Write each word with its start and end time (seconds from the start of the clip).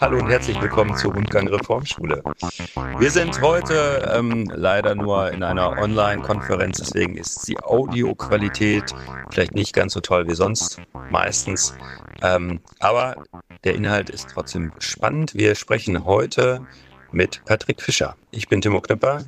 Hallo 0.00 0.18
und 0.18 0.28
herzlich 0.28 0.60
willkommen 0.60 0.96
zur 0.96 1.12
Rundgang 1.12 1.48
Reformschule. 1.48 2.22
Wir 2.98 3.10
sind 3.10 3.40
heute 3.40 4.08
ähm, 4.14 4.48
leider 4.54 4.94
nur 4.94 5.32
in 5.32 5.42
einer 5.42 5.76
Online-Konferenz, 5.76 6.78
deswegen 6.78 7.16
ist 7.16 7.48
die 7.48 7.58
Audioqualität 7.58 8.94
vielleicht 9.32 9.56
nicht 9.56 9.74
ganz 9.74 9.94
so 9.94 10.00
toll 10.00 10.28
wie 10.28 10.36
sonst 10.36 10.80
meistens. 11.10 11.76
Ähm, 12.22 12.60
aber 12.78 13.24
der 13.64 13.74
Inhalt 13.74 14.08
ist 14.08 14.28
trotzdem 14.32 14.72
spannend. 14.78 15.34
Wir 15.34 15.56
sprechen 15.56 16.04
heute 16.04 16.64
mit 17.10 17.44
Patrick 17.44 17.82
Fischer. 17.82 18.14
Ich 18.30 18.48
bin 18.48 18.60
Timo 18.60 18.80
Knipper. 18.80 19.24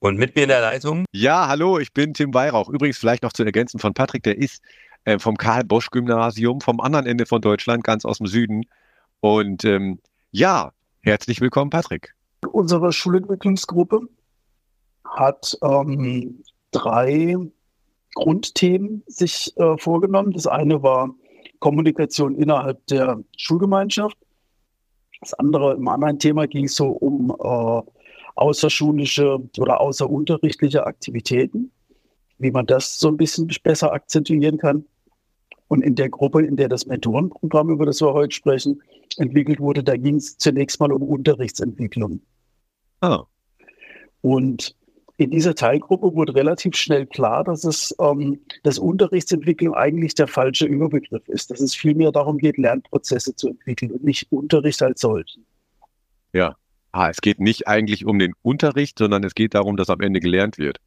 Und 0.00 0.18
mit 0.18 0.34
mir 0.34 0.42
in 0.42 0.48
der 0.48 0.62
Leitung? 0.62 1.04
Ja, 1.12 1.46
hallo, 1.46 1.78
ich 1.78 1.92
bin 1.92 2.12
Tim 2.12 2.34
Weihrauch. 2.34 2.68
Übrigens 2.68 2.98
vielleicht 2.98 3.22
noch 3.22 3.32
zu 3.32 3.44
ergänzen 3.44 3.78
von 3.78 3.94
Patrick, 3.94 4.24
der 4.24 4.36
ist 4.36 4.62
äh, 5.04 5.20
vom 5.20 5.36
Karl-Bosch-Gymnasium 5.36 6.60
vom 6.60 6.80
anderen 6.80 7.06
Ende 7.06 7.24
von 7.24 7.40
Deutschland, 7.40 7.84
ganz 7.84 8.04
aus 8.04 8.18
dem 8.18 8.26
Süden. 8.26 8.64
Und 9.20 9.64
ähm, 9.64 9.98
ja, 10.30 10.72
herzlich 11.02 11.40
willkommen, 11.40 11.70
Patrick. 11.70 12.14
Unsere 12.52 12.92
Schulentwicklungsgruppe 12.92 14.02
hat 15.04 15.58
ähm, 15.62 16.42
drei 16.70 17.36
Grundthemen 18.14 19.02
sich 19.06 19.56
äh, 19.56 19.76
vorgenommen. 19.78 20.32
Das 20.32 20.46
eine 20.46 20.82
war 20.82 21.14
Kommunikation 21.58 22.36
innerhalb 22.36 22.86
der 22.86 23.22
Schulgemeinschaft. 23.36 24.16
Das 25.20 25.34
andere, 25.34 25.74
im 25.74 25.88
anderen 25.88 26.20
Thema 26.20 26.46
ging 26.46 26.66
es 26.66 26.76
so 26.76 26.88
um 26.88 27.30
äh, 27.30 27.90
außerschulische 28.36 29.38
oder 29.58 29.80
außerunterrichtliche 29.80 30.86
Aktivitäten, 30.86 31.72
wie 32.38 32.52
man 32.52 32.66
das 32.66 33.00
so 33.00 33.08
ein 33.08 33.16
bisschen 33.16 33.50
besser 33.64 33.92
akzentuieren 33.92 34.58
kann. 34.58 34.84
Und 35.66 35.82
in 35.82 35.96
der 35.96 36.08
Gruppe, 36.08 36.46
in 36.46 36.56
der 36.56 36.68
das 36.68 36.86
Mentorenprogramm, 36.86 37.70
über 37.70 37.84
das 37.84 38.00
wir 38.00 38.12
heute 38.12 38.34
sprechen, 38.34 38.80
entwickelt 39.16 39.60
wurde, 39.60 39.82
da 39.82 39.96
ging 39.96 40.16
es 40.16 40.36
zunächst 40.36 40.80
mal 40.80 40.92
um 40.92 41.02
Unterrichtsentwicklung. 41.02 42.20
Ah. 43.00 43.24
Und 44.20 44.74
in 45.16 45.30
dieser 45.30 45.54
Teilgruppe 45.54 46.14
wurde 46.14 46.34
relativ 46.34 46.76
schnell 46.76 47.06
klar, 47.06 47.42
dass 47.42 47.64
es 47.64 47.94
ähm, 48.00 48.40
dass 48.62 48.78
Unterrichtsentwicklung 48.78 49.74
eigentlich 49.74 50.14
der 50.14 50.28
falsche 50.28 50.66
Überbegriff 50.66 51.26
ist, 51.28 51.50
dass 51.50 51.60
es 51.60 51.74
vielmehr 51.74 52.12
darum 52.12 52.38
geht, 52.38 52.56
Lernprozesse 52.56 53.34
zu 53.34 53.48
entwickeln 53.48 53.90
und 53.90 54.04
nicht 54.04 54.30
Unterricht 54.30 54.80
als 54.80 55.00
solchen. 55.00 55.44
Ja, 56.32 56.54
ah, 56.92 57.10
es 57.10 57.20
geht 57.20 57.40
nicht 57.40 57.66
eigentlich 57.66 58.06
um 58.06 58.20
den 58.20 58.32
Unterricht, 58.42 58.98
sondern 58.98 59.24
es 59.24 59.34
geht 59.34 59.54
darum, 59.54 59.76
dass 59.76 59.90
am 59.90 60.00
Ende 60.00 60.20
gelernt 60.20 60.56
wird. 60.56 60.78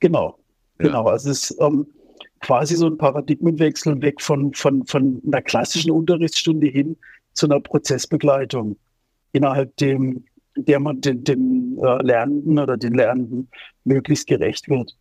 Genau, 0.00 0.38
ja. 0.80 0.86
genau. 0.86 1.06
Also 1.06 1.30
es 1.30 1.50
ist 1.50 1.60
ähm, 1.60 1.86
quasi 2.40 2.74
so 2.74 2.86
ein 2.86 2.98
Paradigmenwechsel 2.98 4.00
weg 4.02 4.20
von, 4.20 4.52
von, 4.54 4.86
von 4.86 5.22
einer 5.24 5.42
klassischen 5.42 5.92
Unterrichtsstunde 5.92 6.66
hin 6.66 6.96
zu 7.38 7.46
einer 7.46 7.60
Prozessbegleitung, 7.60 8.76
innerhalb 9.32 9.76
dem, 9.76 10.24
der 10.56 10.80
man 10.80 11.00
dem, 11.00 11.24
dem 11.24 11.78
äh, 11.82 12.02
Lernenden 12.02 12.58
oder 12.58 12.76
den 12.76 12.94
Lernenden 12.94 13.48
möglichst 13.84 14.26
gerecht 14.26 14.68
wird. 14.68 14.96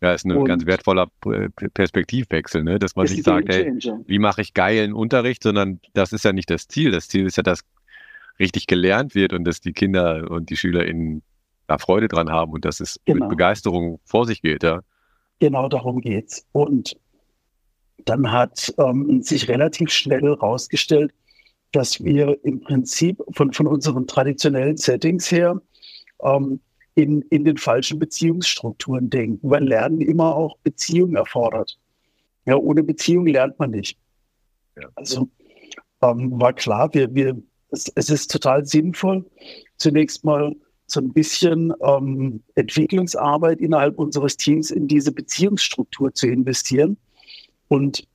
Ja, 0.00 0.12
ist 0.12 0.24
ein 0.24 0.32
und 0.32 0.44
ganz 0.44 0.64
wertvoller 0.64 1.08
Perspektivwechsel, 1.74 2.62
ne? 2.62 2.78
dass 2.78 2.94
man 2.94 3.06
nicht 3.06 3.24
sagt, 3.24 3.48
hey, 3.48 3.72
wie 4.06 4.20
mache 4.20 4.42
ich 4.42 4.54
geilen 4.54 4.92
Unterricht, 4.92 5.42
sondern 5.42 5.80
das 5.92 6.12
ist 6.12 6.24
ja 6.24 6.32
nicht 6.32 6.50
das 6.50 6.68
Ziel. 6.68 6.92
Das 6.92 7.08
Ziel 7.08 7.26
ist 7.26 7.36
ja, 7.36 7.42
dass 7.42 7.64
richtig 8.38 8.68
gelernt 8.68 9.16
wird 9.16 9.32
und 9.32 9.44
dass 9.44 9.60
die 9.60 9.72
Kinder 9.72 10.30
und 10.30 10.50
die 10.50 10.56
SchülerInnen 10.56 11.22
da 11.66 11.78
Freude 11.78 12.06
dran 12.06 12.30
haben 12.30 12.52
und 12.52 12.64
dass 12.64 12.78
es 12.78 13.00
genau. 13.04 13.24
mit 13.24 13.30
Begeisterung 13.30 13.98
vor 14.04 14.24
sich 14.24 14.40
geht, 14.40 14.62
ja. 14.62 14.80
Genau 15.40 15.68
darum 15.68 16.00
geht's. 16.00 16.46
Und 16.52 16.96
dann 18.04 18.30
hat 18.30 18.72
ähm, 18.78 19.22
sich 19.22 19.48
relativ 19.48 19.90
schnell 19.90 20.22
herausgestellt, 20.22 21.12
dass 21.72 22.02
wir 22.02 22.38
im 22.44 22.60
Prinzip 22.60 23.22
von, 23.32 23.52
von 23.52 23.66
unseren 23.66 24.06
traditionellen 24.06 24.76
Settings 24.76 25.30
her 25.30 25.60
ähm, 26.22 26.60
in, 26.94 27.22
in 27.30 27.44
den 27.44 27.56
falschen 27.56 27.98
Beziehungsstrukturen 27.98 29.10
denken, 29.10 29.50
weil 29.50 29.64
Lernen 29.64 30.00
immer 30.00 30.34
auch 30.34 30.56
Beziehung 30.64 31.14
erfordert. 31.14 31.78
Ja, 32.46 32.56
ohne 32.56 32.82
Beziehung 32.82 33.26
lernt 33.26 33.58
man 33.58 33.70
nicht. 33.70 33.98
Ja. 34.76 34.88
Also 34.94 35.28
ähm, 36.02 36.40
war 36.40 36.52
klar, 36.54 36.92
wir, 36.94 37.14
wir, 37.14 37.40
es, 37.70 37.92
es, 37.94 38.10
ist 38.10 38.30
total 38.30 38.64
sinnvoll, 38.64 39.24
zunächst 39.76 40.24
mal 40.24 40.56
so 40.86 41.00
ein 41.00 41.12
bisschen 41.12 41.72
ähm, 41.82 42.42
Entwicklungsarbeit 42.54 43.60
innerhalb 43.60 43.98
unseres 43.98 44.36
Teams 44.36 44.70
in 44.70 44.88
diese 44.88 45.12
Beziehungsstruktur 45.12 46.14
zu 46.14 46.26
investieren. 46.26 46.96
Und 47.68 48.08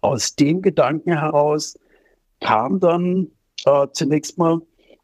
aus 0.00 0.36
dem 0.36 0.62
Gedanken 0.62 1.12
heraus 1.12 1.76
kam 2.40 2.80
dann 2.80 3.28
äh, 3.64 3.86
zunächst 3.92 4.38
mal 4.38 4.60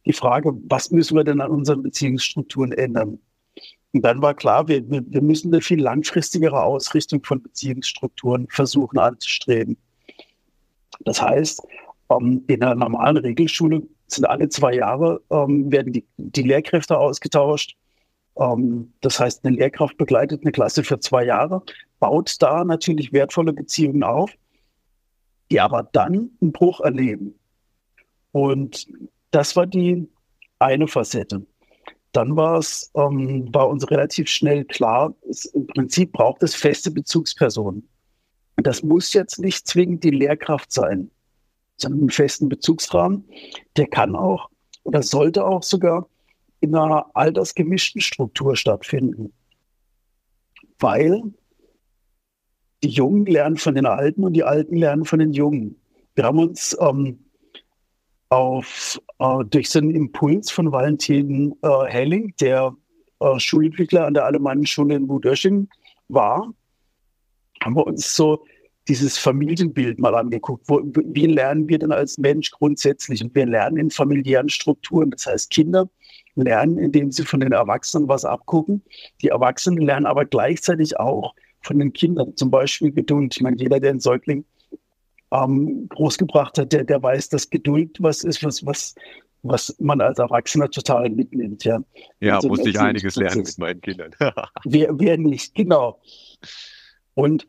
die 0.06 0.12
Frage, 0.12 0.52
was 0.68 0.90
müssen 0.90 1.16
wir 1.16 1.24
denn 1.24 1.40
an 1.40 1.50
unseren 1.50 1.82
Beziehungsstrukturen 1.82 2.72
ändern? 2.72 3.18
Und 3.92 4.02
dann 4.02 4.20
war 4.20 4.34
klar, 4.34 4.68
wir, 4.68 4.88
wir, 4.90 5.22
müssen 5.22 5.52
eine 5.52 5.62
viel 5.62 5.80
langfristigere 5.80 6.62
Ausrichtung 6.62 7.24
von 7.24 7.42
Beziehungsstrukturen 7.42 8.46
versuchen 8.50 8.98
anzustreben. 8.98 9.76
Das 11.00 11.20
heißt, 11.20 11.62
ähm, 12.10 12.44
in 12.46 12.62
einer 12.62 12.74
normalen 12.74 13.16
Regelschule 13.16 13.82
sind 14.06 14.26
alle 14.26 14.48
zwei 14.48 14.74
Jahre, 14.74 15.20
ähm, 15.30 15.70
werden 15.72 15.92
die, 15.92 16.04
die 16.18 16.42
Lehrkräfte 16.42 16.98
ausgetauscht. 16.98 17.76
Ähm, 18.38 18.92
das 19.00 19.18
heißt, 19.18 19.44
eine 19.44 19.56
Lehrkraft 19.56 19.96
begleitet 19.96 20.42
eine 20.42 20.52
Klasse 20.52 20.84
für 20.84 21.00
zwei 21.00 21.24
Jahre, 21.24 21.62
baut 21.98 22.36
da 22.40 22.64
natürlich 22.64 23.12
wertvolle 23.12 23.52
Beziehungen 23.52 24.02
auf 24.02 24.30
die 25.50 25.60
aber 25.60 25.88
dann 25.92 26.30
einen 26.40 26.52
Bruch 26.52 26.80
erleben. 26.80 27.38
Und 28.32 28.86
das 29.30 29.56
war 29.56 29.66
die 29.66 30.08
eine 30.58 30.88
Facette. 30.88 31.46
Dann 32.12 32.36
war 32.36 32.58
es, 32.58 32.90
ähm, 32.94 33.52
war 33.52 33.68
uns 33.68 33.90
relativ 33.90 34.28
schnell 34.28 34.64
klar, 34.64 35.14
es, 35.28 35.44
im 35.46 35.66
Prinzip 35.66 36.12
braucht 36.12 36.42
es 36.42 36.54
feste 36.54 36.90
Bezugspersonen. 36.90 37.88
Das 38.56 38.82
muss 38.82 39.12
jetzt 39.12 39.38
nicht 39.38 39.66
zwingend 39.66 40.02
die 40.02 40.10
Lehrkraft 40.10 40.72
sein, 40.72 41.10
sondern 41.76 42.00
einen 42.00 42.10
festen 42.10 42.48
Bezugsrahmen. 42.48 43.28
Der 43.76 43.86
kann 43.86 44.16
auch 44.16 44.48
oder 44.84 45.02
sollte 45.02 45.44
auch 45.44 45.62
sogar 45.62 46.08
in 46.60 46.74
einer 46.74 47.10
altersgemischten 47.14 48.00
Struktur 48.00 48.56
stattfinden. 48.56 49.32
Weil 50.78 51.22
die 52.82 52.88
Jungen 52.88 53.26
lernen 53.26 53.56
von 53.56 53.74
den 53.74 53.86
Alten 53.86 54.24
und 54.24 54.34
die 54.34 54.44
Alten 54.44 54.76
lernen 54.76 55.04
von 55.04 55.18
den 55.18 55.32
Jungen. 55.32 55.76
Wir 56.14 56.24
haben 56.24 56.38
uns 56.38 56.76
ähm, 56.80 57.18
auf, 58.28 59.00
äh, 59.18 59.44
durch 59.44 59.70
so 59.70 59.78
einen 59.78 59.90
Impuls 59.90 60.50
von 60.50 60.72
Valentin 60.72 61.54
äh, 61.62 61.84
Helling, 61.86 62.34
der 62.40 62.74
äh, 63.20 63.38
Schulentwickler 63.38 64.06
an 64.06 64.14
der 64.14 64.24
Alemannenschule 64.24 64.94
in 64.94 65.06
Budösching 65.06 65.68
war, 66.08 66.52
haben 67.62 67.76
wir 67.76 67.86
uns 67.86 68.14
so 68.14 68.44
dieses 68.88 69.18
Familienbild 69.18 69.98
mal 69.98 70.14
angeguckt. 70.14 70.64
Wo, 70.68 70.80
wie 70.84 71.26
lernen 71.26 71.68
wir 71.68 71.78
denn 71.78 71.92
als 71.92 72.18
Mensch 72.18 72.50
grundsätzlich? 72.52 73.22
Und 73.22 73.34
wir 73.34 73.46
lernen 73.46 73.78
in 73.78 73.90
familiären 73.90 74.48
Strukturen. 74.48 75.10
Das 75.10 75.26
heißt, 75.26 75.50
Kinder 75.50 75.88
lernen, 76.36 76.78
indem 76.78 77.10
sie 77.10 77.24
von 77.24 77.40
den 77.40 77.52
Erwachsenen 77.52 78.08
was 78.08 78.24
abgucken. 78.24 78.82
Die 79.22 79.28
Erwachsenen 79.28 79.84
lernen 79.84 80.06
aber 80.06 80.24
gleichzeitig 80.24 81.00
auch, 81.00 81.34
von 81.66 81.78
den 81.78 81.92
Kindern, 81.92 82.36
zum 82.36 82.50
Beispiel 82.50 82.92
Geduld. 82.92 83.34
Ich 83.36 83.42
meine, 83.42 83.56
jeder, 83.58 83.80
der 83.80 83.90
einen 83.90 84.00
Säugling 84.00 84.44
ähm, 85.32 85.88
großgebracht 85.88 86.58
hat, 86.58 86.72
der, 86.72 86.84
der 86.84 87.02
weiß, 87.02 87.28
dass 87.28 87.50
Geduld 87.50 87.96
was 88.00 88.24
ist, 88.24 88.44
was, 88.44 88.64
was, 88.64 88.94
was 89.42 89.76
man 89.80 90.00
als 90.00 90.18
Erwachsener 90.18 90.70
total 90.70 91.10
mitnimmt. 91.10 91.64
Ja, 91.64 91.80
ja 92.20 92.40
so 92.40 92.48
musste 92.48 92.70
ich 92.70 92.78
einiges 92.78 93.16
lernen 93.16 93.42
mit 93.42 93.58
meinen 93.58 93.80
Kindern. 93.80 94.12
wer, 94.64 94.98
wer 94.98 95.18
nicht, 95.18 95.54
genau. 95.54 96.00
Und 97.14 97.46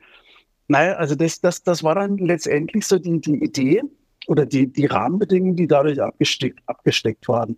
naja, 0.67 0.93
also 0.93 1.15
das, 1.15 1.39
das, 1.39 1.63
das 1.63 1.83
war 1.83 1.95
dann 1.95 2.17
letztendlich 2.17 2.85
so 2.85 2.97
die, 2.99 3.21
die 3.21 3.43
Idee 3.43 3.83
oder 4.27 4.45
die, 4.45 4.67
die 4.67 4.85
Rahmenbedingungen, 4.85 5.55
die 5.55 5.67
dadurch 5.67 6.01
abgesteckt, 6.01 6.59
abgesteckt 6.65 7.27
waren. 7.27 7.57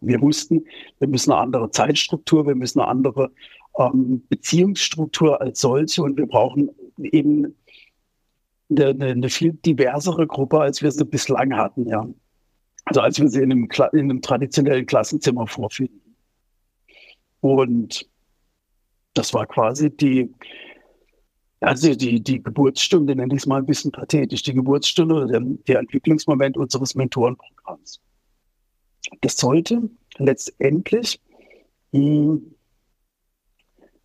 Wir 0.00 0.20
wussten, 0.20 0.64
wir 0.98 1.08
müssen 1.08 1.32
eine 1.32 1.40
andere 1.40 1.70
Zeitstruktur, 1.70 2.46
wir 2.46 2.54
müssen 2.54 2.80
eine 2.80 2.88
andere 2.88 3.30
ähm, 3.78 4.24
Beziehungsstruktur 4.28 5.40
als 5.40 5.60
solche 5.60 6.02
und 6.02 6.16
wir 6.16 6.26
brauchen 6.26 6.70
eben 6.98 7.54
eine, 8.70 8.88
eine, 8.88 9.28
viel 9.28 9.52
diversere 9.52 10.26
Gruppe, 10.26 10.60
als 10.60 10.82
wir 10.82 10.90
sie 10.90 11.04
bislang 11.04 11.56
hatten, 11.56 11.86
ja. 11.86 12.06
Also 12.84 13.00
als 13.00 13.20
wir 13.20 13.28
sie 13.28 13.42
in 13.42 13.52
einem, 13.52 13.68
in 13.92 13.98
einem 13.98 14.22
traditionellen 14.22 14.86
Klassenzimmer 14.86 15.46
vorfinden. 15.46 16.00
Und 17.40 18.08
das 19.14 19.34
war 19.34 19.46
quasi 19.46 19.90
die, 19.90 20.32
also 21.60 21.94
die, 21.94 22.22
die 22.22 22.42
Geburtsstunde, 22.42 23.16
nenne 23.16 23.34
ich 23.34 23.42
es 23.42 23.46
mal 23.46 23.58
ein 23.58 23.66
bisschen 23.66 23.90
pathetisch, 23.92 24.42
die 24.42 24.54
Geburtsstunde 24.54 25.14
oder 25.14 25.26
der, 25.26 25.40
der 25.40 25.78
Entwicklungsmoment 25.80 26.56
unseres 26.56 26.94
Mentorenprogramms. 26.94 28.00
Das 29.20 29.36
sollte 29.36 29.88
letztendlich 30.18 31.20
mh, 31.92 32.00
hm, 32.00 32.55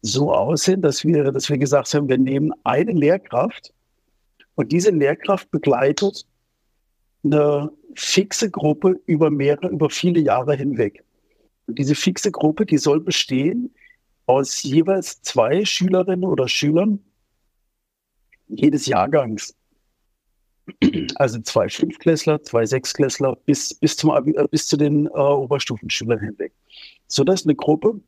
so 0.01 0.33
aussehen, 0.33 0.81
dass 0.81 1.03
wir, 1.05 1.31
dass 1.31 1.49
wir 1.49 1.57
gesagt 1.57 1.93
haben, 1.93 2.09
wir 2.09 2.17
nehmen 2.17 2.51
eine 2.63 2.91
Lehrkraft 2.91 3.73
und 4.55 4.71
diese 4.71 4.91
Lehrkraft 4.91 5.49
begleitet 5.51 6.25
eine 7.23 7.71
fixe 7.95 8.49
Gruppe 8.49 8.99
über 9.05 9.29
mehrere, 9.29 9.67
über 9.67 9.89
viele 9.89 10.19
Jahre 10.19 10.55
hinweg. 10.55 11.03
Und 11.67 11.77
diese 11.77 11.95
fixe 11.95 12.31
Gruppe, 12.31 12.65
die 12.65 12.77
soll 12.77 12.99
bestehen 12.99 13.73
aus 14.25 14.63
jeweils 14.63 15.21
zwei 15.21 15.65
Schülerinnen 15.65 16.25
oder 16.25 16.47
Schülern 16.47 16.99
jedes 18.47 18.85
Jahrgangs. 18.85 19.55
Also 21.15 21.39
zwei 21.41 21.69
Fünfklässler, 21.69 22.41
zwei 22.43 22.65
Sechsklässler 22.65 23.35
bis, 23.45 23.73
bis, 23.73 23.97
zum, 23.97 24.11
äh, 24.11 24.47
bis 24.49 24.67
zu 24.67 24.77
den 24.77 25.07
äh, 25.07 25.09
Oberstufenschülern 25.09 26.19
hinweg. 26.19 26.53
Sodass 27.07 27.45
eine 27.45 27.55
Gruppe 27.55 27.99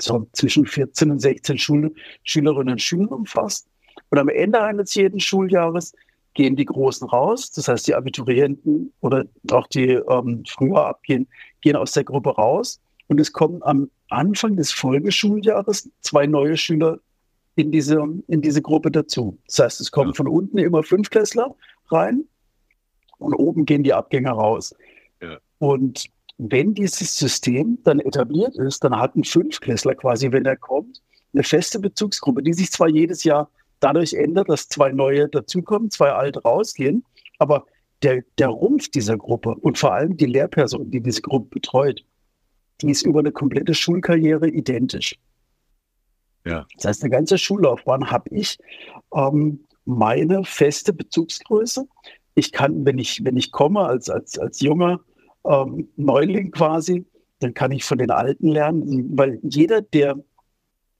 so 0.00 0.26
zwischen 0.32 0.66
14 0.66 1.10
und 1.10 1.20
16 1.20 1.58
Schul 1.58 1.94
Schülerinnen 2.24 2.72
und 2.72 2.82
Schülern 2.82 3.08
umfasst. 3.08 3.68
Und 4.10 4.18
am 4.18 4.28
Ende 4.28 4.60
eines 4.60 4.94
jeden 4.94 5.20
Schuljahres 5.20 5.92
gehen 6.34 6.56
die 6.56 6.64
Großen 6.64 7.08
raus, 7.08 7.50
das 7.52 7.68
heißt 7.68 7.86
die 7.86 7.94
Abiturienten 7.94 8.92
oder 9.00 9.24
auch 9.52 9.68
die 9.68 9.90
ähm, 9.90 10.42
früher 10.48 10.86
abgehen, 10.86 11.28
gehen 11.60 11.76
aus 11.76 11.92
der 11.92 12.04
Gruppe 12.04 12.30
raus 12.30 12.80
und 13.06 13.20
es 13.20 13.32
kommen 13.32 13.62
am 13.62 13.90
Anfang 14.08 14.56
des 14.56 14.72
Folgeschuljahres 14.72 15.90
zwei 16.00 16.26
neue 16.26 16.56
Schüler 16.56 16.98
in 17.56 17.70
diese, 17.70 18.02
in 18.26 18.42
diese 18.42 18.62
Gruppe 18.62 18.90
dazu. 18.90 19.38
Das 19.46 19.58
heißt, 19.60 19.80
es 19.80 19.90
kommen 19.90 20.10
ja. 20.10 20.14
von 20.14 20.28
unten 20.28 20.58
immer 20.58 20.82
Fünfklässler 20.82 21.54
rein 21.90 22.24
und 23.18 23.34
oben 23.34 23.64
gehen 23.64 23.84
die 23.84 23.94
Abgänger 23.94 24.32
raus. 24.32 24.74
Ja. 25.22 25.38
Und 25.58 26.06
wenn 26.50 26.74
dieses 26.74 27.16
System 27.16 27.78
dann 27.84 28.00
etabliert 28.00 28.56
ist, 28.56 28.82
dann 28.84 28.96
hat 28.96 29.16
ein 29.16 29.24
Fünfklässler 29.24 29.94
quasi, 29.94 30.32
wenn 30.32 30.44
er 30.44 30.56
kommt, 30.56 31.02
eine 31.32 31.42
feste 31.42 31.78
Bezugsgruppe, 31.78 32.42
die 32.42 32.52
sich 32.52 32.70
zwar 32.70 32.88
jedes 32.88 33.24
Jahr 33.24 33.50
dadurch 33.80 34.14
ändert, 34.14 34.48
dass 34.48 34.68
zwei 34.68 34.92
neue 34.92 35.28
dazukommen, 35.28 35.90
zwei 35.90 36.10
alte 36.10 36.42
rausgehen, 36.42 37.04
aber 37.38 37.66
der, 38.02 38.22
der 38.38 38.48
Rumpf 38.48 38.88
dieser 38.90 39.16
Gruppe 39.16 39.54
und 39.54 39.78
vor 39.78 39.94
allem 39.94 40.16
die 40.16 40.26
Lehrperson, 40.26 40.90
die 40.90 41.00
diese 41.00 41.22
Gruppe 41.22 41.48
betreut, 41.50 42.04
die 42.80 42.90
ist 42.90 43.06
über 43.06 43.20
eine 43.20 43.32
komplette 43.32 43.74
Schulkarriere 43.74 44.48
identisch. 44.48 45.16
Ja. 46.44 46.66
Das 46.76 46.84
heißt, 46.84 47.02
eine 47.02 47.10
ganze 47.10 47.38
Schullaufbahn 47.38 48.10
habe 48.10 48.28
ich 48.30 48.58
ähm, 49.14 49.64
meine 49.84 50.44
feste 50.44 50.92
Bezugsgröße. 50.92 51.86
Ich 52.34 52.52
kann, 52.52 52.84
wenn 52.84 52.98
ich, 52.98 53.24
wenn 53.24 53.36
ich 53.36 53.52
komme 53.52 53.80
als, 53.80 54.10
als, 54.10 54.38
als 54.38 54.60
junger 54.60 55.00
ähm, 55.46 55.88
Neuling 55.96 56.50
quasi, 56.50 57.04
dann 57.40 57.54
kann 57.54 57.72
ich 57.72 57.84
von 57.84 57.98
den 57.98 58.10
Alten 58.10 58.48
lernen, 58.48 59.16
weil 59.16 59.38
jeder, 59.42 59.82
der 59.82 60.16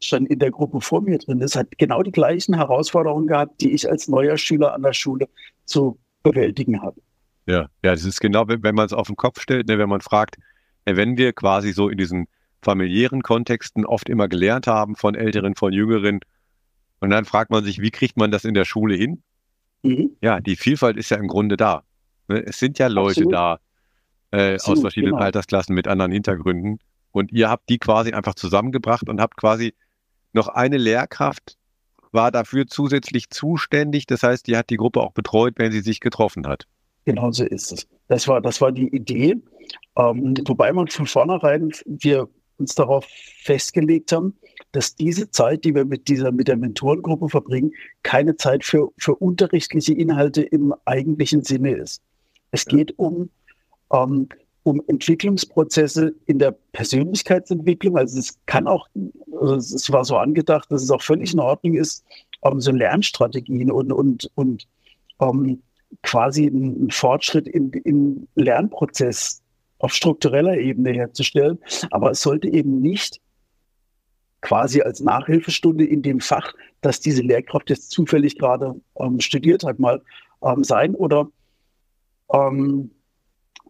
schon 0.00 0.26
in 0.26 0.38
der 0.38 0.50
Gruppe 0.50 0.80
vor 0.80 1.00
mir 1.00 1.18
drin 1.18 1.40
ist, 1.40 1.56
hat 1.56 1.68
genau 1.78 2.02
die 2.02 2.12
gleichen 2.12 2.54
Herausforderungen 2.54 3.26
gehabt, 3.26 3.60
die 3.60 3.72
ich 3.72 3.88
als 3.90 4.08
neuer 4.08 4.36
Schüler 4.36 4.74
an 4.74 4.82
der 4.82 4.92
Schule 4.92 5.28
zu 5.64 5.98
bewältigen 6.22 6.82
habe. 6.82 7.00
Ja, 7.46 7.68
ja, 7.82 7.92
das 7.92 8.04
ist 8.04 8.20
genau, 8.20 8.44
wenn 8.48 8.74
man 8.74 8.86
es 8.86 8.92
auf 8.92 9.06
den 9.06 9.16
Kopf 9.16 9.40
stellt, 9.40 9.68
ne, 9.68 9.78
wenn 9.78 9.88
man 9.88 10.00
fragt, 10.00 10.36
wenn 10.84 11.16
wir 11.16 11.32
quasi 11.32 11.72
so 11.72 11.88
in 11.88 11.98
diesen 11.98 12.26
familiären 12.62 13.22
Kontexten 13.22 13.84
oft 13.84 14.08
immer 14.08 14.28
gelernt 14.28 14.66
haben 14.66 14.96
von 14.96 15.14
Älteren, 15.14 15.54
von 15.54 15.72
Jüngeren, 15.72 16.20
und 17.00 17.10
dann 17.10 17.26
fragt 17.26 17.50
man 17.50 17.62
sich, 17.64 17.80
wie 17.80 17.90
kriegt 17.90 18.16
man 18.16 18.30
das 18.30 18.46
in 18.46 18.54
der 18.54 18.64
Schule 18.64 18.94
hin? 18.94 19.22
Mhm. 19.82 20.16
Ja, 20.22 20.40
die 20.40 20.56
Vielfalt 20.56 20.96
ist 20.96 21.10
ja 21.10 21.18
im 21.18 21.28
Grunde 21.28 21.58
da. 21.58 21.82
Ne, 22.28 22.42
es 22.46 22.58
sind 22.58 22.78
ja 22.78 22.86
Leute 22.86 23.20
Absolut. 23.20 23.32
da 23.32 23.58
äh, 24.34 24.58
aus 24.62 24.80
verschiedenen 24.80 25.14
genau. 25.14 25.24
Altersklassen 25.24 25.74
mit 25.74 25.88
anderen 25.88 26.12
Hintergründen. 26.12 26.78
Und 27.12 27.32
ihr 27.32 27.48
habt 27.48 27.68
die 27.68 27.78
quasi 27.78 28.12
einfach 28.12 28.34
zusammengebracht 28.34 29.08
und 29.08 29.20
habt 29.20 29.36
quasi 29.36 29.74
noch 30.32 30.48
eine 30.48 30.78
Lehrkraft 30.78 31.56
war 32.14 32.30
dafür 32.30 32.66
zusätzlich 32.66 33.28
zuständig. 33.30 34.06
Das 34.06 34.22
heißt, 34.22 34.46
die 34.46 34.56
hat 34.56 34.70
die 34.70 34.76
Gruppe 34.76 35.00
auch 35.00 35.12
betreut, 35.12 35.54
wenn 35.56 35.72
sie 35.72 35.80
sich 35.80 36.00
getroffen 36.00 36.46
hat. 36.46 36.66
Genau 37.04 37.30
so 37.32 37.44
ist 37.44 37.72
es. 37.72 37.86
Das 38.08 38.28
war, 38.28 38.40
das 38.40 38.60
war 38.60 38.72
die 38.72 38.88
Idee. 38.94 39.36
Ähm, 39.96 40.34
wobei 40.46 40.72
man 40.72 40.88
von 40.88 41.06
vornherein 41.06 41.72
wir 41.86 42.28
uns 42.56 42.74
darauf 42.74 43.04
festgelegt 43.42 44.12
haben, 44.12 44.34
dass 44.72 44.94
diese 44.94 45.30
Zeit, 45.30 45.64
die 45.64 45.74
wir 45.74 45.84
mit 45.84 46.08
dieser, 46.08 46.32
mit 46.32 46.48
der 46.48 46.56
Mentorengruppe 46.56 47.28
verbringen, 47.28 47.72
keine 48.02 48.36
Zeit 48.36 48.64
für, 48.64 48.90
für 48.96 49.16
unterrichtliche 49.16 49.92
Inhalte 49.92 50.42
im 50.42 50.72
eigentlichen 50.84 51.42
Sinne 51.42 51.74
ist. 51.74 52.00
Es 52.52 52.64
geht 52.64 52.96
um, 52.98 53.30
ähm, 53.94 54.28
um 54.64 54.82
Entwicklungsprozesse 54.88 56.14
in 56.26 56.38
der 56.38 56.52
Persönlichkeitsentwicklung. 56.72 57.96
Also 57.98 58.18
es 58.18 58.38
kann 58.46 58.66
auch, 58.66 58.88
also 59.40 59.56
es 59.56 59.92
war 59.92 60.04
so 60.04 60.16
angedacht, 60.16 60.70
dass 60.72 60.82
es 60.82 60.90
auch 60.90 61.02
völlig 61.02 61.34
in 61.34 61.40
Ordnung 61.40 61.74
ist, 61.74 62.04
um 62.40 62.60
so 62.60 62.72
Lernstrategien 62.72 63.70
und, 63.70 63.92
und, 63.92 64.30
und 64.34 64.66
um, 65.18 65.62
quasi 66.02 66.46
einen 66.46 66.90
Fortschritt 66.90 67.46
im, 67.46 67.70
im 67.84 68.26
Lernprozess 68.34 69.42
auf 69.78 69.92
struktureller 69.92 70.56
Ebene 70.56 70.92
herzustellen. 70.92 71.58
Aber 71.90 72.10
es 72.10 72.22
sollte 72.22 72.48
eben 72.48 72.80
nicht 72.80 73.20
quasi 74.40 74.82
als 74.82 75.00
Nachhilfestunde 75.00 75.84
in 75.84 76.02
dem 76.02 76.20
Fach, 76.20 76.52
dass 76.80 77.00
diese 77.00 77.22
Lehrkraft 77.22 77.70
jetzt 77.70 77.90
zufällig 77.90 78.38
gerade 78.38 78.74
ähm, 78.98 79.20
studiert 79.20 79.64
hat, 79.64 79.78
mal 79.78 80.02
ähm, 80.42 80.64
sein. 80.64 80.94
Oder 80.94 81.28
ähm, 82.32 82.90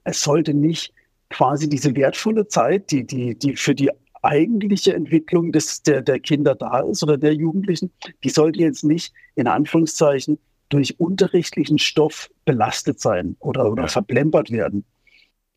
es 0.05 0.23
sollte 0.23 0.55
nicht 0.55 0.93
quasi 1.31 1.69
diese 1.69 1.95
wertvolle 1.97 2.47
Zeit, 2.47 2.91
die, 2.91 3.05
die, 3.07 3.37
die 3.37 3.57
für 3.57 3.75
die 3.75 3.91
eigentliche 4.23 4.95
Entwicklung 4.95 5.53
des, 5.53 5.83
der, 5.83 6.01
der 6.03 6.21
Kinder 6.21 6.55
da 6.55 6.81
ist 6.81 7.03
oder 7.03 7.19
der 7.19 7.35
Jugendlichen, 7.35 7.91
die 8.23 8.31
sollte 8.31 8.61
jetzt 8.61 8.85
nicht 8.85 9.13
in 9.35 9.47
Anführungszeichen 9.47 10.39
durch 10.71 10.99
unterrichtlichen 10.99 11.79
Stoff 11.79 12.31
belastet 12.45 13.01
sein 13.01 13.37
oder, 13.41 13.71
oder 13.71 13.83
ja. 13.83 13.89
verplempert 13.89 14.51
werden. 14.51 14.85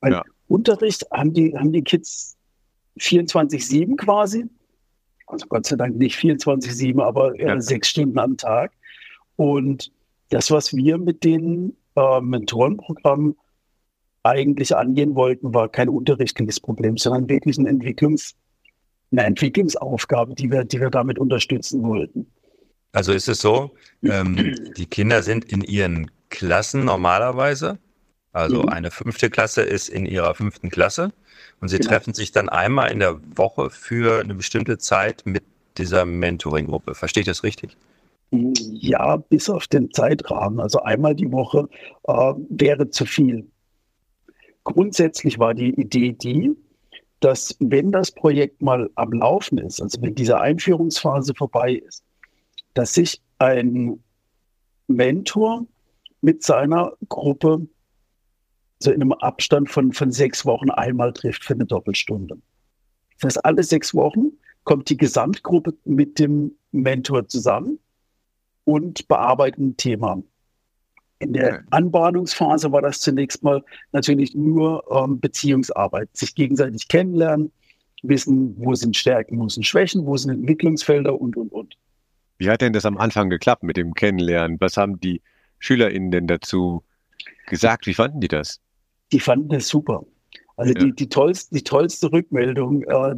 Weil 0.01 0.13
ja. 0.13 0.23
Unterricht 0.47 1.05
haben 1.11 1.33
die, 1.33 1.55
haben 1.57 1.71
die 1.71 1.83
Kids 1.83 2.37
24-7 2.99 3.95
quasi. 3.95 4.45
Also 5.27 5.45
Gott 5.47 5.65
sei 5.65 5.75
Dank 5.75 5.95
nicht 5.97 6.17
24-7, 6.17 7.01
aber 7.01 7.39
ja. 7.39 7.59
sechs 7.59 7.89
Stunden 7.89 8.17
am 8.19 8.37
Tag. 8.37 8.71
Und 9.35 9.91
das, 10.29 10.51
was 10.51 10.73
wir 10.75 10.97
mit 10.97 11.23
den 11.23 11.75
äh, 11.95 12.21
Mentorenprogrammen 12.21 13.35
eigentlich 14.23 14.75
angehen 14.75 15.15
wollten, 15.15 15.53
war 15.53 15.69
kein 15.69 15.89
unterrichtliches 15.89 16.59
Problem, 16.59 16.97
sondern 16.97 17.29
wirklich 17.29 17.57
eine, 17.57 17.69
Entwicklungs-, 17.69 18.33
eine 19.11 19.23
Entwicklungsaufgabe, 19.23 20.35
die 20.35 20.51
wir, 20.51 20.63
die 20.63 20.79
wir 20.79 20.89
damit 20.89 21.19
unterstützen 21.19 21.83
wollten. 21.83 22.27
Also 22.91 23.13
ist 23.13 23.27
es 23.27 23.39
so, 23.39 23.71
ähm, 24.03 24.55
die 24.77 24.85
Kinder 24.85 25.21
sind 25.21 25.45
in 25.45 25.61
ihren 25.61 26.09
Klassen 26.29 26.85
normalerweise. 26.85 27.77
Also 28.33 28.63
mhm. 28.63 28.69
eine 28.69 28.91
fünfte 28.91 29.29
Klasse 29.29 29.61
ist 29.61 29.89
in 29.89 30.05
ihrer 30.05 30.35
fünften 30.35 30.69
Klasse 30.69 31.11
und 31.59 31.69
sie 31.69 31.77
genau. 31.77 31.89
treffen 31.89 32.13
sich 32.13 32.31
dann 32.31 32.49
einmal 32.49 32.91
in 32.91 32.99
der 32.99 33.19
Woche 33.35 33.69
für 33.69 34.21
eine 34.21 34.35
bestimmte 34.35 34.77
Zeit 34.77 35.23
mit 35.25 35.43
dieser 35.77 36.05
Mentoring-Gruppe. 36.05 36.95
Verstehe 36.95 37.21
ich 37.21 37.27
das 37.27 37.43
richtig? 37.43 37.77
Ja, 38.31 39.17
bis 39.17 39.49
auf 39.49 39.67
den 39.67 39.91
Zeitrahmen. 39.91 40.59
Also 40.59 40.81
einmal 40.81 41.15
die 41.15 41.31
Woche 41.31 41.69
äh, 42.03 42.33
wäre 42.49 42.89
zu 42.89 43.05
viel. 43.05 43.47
Grundsätzlich 44.67 45.39
war 45.39 45.53
die 45.53 45.69
Idee 45.79 46.11
die, 46.11 46.53
dass 47.21 47.55
wenn 47.61 47.93
das 47.93 48.11
Projekt 48.11 48.61
mal 48.61 48.89
am 48.95 49.13
Laufen 49.13 49.59
ist, 49.59 49.81
also 49.81 50.01
wenn 50.01 50.13
diese 50.13 50.41
Einführungsphase 50.41 51.33
vorbei 51.33 51.75
ist, 51.75 52.03
dass 52.73 52.93
sich 52.93 53.21
ein 53.39 54.03
Mentor 54.87 55.65
mit 56.19 56.43
seiner 56.43 56.91
Gruppe 57.07 57.65
so 58.79 58.91
in 58.91 59.01
einem 59.01 59.13
Abstand 59.13 59.69
von, 59.69 59.93
von 59.93 60.11
sechs 60.11 60.45
Wochen 60.45 60.69
einmal 60.69 61.13
trifft 61.13 61.45
für 61.45 61.53
eine 61.53 61.65
Doppelstunde. 61.65 62.37
Das 63.21 63.37
alle 63.37 63.63
sechs 63.63 63.93
Wochen 63.93 64.33
kommt 64.65 64.89
die 64.89 64.97
Gesamtgruppe 64.97 65.75
mit 65.85 66.19
dem 66.19 66.51
Mentor 66.73 67.25
zusammen 67.29 67.79
und 68.65 69.07
bearbeitet 69.07 69.59
ein 69.59 69.77
Thema. 69.77 70.21
In 71.19 71.33
der 71.33 71.63
Anbahnungsphase 71.71 72.71
war 72.71 72.81
das 72.81 72.99
zunächst 72.99 73.43
mal 73.43 73.63
natürlich 73.91 74.35
nur 74.35 74.83
ähm, 74.91 75.19
Beziehungsarbeit, 75.19 76.09
sich 76.13 76.35
gegenseitig 76.35 76.87
kennenlernen, 76.87 77.51
wissen, 78.03 78.55
wo 78.57 78.75
sind 78.75 78.95
Stärken, 78.95 79.39
wo 79.39 79.49
sind 79.49 79.65
Schwächen, 79.65 80.05
wo 80.05 80.15
sind 80.15 80.31
Entwicklungsfelder 80.31 81.19
und, 81.19 81.35
und, 81.35 81.51
und. 81.51 81.75
Wie 82.37 82.49
hat 82.49 82.61
denn 82.61 82.73
das 82.73 82.85
am 82.85 82.97
Anfang 82.97 83.29
geklappt 83.29 83.63
mit 83.63 83.77
dem 83.77 83.95
Kennenlernen? 83.95 84.57
Was 84.59 84.77
haben 84.77 84.99
die 84.99 85.21
SchülerInnen 85.59 86.11
denn 86.11 86.27
dazu 86.27 86.83
gesagt? 87.47 87.87
Wie 87.87 87.95
fanden 87.95 88.21
die 88.21 88.27
das? 88.27 88.59
Die 89.11 89.19
fanden 89.19 89.49
das 89.49 89.67
super. 89.67 90.05
Also 90.55 90.73
ja. 90.73 90.85
die, 90.85 90.93
die, 90.93 91.09
tollste, 91.09 91.55
die 91.55 91.63
tollste 91.63 92.11
Rückmeldung 92.11 92.83
äh, 92.83 93.15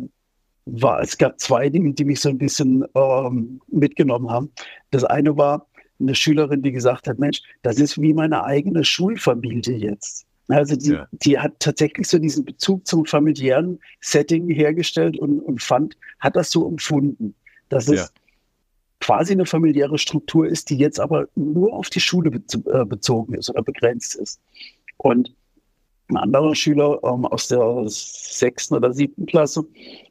war, 0.66 1.02
es 1.02 1.18
gab 1.18 1.40
zwei 1.40 1.70
Dinge, 1.70 1.94
die 1.94 2.06
mich 2.06 2.22
so 2.22 2.30
ein 2.30 2.38
bisschen 2.38 2.86
ähm, 2.96 3.62
mitgenommen 3.68 4.30
haben. 4.30 4.52
Das 4.92 5.04
eine 5.04 5.36
war 5.36 5.68
eine 6.00 6.16
Schülerin, 6.16 6.62
die 6.62 6.72
gesagt 6.72 7.08
hat, 7.08 7.20
Mensch, 7.20 7.42
das 7.62 7.80
ist 7.80 8.02
wie 8.02 8.14
meine 8.14 8.44
eigene 8.44 8.84
Schulfamilie 8.84 9.78
jetzt. 9.78 10.26
Also 10.48 10.76
die, 10.76 10.92
ja. 10.92 11.08
die 11.12 11.38
hat 11.38 11.60
tatsächlich 11.60 12.08
so 12.08 12.18
diesen 12.18 12.44
Bezug 12.44 12.88
zum 12.88 13.06
familiären 13.06 13.80
Setting 14.02 14.50
hergestellt 14.50 15.18
und, 15.18 15.40
und 15.40 15.62
fand, 15.62 15.96
hat 16.20 16.36
das 16.36 16.50
so 16.50 16.68
empfunden, 16.68 17.36
dass 17.70 17.88
es 17.88 18.00
ja 18.00 18.08
quasi 19.00 19.34
eine 19.34 19.46
familiäre 19.46 19.98
Struktur 19.98 20.48
ist, 20.48 20.70
die 20.70 20.78
jetzt 20.78 21.00
aber 21.00 21.28
nur 21.36 21.74
auf 21.74 21.90
die 21.90 22.00
Schule 22.00 22.30
äh, 22.30 22.86
bezogen 22.86 23.34
ist 23.34 23.50
oder 23.50 23.64
begrenzt 23.64 24.16
ist. 24.16 24.42
Und 24.98 25.34
ein 26.10 26.18
anderer 26.18 26.56
Schüler 26.56 27.00
ähm, 27.04 27.26
aus 27.26 27.48
der 27.48 27.84
sechsten 27.88 28.76
oder 28.76 28.94
siebten 28.94 29.26
Klasse 29.26 29.66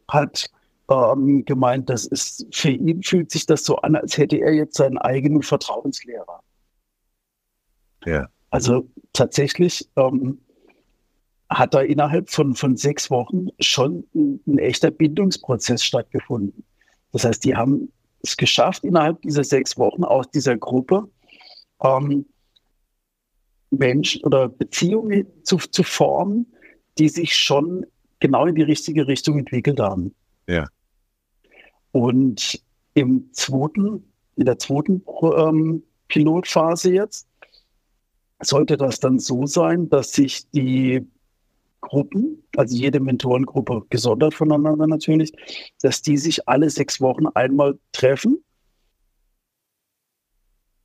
hat 0.09 0.50
ähm, 0.90 1.45
gemeint, 1.45 1.90
dass 1.90 2.07
es 2.07 2.47
für 2.50 2.71
ihn 2.71 3.02
fühlt 3.02 3.30
sich 3.30 3.47
das 3.47 3.64
so 3.64 3.76
an, 3.76 3.95
als 3.95 4.16
hätte 4.16 4.37
er 4.37 4.54
jetzt 4.54 4.76
seinen 4.76 4.99
eigenen 4.99 5.42
Vertrauenslehrer. 5.42 6.42
Ja. 8.07 8.28
Also 8.50 8.88
tatsächlich 9.12 9.88
ähm, 9.97 10.40
hat 11.50 11.75
da 11.75 11.80
innerhalb 11.80 12.30
von, 12.30 12.54
von 12.54 12.76
sechs 12.76 13.11
Wochen 13.11 13.49
schon 13.61 14.04
ein, 14.14 14.40
ein, 14.47 14.59
echter 14.59 14.90
Bindungsprozess 14.90 15.85
stattgefunden. 15.85 16.64
Das 17.12 17.25
heißt, 17.25 17.45
die 17.45 17.54
haben 17.54 17.92
es 18.23 18.37
geschafft, 18.37 18.85
innerhalb 18.85 19.21
dieser 19.23 19.45
sechs 19.45 19.76
Wochen 19.78 20.04
aus 20.04 20.30
dieser 20.30 20.57
Gruppe 20.57 21.09
ähm, 21.83 22.26
Menschen 23.71 24.25
oder 24.25 24.49
Beziehungen 24.49 25.26
zu, 25.42 25.59
zu 25.59 25.83
formen, 25.83 26.47
die 26.99 27.09
sich 27.09 27.37
schon 27.37 27.87
genau 28.21 28.47
in 28.47 28.54
die 28.54 28.62
richtige 28.62 29.07
Richtung 29.07 29.38
entwickelt 29.38 29.80
haben. 29.80 30.14
Ja. 30.47 30.66
Und 31.92 32.62
im 32.95 33.33
zweiten, 33.33 34.04
in 34.37 34.45
der 34.45 34.59
zweiten 34.59 35.02
ähm, 35.23 35.83
Pilotphase 36.09 36.92
jetzt 36.92 37.28
sollte 38.40 38.76
das 38.76 39.00
dann 39.00 39.18
so 39.18 39.47
sein, 39.47 39.88
dass 39.88 40.12
sich 40.12 40.49
die 40.50 41.07
Gruppen, 41.80 42.42
also 42.57 42.76
jede 42.76 43.00
Mentorengruppe 43.00 43.85
gesondert 43.88 44.35
voneinander 44.35 44.87
natürlich, 44.87 45.33
dass 45.80 46.02
die 46.02 46.16
sich 46.16 46.49
alle 46.49 46.71
sechs 46.71 47.00
Wochen 47.00 47.26
einmal 47.28 47.78
treffen. 47.92 48.42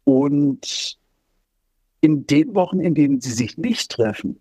Und 0.04 0.98
in 2.02 2.28
den 2.28 2.54
Wochen, 2.54 2.80
in 2.80 2.96
denen 2.96 3.22
sie 3.22 3.32
sich 3.32 3.58
nicht 3.58 3.92
treffen, 3.92 4.40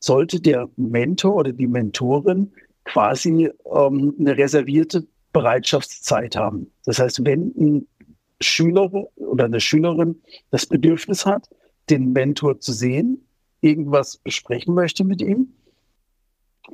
sollte 0.00 0.40
der 0.40 0.68
Mentor 0.76 1.36
oder 1.36 1.52
die 1.52 1.66
Mentorin 1.66 2.52
quasi 2.84 3.50
ähm, 3.72 4.14
eine 4.18 4.36
reservierte 4.36 5.06
Bereitschaftszeit 5.32 6.36
haben. 6.36 6.70
Das 6.84 6.98
heißt, 6.98 7.24
wenn 7.24 7.52
ein 7.56 7.86
Schüler 8.40 8.90
oder 9.16 9.44
eine 9.44 9.60
Schülerin 9.60 10.20
das 10.50 10.66
Bedürfnis 10.66 11.26
hat, 11.26 11.48
den 11.90 12.12
Mentor 12.12 12.60
zu 12.60 12.72
sehen, 12.72 13.26
irgendwas 13.60 14.16
besprechen 14.18 14.74
möchte 14.74 15.04
mit 15.04 15.20
ihm, 15.20 15.52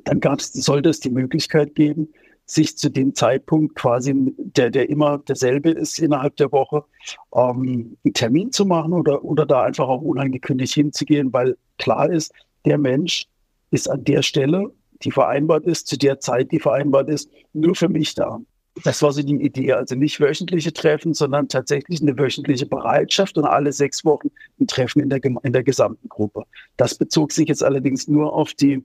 dann 0.04 0.20
sollte 0.38 0.88
es 0.88 1.00
die 1.00 1.10
Möglichkeit 1.10 1.74
geben, 1.74 2.08
sich 2.46 2.76
zu 2.76 2.90
dem 2.90 3.14
Zeitpunkt 3.14 3.74
quasi, 3.74 4.12
der, 4.36 4.70
der 4.70 4.90
immer 4.90 5.18
derselbe 5.18 5.70
ist 5.70 5.98
innerhalb 5.98 6.36
der 6.36 6.52
Woche, 6.52 6.84
ähm, 7.34 7.96
einen 8.04 8.14
Termin 8.14 8.52
zu 8.52 8.66
machen 8.66 8.92
oder, 8.92 9.24
oder 9.24 9.46
da 9.46 9.62
einfach 9.62 9.88
auch 9.88 10.02
unangekündigt 10.02 10.74
hinzugehen, 10.74 11.32
weil 11.32 11.56
klar 11.78 12.10
ist, 12.10 12.32
der 12.66 12.76
Mensch 12.76 13.26
ist 13.70 13.88
an 13.88 14.04
der 14.04 14.22
Stelle, 14.22 14.70
die 15.04 15.10
vereinbart 15.10 15.64
ist, 15.64 15.86
zu 15.86 15.98
der 15.98 16.20
Zeit, 16.20 16.52
die 16.52 16.60
vereinbart 16.60 17.08
ist, 17.08 17.30
nur 17.52 17.74
für 17.74 17.88
mich 17.88 18.14
da. 18.14 18.40
Das 18.82 19.02
war 19.02 19.12
so 19.12 19.22
die 19.22 19.34
Idee. 19.34 19.72
Also 19.72 19.94
nicht 19.94 20.18
wöchentliche 20.18 20.72
Treffen, 20.72 21.14
sondern 21.14 21.48
tatsächlich 21.48 22.02
eine 22.02 22.18
wöchentliche 22.18 22.66
Bereitschaft 22.66 23.38
und 23.38 23.44
alle 23.44 23.72
sechs 23.72 24.04
Wochen 24.04 24.30
ein 24.58 24.66
Treffen 24.66 25.00
in 25.00 25.10
der, 25.10 25.20
in 25.22 25.52
der 25.52 25.62
gesamten 25.62 26.08
Gruppe. 26.08 26.44
Das 26.76 26.96
bezog 26.96 27.30
sich 27.32 27.48
jetzt 27.48 27.62
allerdings 27.62 28.08
nur 28.08 28.32
auf 28.32 28.52
die 28.54 28.82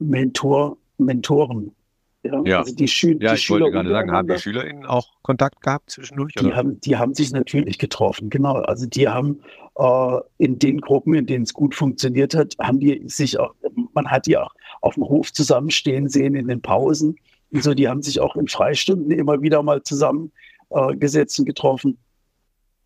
Mentor, 0.00 0.78
Mentoren. 0.98 1.76
Ja, 2.22 2.42
ja. 2.44 2.58
Also 2.58 2.74
die, 2.74 2.86
Schü 2.86 3.16
ja, 3.18 3.30
die 3.30 3.36
ich 3.36 3.44
Schüler 3.44 3.60
wollte 3.60 3.72
gerade 3.72 3.88
sagen, 3.90 4.12
haben 4.12 4.28
die 4.28 4.38
SchülerInnen 4.38 4.84
auch 4.84 5.08
Kontakt 5.22 5.62
gehabt 5.62 5.90
zwischendurch? 5.90 6.34
Die, 6.34 6.52
haben, 6.52 6.80
die 6.80 6.96
haben 6.96 7.14
sich 7.14 7.32
natürlich 7.32 7.78
getroffen, 7.78 8.28
genau. 8.28 8.56
Also 8.56 8.86
die 8.86 9.08
haben 9.08 9.40
äh, 9.76 10.18
in 10.36 10.58
den 10.58 10.80
Gruppen, 10.82 11.14
in 11.14 11.26
denen 11.26 11.44
es 11.44 11.54
gut 11.54 11.74
funktioniert 11.74 12.34
hat, 12.34 12.56
haben 12.60 12.78
die 12.78 13.02
sich 13.06 13.38
auch, 13.38 13.54
man 13.94 14.10
hat 14.10 14.26
die 14.26 14.36
auch 14.36 14.52
auf 14.82 14.94
dem 14.94 15.04
Hof 15.04 15.32
zusammenstehen 15.32 16.08
sehen 16.08 16.34
in 16.34 16.48
den 16.48 16.60
Pausen. 16.60 17.16
Und 17.52 17.62
so, 17.62 17.72
die 17.72 17.88
haben 17.88 18.02
sich 18.02 18.20
auch 18.20 18.36
in 18.36 18.48
Freistunden 18.48 19.10
immer 19.10 19.40
wieder 19.40 19.62
mal 19.62 19.82
zusammengesetzt 19.82 21.38
äh, 21.38 21.42
und 21.42 21.46
getroffen. 21.46 21.98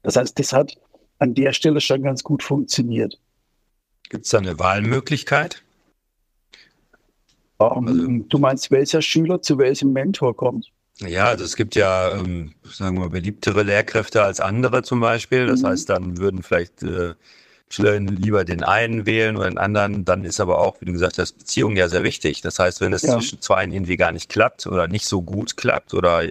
Das 0.03 0.17
heißt, 0.17 0.39
das 0.39 0.53
hat 0.53 0.77
an 1.19 1.35
der 1.35 1.53
Stelle 1.53 1.81
schon 1.81 2.03
ganz 2.03 2.23
gut 2.23 2.43
funktioniert. 2.43 3.19
Gibt 4.11 4.27
es 4.27 4.31
da 4.31 4.39
eine 4.39 4.59
Wahlmöglichkeit? 4.61 5.64
Um, 7.59 7.89
ähm, 7.89 7.89
also, 7.89 8.29
du 8.29 8.39
meinst, 8.39 8.71
welcher 8.71 9.03
Schüler 9.03 9.41
zu 9.43 9.59
welchem 9.59 9.93
Mentor 9.93 10.37
kommt? 10.37 10.71
Ja, 11.01 11.27
also 11.27 11.45
es 11.45 11.57
gibt 11.57 11.75
ja, 11.75 12.13
ähm, 12.13 12.55
sagen 12.63 12.97
wir 12.97 13.01
mal, 13.01 13.11
beliebtere 13.11 13.63
Lehrkräfte 13.63 14.23
als 14.23 14.41
andere 14.41 14.83
zum 14.83 15.01
Beispiel. 15.01 15.47
Das 15.47 15.63
mhm. 15.63 15.67
heißt, 15.67 15.91
dann 15.91 16.19
würden 16.19 16.43
vielleicht 16.43 16.83
äh, 16.83 17.15
Schülerinnen 17.69 18.17
lieber 18.17 18.45
den 18.45 18.63
einen 18.63 19.05
wählen 19.05 19.37
oder 19.37 19.49
den 19.49 19.59
anderen. 19.59 20.05
Dann 20.05 20.25
ist 20.25 20.41
aber 20.41 20.59
auch, 20.59 20.81
wie 20.81 20.85
du 20.85 20.93
gesagt 20.93 21.19
hast, 21.19 21.39
Beziehung 21.39 21.77
ja 21.77 21.89
sehr 21.89 22.05
wichtig. 22.05 22.43
Das 22.43 22.59
heißt, 22.59 22.81
wenn 22.81 22.93
es 22.93 23.03
ja. 23.03 23.15
zwischen 23.15 23.41
zwei 23.41 23.65
irgendwie 23.65 23.97
gar 23.97 24.13
nicht 24.13 24.29
klappt 24.29 24.67
oder 24.67 24.87
nicht 24.87 25.07
so 25.07 25.23
gut 25.23 25.57
klappt 25.57 25.95
oder 25.95 26.23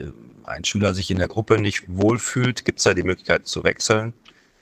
ein 0.45 0.63
Schüler 0.63 0.93
sich 0.93 1.11
in 1.11 1.17
der 1.17 1.27
Gruppe 1.27 1.59
nicht 1.59 1.83
wohlfühlt, 1.87 2.63
gibt 2.63 2.79
es 2.79 2.83
da 2.83 2.93
die 2.93 3.03
Möglichkeit 3.03 3.47
zu 3.47 3.63
wechseln? 3.63 4.13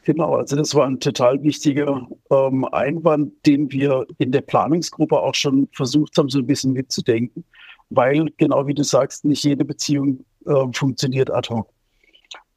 Genau, 0.03 0.35
also 0.35 0.55
das 0.55 0.73
war 0.73 0.87
ein 0.87 0.99
total 0.99 1.41
wichtiger 1.43 2.07
ähm, 2.31 2.65
Einwand, 2.65 3.33
den 3.45 3.71
wir 3.71 4.07
in 4.17 4.31
der 4.31 4.41
Planungsgruppe 4.41 5.19
auch 5.19 5.35
schon 5.35 5.67
versucht 5.73 6.17
haben, 6.17 6.29
so 6.29 6.39
ein 6.39 6.47
bisschen 6.47 6.73
mitzudenken, 6.73 7.43
weil 7.89 8.25
genau 8.37 8.65
wie 8.65 8.73
du 8.73 8.83
sagst, 8.83 9.25
nicht 9.25 9.43
jede 9.43 9.63
Beziehung 9.63 10.25
äh, 10.47 10.65
funktioniert 10.73 11.29
ad 11.29 11.53
hoc. 11.53 11.69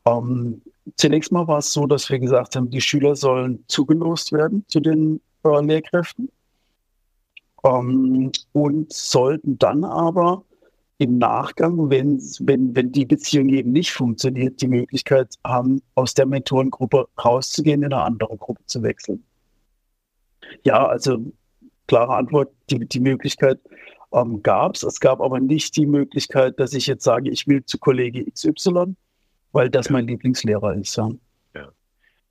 Ähm, 0.06 0.62
zunächst 0.96 1.32
mal 1.32 1.46
war 1.46 1.58
es 1.58 1.70
so, 1.70 1.86
dass 1.86 2.08
wir 2.08 2.18
gesagt 2.18 2.56
haben, 2.56 2.70
die 2.70 2.80
Schüler 2.80 3.14
sollen 3.14 3.62
zugelost 3.68 4.32
werden 4.32 4.64
zu 4.68 4.80
den 4.80 5.20
äh, 5.44 5.60
Lehrkräften 5.60 6.30
ähm, 7.64 8.32
und 8.52 8.92
sollten 8.92 9.58
dann 9.58 9.84
aber 9.84 10.44
im 10.98 11.18
Nachgang, 11.18 11.90
wenn, 11.90 12.20
wenn, 12.40 12.74
wenn 12.76 12.92
die 12.92 13.04
Beziehung 13.04 13.48
eben 13.48 13.72
nicht 13.72 13.92
funktioniert, 13.92 14.60
die 14.60 14.68
Möglichkeit 14.68 15.34
haben, 15.44 15.82
aus 15.94 16.14
der 16.14 16.26
Mentorengruppe 16.26 17.08
rauszugehen, 17.22 17.82
in 17.82 17.92
eine 17.92 18.02
andere 18.02 18.36
Gruppe 18.36 18.62
zu 18.66 18.82
wechseln. 18.82 19.24
Ja, 20.62 20.86
also 20.86 21.32
klare 21.86 22.14
Antwort, 22.14 22.52
die, 22.70 22.86
die 22.86 23.00
Möglichkeit 23.00 23.58
ähm, 24.12 24.42
gab 24.42 24.76
es. 24.76 24.84
Es 24.84 25.00
gab 25.00 25.20
aber 25.20 25.40
nicht 25.40 25.76
die 25.76 25.86
Möglichkeit, 25.86 26.60
dass 26.60 26.72
ich 26.72 26.86
jetzt 26.86 27.04
sage, 27.04 27.30
ich 27.30 27.46
will 27.48 27.64
zu 27.64 27.78
Kollege 27.78 28.24
XY, 28.30 28.94
weil 29.52 29.70
das 29.70 29.90
mein 29.90 30.06
Lieblingslehrer 30.06 30.74
ist. 30.74 30.96
Ja. 30.96 31.10
ja. 31.54 31.68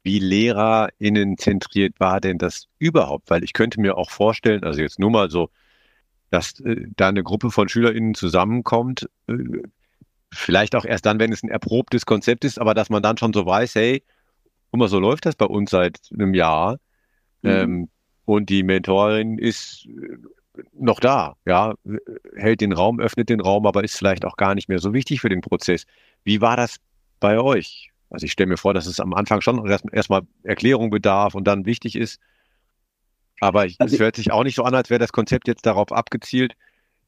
Wie 0.03 0.20
LehrerInnen 0.20 1.38
zentriert 1.38 2.00
war 2.00 2.22
denn 2.22 2.38
das 2.38 2.67
überhaupt? 2.79 3.29
Weil 3.29 3.43
ich 3.43 3.51
könnte 3.51 3.82
mir 3.82 3.98
auch 3.98 4.10
vorstellen, 4.10 4.63
also 4.63 4.82
jetzt 4.82 5.00
nur 5.00 5.12
mal 5.12 5.29
so 5.29 5.50
dass 6.34 6.60
äh, 6.62 6.88
da 6.98 7.10
eine 7.10 7.24
Gruppe 7.24 7.52
von 7.52 7.70
SchülerInnen 7.70 8.16
zusammenkommt, 8.16 9.08
äh, 9.28 9.36
vielleicht 10.34 10.75
auch 10.75 10.84
erst 10.84 11.06
dann, 11.06 11.20
wenn 11.20 11.32
es 11.32 11.44
ein 11.44 11.50
erprobtes 11.50 12.08
Konzept 12.08 12.44
ist, 12.44 12.60
aber 12.60 12.74
dass 12.74 12.90
man 12.90 13.04
dann 13.04 13.18
schon 13.18 13.34
so 13.34 13.46
weiß, 13.46 13.75
hey, 13.75 14.04
guck 14.72 14.80
mal, 14.80 14.88
so 14.88 15.00
läuft 15.00 15.28
das 15.28 15.36
bei 15.36 15.46
uns 15.46 15.70
seit 15.70 16.00
einem 16.12 16.34
Jahr. 16.34 16.80
Mhm. 17.44 17.50
Ähm, 17.50 17.90
und 18.25 18.50
die 18.50 18.63
Mentorin 18.63 19.38
ist 19.38 19.86
äh, 19.86 20.18
noch 20.74 21.00
da, 21.00 21.36
ja, 21.46 21.75
hält 22.36 22.62
den 22.62 22.74
Raum, 22.74 23.00
öffnet 23.00 23.30
den 23.30 23.40
Raum, 23.40 23.68
aber 23.68 23.84
ist 23.84 23.98
vielleicht 23.98 24.25
auch 24.25 24.36
gar 24.36 24.56
nicht 24.56 24.70
mehr 24.70 24.80
so 24.80 24.92
wichtig 24.92 25.22
für 25.22 25.30
den 25.30 25.42
Prozess. 25.42 25.86
Wie 26.24 26.42
war 26.42 26.58
das 26.58 26.78
bei 27.20 27.40
euch? 27.40 27.92
Also 28.10 28.25
ich 28.25 28.32
stelle 28.32 28.48
mir 28.48 28.58
vor, 28.58 28.74
dass 28.74 28.88
es 28.88 29.00
am 29.00 29.13
Anfang 29.13 29.42
schon 29.42 29.63
erstmal 29.92 30.22
Erklärung 30.42 30.90
bedarf 30.90 31.36
und 31.36 31.46
dann 31.46 31.68
wichtig 31.68 31.96
ist, 31.96 32.20
aber 33.44 33.66
ich, 33.66 33.76
also, 33.80 33.94
es 33.94 34.00
hört 34.00 34.16
sich 34.16 34.32
auch 34.32 34.44
nicht 34.44 34.56
so 34.56 34.64
an, 34.64 34.74
als 34.74 34.90
wäre 34.90 35.00
das 35.00 35.12
Konzept 35.12 35.50
jetzt 35.50 35.66
darauf 35.66 35.92
abgezielt, 35.92 36.54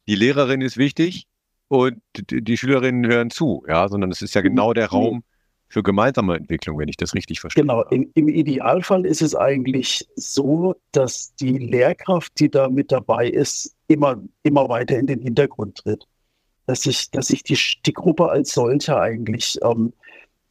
die 0.05 0.15
Lehrerin 0.15 0.59
ist 0.59 0.75
wichtig 0.75 1.27
und 1.69 2.01
die, 2.29 2.57
Schülerinnen 2.57 3.07
hören 3.07 3.29
zu, 3.29 3.63
ja, 3.69 3.87
sondern 3.87 4.11
es 4.11 4.21
ist 4.21 4.35
ja 4.35 4.41
genau 4.41 4.73
der 4.73 4.87
Raum 4.87 5.23
für 5.69 5.81
gemeinsame 5.81 6.35
Entwicklung, 6.35 6.77
wenn 6.77 6.89
ich 6.89 6.97
das 6.97 7.13
richtig 7.13 7.39
verstehe. 7.39 7.63
Genau, 7.63 7.83
im, 7.83 8.11
im 8.15 8.27
Idealfall 8.27 9.05
ist 9.05 9.21
es 9.21 9.33
eigentlich 9.33 10.07
so, 10.15 10.75
dass 10.91 11.33
die 11.35 11.57
Lehrkraft, 11.57 12.37
die 12.37 12.49
da 12.49 12.69
mit 12.69 12.91
dabei 12.91 13.29
ist, 13.29 13.73
immer, 13.87 14.21
immer 14.43 14.67
weiter 14.67 14.99
in 14.99 15.07
den 15.07 15.21
Hintergrund 15.21 15.77
tritt. 15.77 16.05
Dass 16.67 16.81
sich, 16.81 17.11
dass 17.11 17.27
sich 17.27 17.43
die, 17.43 17.57
die 17.85 17.93
Gruppe 17.93 18.29
als 18.29 18.51
solche 18.51 18.99
eigentlich 18.99 19.57
ähm, 19.63 19.93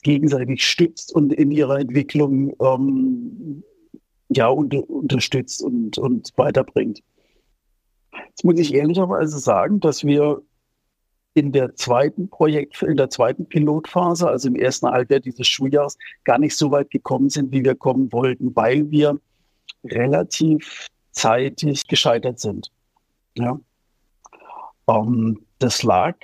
gegenseitig 0.02 0.66
stützt 0.66 1.14
und 1.14 1.32
in 1.32 1.50
ihrer 1.50 1.78
Entwicklung 1.78 2.54
ähm, 2.60 3.62
ja, 4.28 4.48
unter, 4.48 4.88
unterstützt 4.88 5.62
und, 5.62 5.98
und 5.98 6.32
weiterbringt. 6.36 7.02
Jetzt 8.28 8.44
muss 8.44 8.58
ich 8.58 8.74
ehrlicherweise 8.74 9.38
sagen, 9.38 9.80
dass 9.80 10.04
wir 10.04 10.42
in 11.34 11.50
der 11.50 11.74
zweiten 11.74 12.28
Projekt, 12.28 12.80
in 12.82 12.96
der 12.96 13.10
zweiten 13.10 13.46
Pilotphase, 13.46 14.28
also 14.28 14.48
im 14.48 14.54
ersten 14.54 14.86
Halbjahr 14.86 15.20
dieses 15.20 15.48
Schuljahres, 15.48 15.98
gar 16.22 16.38
nicht 16.38 16.56
so 16.56 16.70
weit 16.70 16.90
gekommen 16.90 17.28
sind, 17.28 17.52
wie 17.52 17.64
wir 17.64 17.74
kommen 17.74 18.12
wollten, 18.12 18.54
weil 18.54 18.88
wir 18.90 19.18
relativ 19.84 20.86
zeitig 21.10 21.86
gescheitert 21.88 22.38
sind. 22.38 22.70
Ja. 23.36 23.58
Ähm, 24.88 25.44
das 25.58 25.82
lag, 25.82 26.16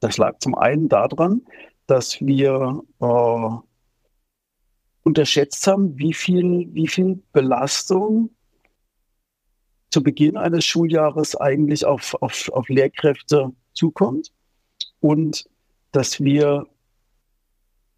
das 0.00 0.18
lag 0.18 0.38
zum 0.38 0.54
einen 0.54 0.88
daran, 0.88 1.42
dass 1.86 2.20
wir 2.20 2.82
äh, 3.00 3.75
unterschätzt 5.06 5.64
haben, 5.68 5.96
wie 5.96 6.12
viel, 6.12 6.66
wie 6.72 6.88
viel 6.88 7.22
Belastung 7.32 8.30
zu 9.90 10.02
Beginn 10.02 10.36
eines 10.36 10.64
Schuljahres 10.64 11.36
eigentlich 11.36 11.84
auf, 11.84 12.20
auf, 12.20 12.48
auf 12.48 12.68
Lehrkräfte 12.68 13.52
zukommt 13.72 14.32
und 14.98 15.48
dass 15.92 16.20
wir 16.20 16.66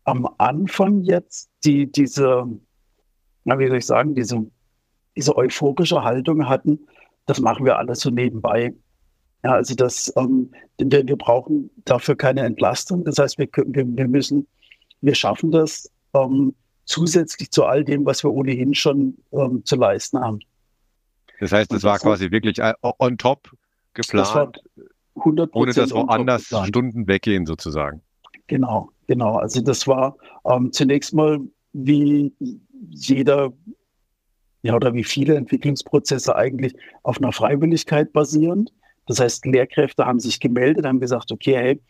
am 0.05 0.29
Anfang 0.37 1.03
jetzt 1.03 1.49
die, 1.65 1.91
diese, 1.91 2.47
na, 3.45 3.59
wie 3.59 3.69
soll 3.69 3.79
ich 3.79 3.87
sagen, 3.87 4.15
diese, 4.15 4.47
diese 5.17 5.35
euphorische 5.35 6.05
Haltung 6.05 6.47
hatten, 6.47 6.79
das 7.25 7.41
machen 7.41 7.65
wir 7.65 7.79
alles 7.79 8.01
so 8.01 8.11
nebenbei. 8.11 8.75
Ja, 9.45 9.53
also 9.53 9.75
das, 9.75 10.13
ähm, 10.17 10.51
wir, 10.77 11.09
wir 11.09 11.17
brauchen 11.17 11.71
dafür 11.87 12.17
keine 12.17 12.43
Entlastung. 12.43 13.03
Das 13.05 13.19
heißt, 13.19 13.39
wir, 13.39 13.49
wir, 13.67 13.87
wir 13.97 14.09
müssen, 14.09 14.47
wir 15.01 15.15
schaffen 15.15 15.51
das 15.51 15.91
ähm, 16.13 16.55
zusätzlich 16.89 17.51
zu 17.51 17.65
all 17.65 17.85
dem, 17.85 18.05
was 18.07 18.25
wir 18.25 18.33
ohnehin 18.33 18.75
schon 18.75 19.17
ähm, 19.33 19.65
zu 19.65 19.77
leisten 19.77 20.19
haben. 20.19 20.41
Das 21.39 21.53
heißt, 21.53 21.71
das, 21.71 21.83
das 21.83 21.85
war 21.85 21.99
quasi 21.99 22.31
wirklich 22.31 22.59
äh, 22.59 22.73
on 22.83 23.19
top 23.19 23.51
geplant, 23.95 24.59
ohne 25.15 25.73
dass 25.73 25.93
woanders 25.93 26.53
Stunden 26.67 27.07
weggehen 27.07 27.47
sozusagen. 27.47 28.01
Genau, 28.47 28.91
genau. 29.07 29.37
Also 29.37 29.61
das 29.61 29.87
war 29.87 30.17
ähm, 30.45 30.73
zunächst 30.73 31.15
mal 31.15 31.39
wie 31.73 32.33
jeder 32.91 33.53
ja, 34.63 34.75
oder 34.75 34.93
wie 34.95 35.05
viele 35.05 35.37
Entwicklungsprozesse 35.37 36.35
eigentlich 36.35 36.75
auf 37.03 37.19
einer 37.19 37.33
Freiwilligkeit 37.33 38.13
basierend. 38.13 38.73
Das 39.07 39.21
heißt, 39.21 39.47
Lehrkräfte 39.47 40.05
haben 40.05 40.19
sich 40.21 40.41
gemeldet, 40.41 40.85
haben 40.85 41.01
gesagt, 41.01 41.31
okay, 41.31 41.57
hey, 41.57 41.81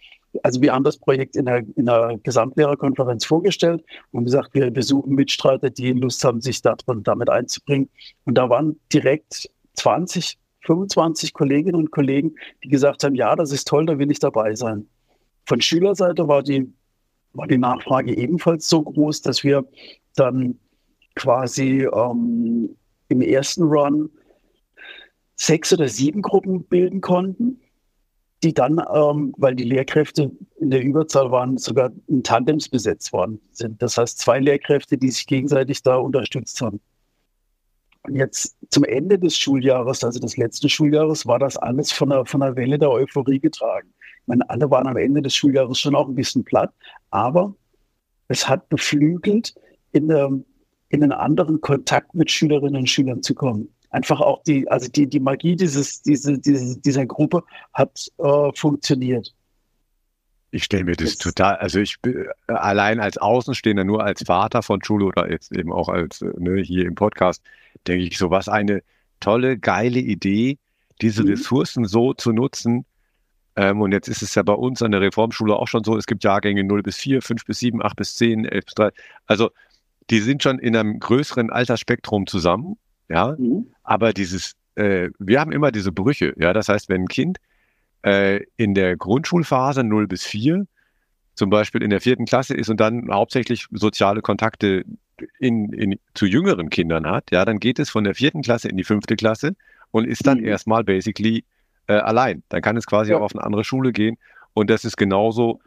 also 0.43 0.61
wir 0.61 0.73
haben 0.73 0.85
das 0.85 0.99
Projekt 0.99 1.37
in 1.37 1.47
der, 1.47 1.65
in 1.77 1.87
der 1.87 2.19
Gesamtlehrerkonferenz 2.23 3.25
vorgestellt 3.25 3.85
und 4.13 4.25
gesagt, 4.25 4.51
wir 4.55 4.71
besuchen 4.71 5.15
Mitstreiter, 5.15 5.71
die 5.71 5.93
Lust 5.93 6.23
haben, 6.25 6.41
sich 6.41 6.63
darin, 6.63 7.03
damit 7.03 7.31
einzubringen. 7.31 7.89
Und 8.25 8.37
da 8.37 8.49
waren 8.49 8.79
direkt 8.93 9.51
20, 9.75 10.39
25 10.63 11.33
Kolleginnen 11.33 11.77
und 11.77 11.91
Kollegen, 11.91 12.35
die 12.63 12.69
gesagt 12.69 13.05
haben, 13.05 13.15
ja, 13.15 13.35
das 13.37 13.53
ist 13.53 13.69
toll, 13.69 13.87
da 13.87 13.99
will 13.99 14.11
ich 14.11 14.19
dabei 14.19 14.55
sein. 14.55 14.87
Von 15.47 15.61
Schülerseite 15.61 16.29
war 16.29 16.43
die, 16.43 16.71
war 17.33 17.47
die 17.47 17.59
Nachfrage 17.59 18.17
ebenfalls 18.17 18.69
so 18.69 18.83
groß, 18.83 19.23
dass 19.23 19.45
wir 19.45 19.65
dann 20.15 20.59
quasi 21.15 21.89
ähm, 21.93 22.77
im 23.09 23.21
ersten 23.23 23.63
Run 23.63 24.11
sechs 25.37 25.73
oder 25.73 25.89
sieben 25.89 26.21
Gruppen 26.21 26.65
bilden 26.65 27.01
konnten 27.01 27.61
die 28.43 28.55
dann, 28.55 28.81
ähm, 28.95 29.35
weil 29.37 29.55
die 29.55 29.65
Lehrkräfte 29.65 30.31
in 30.61 30.71
der 30.71 30.83
Überzahl 30.83 31.31
waren, 31.31 31.59
sogar 31.59 31.91
in 32.07 32.23
Tandems 32.23 32.69
besetzt 32.69 33.13
worden 33.13 33.41
sind. 33.53 33.83
Das 33.83 33.99
heißt, 33.99 34.19
zwei 34.19 34.39
Lehrkräfte, 34.39 34.97
die 34.97 35.11
sich 35.11 35.27
gegenseitig 35.27 35.83
da 35.83 35.97
unterstützt 35.97 36.61
haben. 36.61 36.81
Und 38.03 38.15
jetzt 38.15 38.57
zum 38.71 38.85
Ende 38.85 39.19
des 39.19 39.37
Schuljahres, 39.37 40.05
also 40.05 40.21
des 40.21 40.37
letzten 40.37 40.69
Schuljahres, 40.69 41.27
war 41.27 41.41
das 41.41 41.57
alles 41.57 41.91
von 41.91 42.13
einer, 42.13 42.27
von 42.27 42.43
einer 42.43 42.55
Welle 42.55 42.79
der 42.79 42.91
Euphorie 42.91 43.41
getragen. 43.41 43.93
Ich 44.23 44.27
meine, 44.27 44.49
alle 44.49 44.71
waren 44.71 44.87
am 44.87 44.97
Ende 44.97 45.21
des 45.21 45.35
Schuljahres 45.35 45.81
schon 45.81 45.97
auch 45.97 46.09
ein 46.09 46.15
bisschen 46.15 46.45
platt, 46.45 46.73
aber 47.11 47.55
es 48.29 48.49
hat 48.49 48.69
beflügelt, 48.69 49.55
in, 49.91 50.09
der, 50.09 50.31
in 50.91 51.03
einen 51.03 51.13
anderen 51.13 51.61
Kontakt 51.61 52.15
mit 52.15 52.31
Schülerinnen 52.31 52.77
und 52.77 52.89
Schülern 52.89 53.23
zu 53.23 53.35
kommen 53.35 53.69
einfach 53.91 54.21
auch 54.21 54.43
die, 54.43 54.69
also 54.69 54.89
die, 54.89 55.07
die 55.07 55.21
Magie 55.21 55.57
dieses, 55.57 56.03
diese, 56.03 56.39
diese, 56.39 56.79
dieser 56.81 57.07
Gruppe 57.07 57.43
hat 57.73 58.09
äh, 58.19 58.51
funktioniert. 58.55 59.35
Ich 60.51 60.65
stelle 60.65 60.85
mir 60.85 60.97
das, 60.97 61.11
das 61.11 61.19
total, 61.19 61.57
also 61.57 61.79
ich 61.81 62.01
bin 62.01 62.27
äh, 62.49 62.53
allein 62.53 63.01
als 63.01 63.19
Außenstehender, 63.19 63.85
nur 63.85 64.03
als 64.03 64.23
Vater 64.25 64.63
von 64.63 64.83
Schule 64.83 65.07
oder 65.07 65.31
jetzt 65.31 65.53
eben 65.53 65.73
auch 65.73 65.89
als 65.89 66.23
äh, 66.23 66.31
ne, 66.39 66.61
hier 66.61 66.87
im 66.87 66.95
Podcast, 66.95 67.43
denke 67.87 68.05
ich 68.05 68.19
so, 68.19 68.31
was 68.31 68.49
eine 68.49 68.83
tolle, 69.21 69.59
geile 69.59 69.99
Idee, 69.99 70.59
diese 71.01 71.23
mhm. 71.23 71.31
Ressourcen 71.31 71.85
so 71.85 72.15
zu 72.15 72.33
nutzen. 72.33 72.87
Ähm, 73.57 73.81
und 73.81 73.93
jetzt 73.93 74.09
ist 74.09 74.23
es 74.23 74.35
ja 74.35 74.43
bei 74.43 74.55
uns 74.55 74.83
an 74.83 74.93
der 74.93 75.01
Reformschule 75.01 75.55
auch 75.55 75.69
schon 75.69 75.85
so, 75.85 75.97
es 75.97 76.07
gibt 76.07 76.25
Jahrgänge 76.25 76.65
0 76.65 76.83
bis 76.83 76.97
4, 76.97 77.21
5 77.21 77.45
bis 77.45 77.59
7, 77.59 77.83
8 77.83 77.97
bis 77.97 78.15
10, 78.17 78.45
11 78.45 78.65
bis 78.65 78.75
3. 78.75 78.91
Also 79.27 79.51
die 80.11 80.21
sind 80.21 80.43
schon 80.43 80.59
in 80.59 80.75
einem 80.77 80.99
größeren 80.99 81.51
Altersspektrum 81.51 82.27
zusammen 82.27 82.79
ja. 83.09 83.37
Mhm. 83.39 83.67
Aber 83.83 84.13
dieses, 84.13 84.55
äh, 84.75 85.11
wir 85.19 85.41
haben 85.41 85.53
immer 85.53 85.73
diese 85.73 85.93
Brüche, 85.93 86.35
ja. 86.39 86.53
Das 86.53 86.69
heißt, 86.69 86.89
wenn 86.89 87.03
ein 87.03 87.09
Kind 87.09 87.39
äh, 88.03 88.41
in 88.57 88.75
der 88.75 88.97
Grundschulphase 88.97 89.85
0 89.85 90.07
bis 90.07 90.25
4 90.25 90.67
zum 91.35 91.51
Beispiel 91.51 91.83
in 91.83 91.91
der 91.91 92.01
vierten 92.01 92.25
Klasse 92.25 92.55
ist 92.55 92.69
und 92.69 92.81
dann 92.81 93.09
hauptsächlich 93.11 93.67
soziale 93.71 94.23
Kontakte 94.23 94.85
in, 95.39 95.73
in, 95.73 95.99
zu 96.15 96.27
jüngeren 96.27 96.69
Kindern 96.69 97.07
hat, 97.07 97.31
ja, 97.31 97.45
dann 97.45 97.61
geht 97.61 97.79
es 97.79 97.91
von 97.91 98.05
der 98.05 98.15
vierten 98.15 98.43
Klasse 98.43 98.69
in 98.69 98.77
die 98.77 98.85
fünfte 98.85 99.17
Klasse 99.17 99.55
und 99.91 100.07
ist 100.07 100.27
dann 100.27 100.39
mhm. 100.39 100.47
erstmal 100.47 100.85
basically 100.85 101.45
äh, 101.87 101.95
allein. 101.95 102.43
Dann 102.49 102.63
kann 102.63 102.77
es 102.77 102.87
quasi 102.87 103.13
ja. 103.13 103.19
auch 103.19 103.23
auf 103.23 103.35
eine 103.35 103.45
andere 103.45 103.65
Schule 103.65 103.93
gehen. 103.93 104.17
Und 104.55 104.71
das 104.71 104.85
ist 104.85 104.97
genauso 104.97 105.61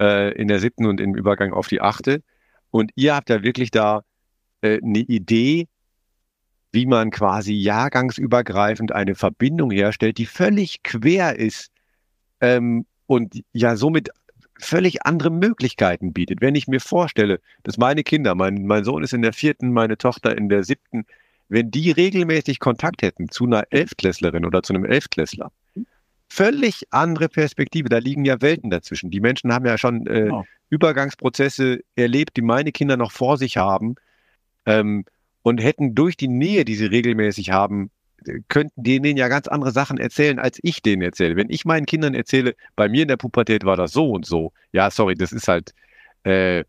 äh, 0.00 0.32
in 0.34 0.48
der 0.48 0.58
siebten 0.58 0.86
und 0.86 1.00
im 1.00 1.14
Übergang 1.14 1.52
auf 1.52 1.68
die 1.68 1.80
achte. 1.80 2.22
Und 2.70 2.90
ihr 2.94 3.14
habt 3.14 3.30
ja 3.30 3.42
wirklich 3.42 3.70
da 3.70 4.02
äh, 4.60 4.80
eine 4.82 5.00
Idee, 5.00 5.68
wie 6.72 6.86
man 6.86 7.10
quasi 7.10 7.52
jahrgangsübergreifend 7.52 8.92
eine 8.92 9.14
Verbindung 9.14 9.70
herstellt, 9.70 10.18
die 10.18 10.26
völlig 10.26 10.82
quer 10.82 11.38
ist 11.38 11.70
ähm, 12.40 12.86
und 13.06 13.42
ja 13.52 13.76
somit 13.76 14.08
völlig 14.58 15.04
andere 15.04 15.30
Möglichkeiten 15.30 16.12
bietet. 16.12 16.40
Wenn 16.40 16.54
ich 16.54 16.68
mir 16.68 16.80
vorstelle, 16.80 17.40
dass 17.62 17.78
meine 17.78 18.02
Kinder, 18.02 18.34
mein, 18.34 18.64
mein 18.66 18.84
Sohn 18.84 19.02
ist 19.02 19.12
in 19.12 19.22
der 19.22 19.32
vierten, 19.32 19.72
meine 19.72 19.98
Tochter 19.98 20.36
in 20.36 20.48
der 20.48 20.64
siebten, 20.64 21.04
wenn 21.48 21.70
die 21.70 21.90
regelmäßig 21.90 22.60
Kontakt 22.60 23.02
hätten 23.02 23.28
zu 23.28 23.44
einer 23.44 23.64
Elftklässlerin 23.70 24.46
oder 24.46 24.62
zu 24.62 24.72
einem 24.72 24.86
Elftklässler, 24.86 25.52
völlig 26.28 26.84
andere 26.90 27.28
Perspektive. 27.28 27.90
Da 27.90 27.98
liegen 27.98 28.24
ja 28.24 28.40
Welten 28.40 28.70
dazwischen. 28.70 29.10
Die 29.10 29.20
Menschen 29.20 29.52
haben 29.52 29.66
ja 29.66 29.76
schon 29.76 30.06
äh, 30.06 30.30
oh. 30.30 30.44
Übergangsprozesse 30.70 31.80
erlebt, 31.94 32.36
die 32.38 32.42
meine 32.42 32.72
Kinder 32.72 32.96
noch 32.96 33.12
vor 33.12 33.36
sich 33.36 33.58
haben. 33.58 33.96
Ähm, 34.64 35.04
und 35.42 35.62
hätten 35.62 35.94
durch 35.94 36.16
die 36.16 36.28
Nähe, 36.28 36.64
die 36.64 36.74
sie 36.74 36.86
regelmäßig 36.86 37.50
haben, 37.50 37.90
könnten 38.48 38.82
denen 38.82 39.16
ja 39.16 39.28
ganz 39.28 39.48
andere 39.48 39.72
Sachen 39.72 39.98
erzählen, 39.98 40.38
als 40.38 40.58
ich 40.62 40.82
denen 40.82 41.02
erzähle. 41.02 41.36
Wenn 41.36 41.50
ich 41.50 41.64
meinen 41.64 41.86
Kindern 41.86 42.14
erzähle, 42.14 42.54
bei 42.76 42.88
mir 42.88 43.02
in 43.02 43.08
der 43.08 43.16
Pubertät 43.16 43.64
war 43.64 43.76
das 43.76 43.92
so 43.92 44.10
und 44.10 44.26
so, 44.26 44.52
ja, 44.72 44.90
sorry, 44.90 45.14
das 45.14 45.32
ist 45.32 45.48
halt 45.48 45.74
äh, 46.24 46.64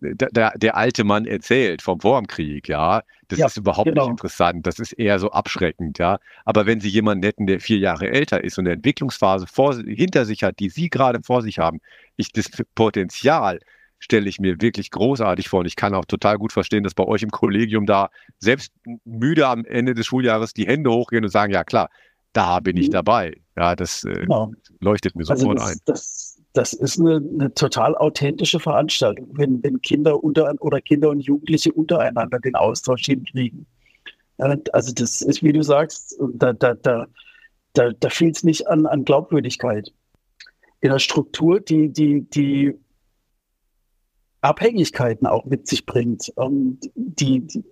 der, 0.00 0.52
der 0.56 0.76
alte 0.76 1.04
Mann 1.04 1.26
erzählt 1.26 1.82
vom 1.82 2.00
Vormkrieg, 2.00 2.68
ja, 2.68 3.02
das 3.28 3.38
ja, 3.38 3.46
ist 3.46 3.56
überhaupt 3.56 3.88
genau. 3.88 4.04
nicht 4.04 4.10
interessant, 4.12 4.66
das 4.66 4.78
ist 4.78 4.92
eher 4.92 5.18
so 5.18 5.30
abschreckend, 5.30 5.98
ja. 5.98 6.18
Aber 6.44 6.66
wenn 6.66 6.80
Sie 6.80 6.88
jemanden 6.88 7.24
hätten, 7.24 7.46
der 7.46 7.60
vier 7.60 7.78
Jahre 7.78 8.10
älter 8.10 8.42
ist 8.42 8.58
und 8.58 8.66
eine 8.66 8.74
Entwicklungsphase 8.74 9.46
vor, 9.46 9.76
hinter 9.76 10.24
sich 10.24 10.42
hat, 10.42 10.58
die 10.58 10.70
Sie 10.70 10.90
gerade 10.90 11.20
vor 11.22 11.42
sich 11.42 11.58
haben, 11.58 11.80
ich 12.16 12.32
das 12.32 12.50
Potenzial, 12.74 13.60
stelle 13.98 14.28
ich 14.28 14.38
mir 14.38 14.60
wirklich 14.60 14.90
großartig 14.90 15.48
vor. 15.48 15.60
Und 15.60 15.66
ich 15.66 15.76
kann 15.76 15.94
auch 15.94 16.04
total 16.04 16.38
gut 16.38 16.52
verstehen, 16.52 16.84
dass 16.84 16.94
bei 16.94 17.04
euch 17.04 17.22
im 17.22 17.30
Kollegium 17.30 17.86
da 17.86 18.10
selbst 18.38 18.72
müde 19.04 19.46
am 19.46 19.64
Ende 19.64 19.94
des 19.94 20.06
Schuljahres 20.06 20.52
die 20.52 20.66
Hände 20.66 20.90
hochgehen 20.90 21.24
und 21.24 21.30
sagen, 21.30 21.52
ja 21.52 21.64
klar, 21.64 21.88
da 22.32 22.60
bin 22.60 22.76
ich 22.76 22.88
mhm. 22.88 22.92
dabei. 22.92 23.40
Ja, 23.56 23.74
das 23.74 24.04
äh, 24.04 24.12
genau. 24.12 24.52
leuchtet 24.80 25.16
mir 25.16 25.28
also 25.28 25.36
sofort 25.36 25.58
das, 25.58 25.70
ein. 25.70 25.78
Das, 25.86 26.42
das 26.52 26.72
ist 26.72 27.00
eine, 27.00 27.16
eine, 27.16 27.54
total 27.54 27.96
authentische 27.96 28.60
Veranstaltung, 28.60 29.28
wenn, 29.32 29.62
wenn 29.62 29.80
Kinder 29.80 30.22
unter 30.22 30.54
oder 30.60 30.80
Kinder 30.80 31.10
und 31.10 31.20
Jugendliche 31.20 31.72
untereinander 31.72 32.38
den 32.38 32.54
Austausch 32.54 33.06
hinkriegen. 33.06 33.66
Also 34.38 34.92
das 34.92 35.22
ist, 35.22 35.42
wie 35.42 35.52
du 35.52 35.62
sagst, 35.62 36.18
da, 36.34 36.52
da, 36.52 36.74
da, 36.74 37.06
da, 37.72 37.90
da 37.92 38.08
fehlt 38.10 38.36
es 38.36 38.44
nicht 38.44 38.68
an, 38.68 38.84
an 38.84 39.04
Glaubwürdigkeit. 39.04 39.92
In 40.82 40.90
der 40.90 40.98
Struktur, 40.98 41.60
die, 41.60 41.90
die, 41.90 42.28
die 42.28 42.74
Abhängigkeiten 44.46 45.26
auch 45.26 45.44
mit 45.44 45.66
sich 45.66 45.86
bringt, 45.86 46.32
ähm, 46.38 46.78
die, 46.94 47.40
die, 47.40 47.64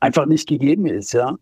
einfach 0.00 0.26
nicht 0.26 0.48
gegeben 0.48 0.86
ist, 0.86 1.12
ja. 1.12 1.36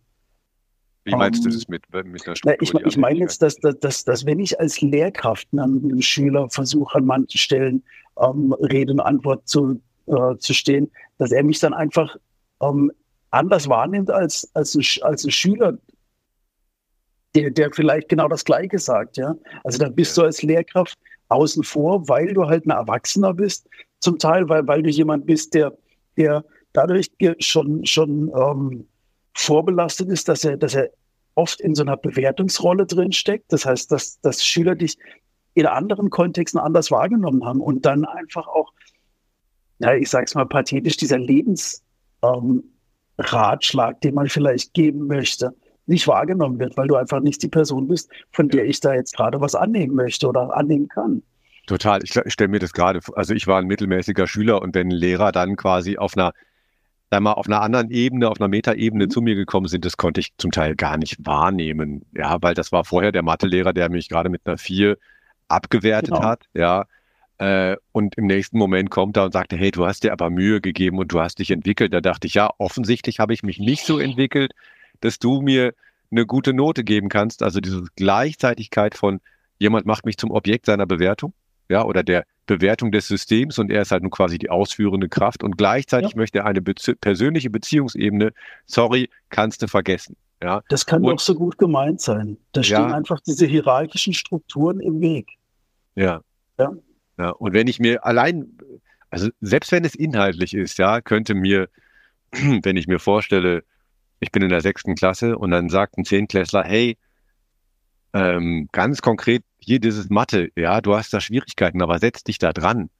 Wie 1.04 1.14
meinst 1.14 1.40
um, 1.40 1.44
du 1.44 1.50
ähm, 1.50 1.58
das 1.58 1.68
mit, 1.68 2.04
mit 2.04 2.26
der 2.26 2.34
Struktur? 2.34 2.80
Ich, 2.80 2.86
ich 2.86 2.96
meine 2.98 3.20
jetzt, 3.20 3.40
dass, 3.40 3.56
dass, 3.56 3.78
dass, 3.78 4.04
dass, 4.04 4.26
wenn 4.26 4.38
ich 4.38 4.60
als 4.60 4.80
Lehrkraft 4.80 5.48
einem 5.52 6.00
Schüler 6.02 6.48
versuche, 6.50 6.98
an 6.98 7.06
manchen 7.06 7.38
Stellen 7.38 7.82
ähm, 8.20 8.52
Rede 8.52 8.92
und 8.92 9.00
Antwort 9.00 9.48
zu, 9.48 9.80
äh, 10.06 10.36
zu 10.38 10.52
stehen, 10.52 10.90
dass 11.18 11.32
er 11.32 11.42
mich 11.42 11.58
dann 11.58 11.72
einfach 11.72 12.16
ähm, 12.62 12.92
anders 13.30 13.68
wahrnimmt 13.68 14.10
als, 14.10 14.50
als, 14.54 14.74
ein, 14.74 14.84
als 15.02 15.24
ein 15.24 15.30
Schüler, 15.30 15.78
der, 17.34 17.50
der 17.50 17.72
vielleicht 17.72 18.08
genau 18.08 18.28
das 18.28 18.44
Gleiche 18.44 18.78
sagt. 18.78 19.16
Ja? 19.16 19.34
Also 19.64 19.78
da 19.78 19.88
bist 19.88 20.16
ja. 20.16 20.22
du 20.22 20.26
als 20.26 20.42
Lehrkraft 20.42 20.98
außen 21.28 21.62
vor, 21.62 22.08
weil 22.08 22.34
du 22.34 22.46
halt 22.46 22.66
ein 22.66 22.70
Erwachsener 22.70 23.32
bist, 23.32 23.68
zum 24.00 24.18
Teil, 24.18 24.48
weil, 24.48 24.66
weil 24.66 24.82
du 24.82 24.90
jemand 24.90 25.26
bist, 25.26 25.54
der, 25.54 25.76
der 26.16 26.44
dadurch 26.72 27.10
schon, 27.38 27.84
schon 27.86 28.30
ähm, 28.34 28.86
vorbelastet 29.34 30.08
ist, 30.08 30.28
dass 30.28 30.44
er, 30.44 30.56
dass 30.56 30.74
er 30.74 30.90
oft 31.34 31.60
in 31.60 31.74
so 31.74 31.82
einer 31.82 31.96
Bewertungsrolle 31.96 32.86
drin 32.86 33.12
steckt. 33.12 33.52
Das 33.52 33.64
heißt, 33.64 33.90
dass, 33.92 34.20
dass 34.20 34.44
Schüler 34.44 34.74
dich 34.74 34.98
in 35.54 35.66
anderen 35.66 36.10
Kontexten 36.10 36.60
anders 36.60 36.90
wahrgenommen 36.90 37.44
haben 37.44 37.60
und 37.60 37.86
dann 37.86 38.04
einfach 38.04 38.46
auch 38.46 38.72
ja, 39.80 39.94
ich 39.94 40.10
sag's 40.10 40.34
mal 40.34 40.46
pathetisch, 40.46 40.98
dieser 40.98 41.18
Lebensratschlag, 41.18 43.94
ähm, 43.94 44.00
den 44.02 44.14
man 44.14 44.28
vielleicht 44.28 44.74
geben 44.74 45.06
möchte, 45.06 45.54
nicht 45.86 46.06
wahrgenommen 46.06 46.60
wird, 46.60 46.76
weil 46.76 46.86
du 46.86 46.96
einfach 46.96 47.20
nicht 47.20 47.42
die 47.42 47.48
Person 47.48 47.88
bist, 47.88 48.10
von 48.30 48.48
der 48.48 48.66
ich 48.66 48.80
da 48.80 48.94
jetzt 48.94 49.16
gerade 49.16 49.40
was 49.40 49.54
annehmen 49.54 49.96
möchte 49.96 50.28
oder 50.28 50.54
annehmen 50.54 50.88
kann. 50.88 51.22
Total. 51.70 52.02
Ich, 52.02 52.16
ich 52.16 52.32
stelle 52.32 52.48
mir 52.48 52.58
das 52.58 52.72
gerade, 52.72 52.98
also 53.14 53.32
ich 53.32 53.46
war 53.46 53.60
ein 53.60 53.66
mittelmäßiger 53.68 54.26
Schüler 54.26 54.60
und 54.60 54.74
wenn 54.74 54.88
ein 54.88 54.90
Lehrer 54.90 55.30
dann 55.30 55.54
quasi 55.54 55.98
auf 55.98 56.16
einer, 56.16 56.32
sag 57.12 57.20
mal, 57.20 57.34
auf 57.34 57.46
einer 57.46 57.62
anderen 57.62 57.92
Ebene, 57.92 58.28
auf 58.28 58.40
einer 58.40 58.48
Metaebene 58.48 59.04
mhm. 59.04 59.10
zu 59.10 59.20
mir 59.22 59.36
gekommen 59.36 59.68
sind, 59.68 59.84
das 59.84 59.96
konnte 59.96 60.18
ich 60.18 60.32
zum 60.36 60.50
Teil 60.50 60.74
gar 60.74 60.96
nicht 60.96 61.24
wahrnehmen. 61.24 62.04
Ja, 62.12 62.38
weil 62.40 62.54
das 62.54 62.72
war 62.72 62.84
vorher 62.84 63.12
der 63.12 63.22
Mathelehrer, 63.22 63.72
der 63.72 63.88
mich 63.88 64.08
gerade 64.08 64.30
mit 64.30 64.40
einer 64.46 64.58
4 64.58 64.98
abgewertet 65.46 66.10
genau. 66.10 66.24
hat, 66.24 66.46
ja. 66.54 66.86
Äh, 67.38 67.76
und 67.92 68.16
im 68.18 68.26
nächsten 68.26 68.58
Moment 68.58 68.90
kommt 68.90 69.16
er 69.16 69.26
und 69.26 69.32
sagte, 69.32 69.56
hey, 69.56 69.70
du 69.70 69.86
hast 69.86 70.02
dir 70.02 70.12
aber 70.12 70.28
Mühe 70.28 70.60
gegeben 70.60 70.98
und 70.98 71.12
du 71.12 71.20
hast 71.20 71.38
dich 71.38 71.52
entwickelt. 71.52 71.94
Da 71.94 72.00
dachte 72.00 72.26
ich, 72.26 72.34
ja, 72.34 72.50
offensichtlich 72.58 73.20
habe 73.20 73.32
ich 73.32 73.44
mich 73.44 73.60
nicht 73.60 73.86
so 73.86 74.00
entwickelt, 74.00 74.54
dass 75.00 75.20
du 75.20 75.40
mir 75.40 75.72
eine 76.10 76.26
gute 76.26 76.52
Note 76.52 76.82
geben 76.82 77.08
kannst. 77.08 77.44
Also 77.44 77.60
diese 77.60 77.84
Gleichzeitigkeit 77.94 78.96
von 78.96 79.20
jemand 79.60 79.86
macht 79.86 80.04
mich 80.04 80.16
zum 80.16 80.32
Objekt 80.32 80.66
seiner 80.66 80.86
Bewertung, 80.86 81.32
ja, 81.70 81.84
oder 81.84 82.02
der 82.02 82.24
Bewertung 82.46 82.90
des 82.90 83.06
Systems 83.06 83.58
und 83.60 83.70
er 83.70 83.82
ist 83.82 83.92
halt 83.92 84.02
nun 84.02 84.10
quasi 84.10 84.38
die 84.38 84.50
ausführende 84.50 85.08
Kraft 85.08 85.44
und 85.44 85.56
gleichzeitig 85.56 86.10
ja. 86.10 86.16
möchte 86.16 86.38
er 86.40 86.46
eine 86.46 86.60
Bezie 86.60 86.96
persönliche 86.96 87.48
Beziehungsebene, 87.48 88.32
sorry, 88.66 89.08
kannst 89.28 89.62
du 89.62 89.68
vergessen. 89.68 90.16
Ja. 90.42 90.62
Das 90.68 90.84
kann 90.84 91.04
und, 91.04 91.12
doch 91.12 91.20
so 91.20 91.36
gut 91.36 91.58
gemeint 91.58 92.00
sein. 92.00 92.38
Da 92.52 92.64
stehen 92.64 92.88
ja, 92.88 92.94
einfach 92.94 93.20
diese 93.20 93.46
hierarchischen 93.46 94.14
Strukturen 94.14 94.80
im 94.80 95.00
Weg. 95.00 95.28
Ja. 95.94 96.22
ja. 96.58 96.72
Ja, 97.18 97.30
und 97.30 97.52
wenn 97.52 97.68
ich 97.68 97.78
mir 97.78 98.04
allein, 98.04 98.58
also 99.10 99.28
selbst 99.40 99.70
wenn 99.70 99.84
es 99.84 99.94
inhaltlich 99.94 100.54
ist, 100.54 100.78
ja, 100.78 101.00
könnte 101.00 101.34
mir, 101.34 101.68
wenn 102.32 102.76
ich 102.76 102.88
mir 102.88 102.98
vorstelle, 102.98 103.62
ich 104.18 104.32
bin 104.32 104.42
in 104.42 104.48
der 104.48 104.60
sechsten 104.60 104.96
Klasse 104.96 105.38
und 105.38 105.52
dann 105.52 105.68
sagt 105.68 105.98
ein 105.98 106.04
Zehnklässler, 106.04 106.64
hey, 106.64 106.96
ähm, 108.12 108.68
ganz 108.72 109.02
konkret, 109.02 109.44
hier 109.58 109.78
dieses 109.78 110.10
Mathe, 110.10 110.50
ja, 110.56 110.80
du 110.80 110.96
hast 110.96 111.12
da 111.12 111.20
Schwierigkeiten, 111.20 111.82
aber 111.82 111.98
setz 111.98 112.24
dich 112.24 112.38
da 112.38 112.52
dran. 112.52 112.90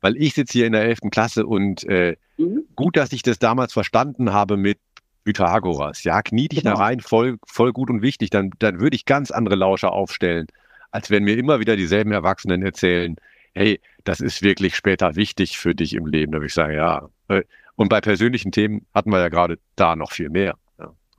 Weil 0.00 0.16
ich 0.16 0.34
sitze 0.34 0.52
hier 0.52 0.66
in 0.66 0.72
der 0.72 0.82
elften 0.82 1.10
Klasse 1.10 1.46
und 1.46 1.84
äh, 1.84 2.16
mhm. 2.36 2.64
gut, 2.74 2.96
dass 2.96 3.12
ich 3.12 3.22
das 3.22 3.38
damals 3.38 3.72
verstanden 3.72 4.32
habe 4.32 4.56
mit 4.56 4.78
Pythagoras. 5.24 6.04
Ja, 6.04 6.22
knie 6.22 6.48
dich 6.48 6.62
genau. 6.62 6.76
da 6.76 6.82
rein, 6.82 7.00
voll, 7.00 7.38
voll 7.46 7.72
gut 7.72 7.90
und 7.90 8.02
wichtig. 8.02 8.30
Dann, 8.30 8.50
dann 8.58 8.80
würde 8.80 8.96
ich 8.96 9.04
ganz 9.04 9.30
andere 9.30 9.56
Lauscher 9.56 9.92
aufstellen, 9.92 10.46
als 10.90 11.10
wenn 11.10 11.24
mir 11.24 11.36
immer 11.36 11.60
wieder 11.60 11.76
dieselben 11.76 12.12
Erwachsenen 12.12 12.62
erzählen, 12.62 13.16
hey, 13.54 13.80
das 14.04 14.20
ist 14.20 14.42
wirklich 14.42 14.76
später 14.76 15.16
wichtig 15.16 15.58
für 15.58 15.74
dich 15.74 15.94
im 15.94 16.06
Leben. 16.06 16.32
Da 16.32 16.38
würde 16.38 16.46
ich 16.46 16.54
sagen, 16.54 16.74
ja. 16.74 17.08
Äh, 17.28 17.42
und 17.74 17.88
bei 17.88 18.00
persönlichen 18.00 18.52
Themen 18.52 18.86
hatten 18.94 19.10
wir 19.10 19.18
ja 19.18 19.28
gerade 19.28 19.58
da 19.74 19.96
noch 19.96 20.12
viel 20.12 20.30
mehr. 20.30 20.56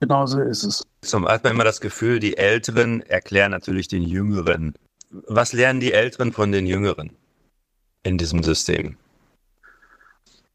Genau 0.00 0.26
so 0.26 0.40
ist 0.40 0.64
es. 0.64 0.86
Zum 1.02 1.26
hat 1.26 1.44
man 1.44 1.54
immer 1.54 1.64
das 1.64 1.80
Gefühl, 1.80 2.20
die 2.20 2.36
Älteren 2.36 3.02
erklären 3.02 3.50
natürlich 3.50 3.88
den 3.88 4.02
Jüngeren. 4.02 4.74
Was 5.10 5.52
lernen 5.52 5.80
die 5.80 5.92
Älteren 5.92 6.32
von 6.32 6.52
den 6.52 6.66
Jüngeren 6.66 7.10
in 8.02 8.18
diesem 8.18 8.42
System? 8.42 8.96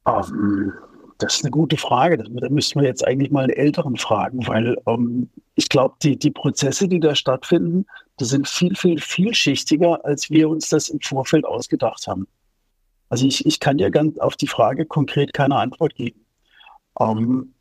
Um, 0.06 0.74
das 1.18 1.36
ist 1.36 1.44
eine 1.44 1.52
gute 1.52 1.78
Frage. 1.78 2.18
Da 2.18 2.50
müssten 2.50 2.80
wir 2.80 2.88
jetzt 2.88 3.06
eigentlich 3.06 3.32
mal 3.32 3.48
den 3.48 3.58
Älteren 3.58 3.98
fragen, 3.98 4.46
weil 4.48 4.78
um, 4.86 5.30
ich 5.56 5.70
glaube, 5.70 5.96
die, 6.02 6.18
die 6.18 6.32
Prozesse, 6.32 6.88
die 6.88 7.00
da 7.00 7.16
stattfinden, 7.16 7.86
die 8.20 8.26
sind 8.26 8.48
viel, 8.48 8.76
viel, 8.76 9.00
vielschichtiger, 9.00 10.04
als 10.06 10.30
wir 10.30 10.50
uns 10.50 10.70
das 10.70 10.90
im 10.90 11.00
Vorfeld 11.00 11.46
ausgedacht 11.46 12.08
haben. 12.08 12.28
Also 13.10 13.26
ich, 13.26 13.46
ich 13.46 13.60
kann 13.60 13.78
dir 13.78 13.92
ganz 13.92 14.18
auf 14.20 14.36
die 14.36 14.48
Frage 14.48 14.86
konkret 14.86 15.34
keine 15.34 15.56
Antwort 15.56 15.96
geben. 15.96 16.26
Um, 16.96 17.54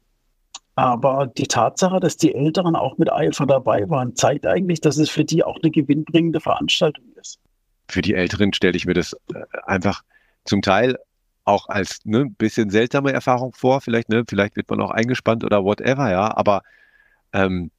aber 0.74 1.26
die 1.26 1.46
Tatsache, 1.46 2.00
dass 2.00 2.16
die 2.16 2.34
Älteren 2.34 2.76
auch 2.76 2.96
mit 2.98 3.12
Eifer 3.12 3.46
dabei 3.46 3.88
waren, 3.90 4.16
zeigt 4.16 4.46
eigentlich, 4.46 4.80
dass 4.80 4.96
es 4.96 5.10
für 5.10 5.24
die 5.24 5.44
auch 5.44 5.58
eine 5.62 5.70
gewinnbringende 5.70 6.40
Veranstaltung 6.40 7.04
ist. 7.20 7.38
Für 7.88 8.00
die 8.00 8.14
Älteren 8.14 8.52
stelle 8.52 8.76
ich 8.76 8.86
mir 8.86 8.94
das 8.94 9.14
äh, 9.34 9.42
einfach 9.64 10.02
zum 10.44 10.62
Teil 10.62 10.96
auch 11.44 11.68
als 11.68 12.00
ne 12.04 12.26
bisschen 12.26 12.70
seltsame 12.70 13.12
Erfahrung 13.12 13.52
vor. 13.52 13.80
Vielleicht, 13.80 14.08
ne, 14.08 14.24
vielleicht 14.26 14.56
wird 14.56 14.70
man 14.70 14.80
auch 14.80 14.90
eingespannt 14.90 15.44
oder 15.44 15.64
whatever, 15.64 16.10
ja. 16.10 16.34
Aber 16.36 16.62
ähm, 17.32 17.70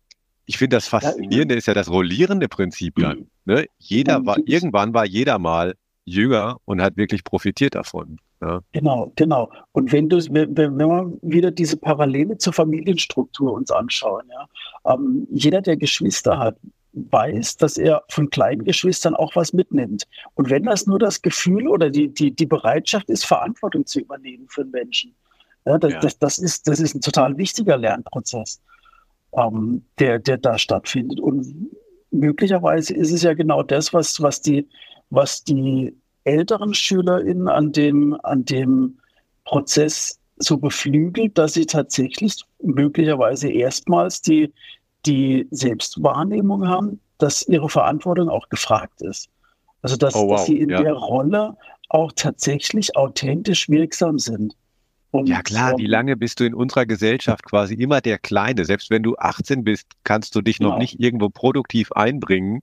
ich 0.45 0.58
finde 0.58 0.75
das 0.77 0.88
Faszinierende 0.88 1.56
ja, 1.56 1.58
ist 1.58 1.67
ja 1.67 1.73
das 1.73 1.89
rollierende 1.89 2.47
Prinzip 2.47 2.95
dann. 2.97 3.27
Ne? 3.45 3.65
Jeder 3.79 4.25
war, 4.25 4.38
irgendwann 4.45 4.93
war 4.93 5.06
jeder 5.06 5.39
mal 5.39 5.75
jünger 6.06 6.58
und 6.65 6.82
hat 6.82 6.97
wirklich 6.97 7.23
profitiert 7.23 7.75
davon. 7.75 8.19
Ja. 8.43 8.62
Genau, 8.73 9.12
genau. 9.15 9.49
Und 9.71 9.91
wenn 9.93 10.10
du, 10.10 10.17
wenn, 10.32 10.58
wenn 10.58 10.75
wir 10.77 11.13
wieder 11.21 11.49
diese 11.49 11.77
Parallele 11.77 12.38
zur 12.38 12.51
Familienstruktur 12.51 13.53
uns 13.53 13.71
anschauen, 13.71 14.25
ja, 14.29 14.93
ähm, 14.93 15.25
jeder, 15.32 15.62
der 15.62 15.77
Geschwister 15.77 16.38
hat, 16.38 16.58
weiß, 16.91 17.58
dass 17.58 17.77
er 17.77 18.03
von 18.10 18.29
kleinen 18.29 18.65
Geschwistern 18.65 19.15
auch 19.15 19.36
was 19.36 19.53
mitnimmt. 19.53 20.03
Und 20.36 20.49
wenn 20.49 20.63
das 20.63 20.86
nur 20.86 20.99
das 20.99 21.21
Gefühl 21.21 21.69
oder 21.69 21.89
die, 21.89 22.10
die, 22.10 22.32
die 22.32 22.45
Bereitschaft 22.45 23.10
ist, 23.10 23.25
Verantwortung 23.25 23.86
zu 23.86 24.01
übernehmen 24.01 24.45
für 24.49 24.63
den 24.63 24.71
Menschen, 24.71 25.15
ja, 25.65 25.77
das, 25.77 25.93
ja. 25.93 25.99
Das, 26.01 26.19
das, 26.19 26.38
ist, 26.38 26.67
das 26.67 26.82
ist 26.82 26.95
ein 26.95 27.01
total 27.01 27.38
wichtiger 27.38 27.77
Lernprozess, 27.77 28.62
ähm, 29.38 29.86
der, 29.99 30.19
der 30.19 30.38
da 30.38 30.58
stattfindet. 30.58 31.21
Und 31.21 31.71
möglicherweise 32.12 32.93
ist 32.93 33.13
es 33.13 33.23
ja 33.23 33.34
genau 33.34 33.63
das, 33.63 33.93
was, 33.93 34.21
was 34.21 34.41
die, 34.41 34.67
was 35.10 35.45
die 35.45 35.95
älteren 36.23 36.73
SchülerInnen 36.73 37.47
an 37.47 37.71
dem, 37.71 38.17
an 38.23 38.45
dem 38.45 38.97
Prozess 39.45 40.19
so 40.38 40.57
beflügelt, 40.57 41.38
dass 41.38 41.53
sie 41.53 41.65
tatsächlich 41.65 42.43
möglicherweise 42.62 43.49
erstmals 43.49 44.21
die, 44.21 44.51
die 45.05 45.47
Selbstwahrnehmung 45.51 46.67
haben, 46.67 46.99
dass 47.17 47.47
ihre 47.47 47.69
Verantwortung 47.69 48.29
auch 48.29 48.49
gefragt 48.49 49.01
ist. 49.01 49.29
Also 49.81 49.97
dass, 49.97 50.15
oh, 50.15 50.27
wow. 50.27 50.38
dass 50.38 50.45
sie 50.45 50.59
in 50.59 50.69
ja. 50.69 50.81
der 50.81 50.93
Rolle 50.93 51.55
auch 51.89 52.12
tatsächlich 52.15 52.95
authentisch 52.95 53.69
wirksam 53.69 54.17
sind. 54.17 54.55
Und, 55.12 55.29
ja 55.29 55.43
klar, 55.43 55.77
wie 55.77 55.86
lange 55.86 56.17
bist 56.17 56.39
du 56.39 56.45
in 56.45 56.55
unserer 56.55 56.88
Gesellschaft 56.88 57.45
quasi 57.45 57.75
immer 57.75 58.01
der 58.01 58.17
Kleine? 58.17 58.65
Selbst 58.65 58.89
wenn 58.89 59.03
du 59.03 59.15
18 59.15 59.63
bist, 59.63 59.86
kannst 60.03 60.36
du 60.36 60.41
dich 60.41 60.59
noch 60.59 60.71
genau. 60.71 60.79
nicht 60.79 60.99
irgendwo 60.99 61.29
produktiv 61.29 61.91
einbringen, 61.91 62.62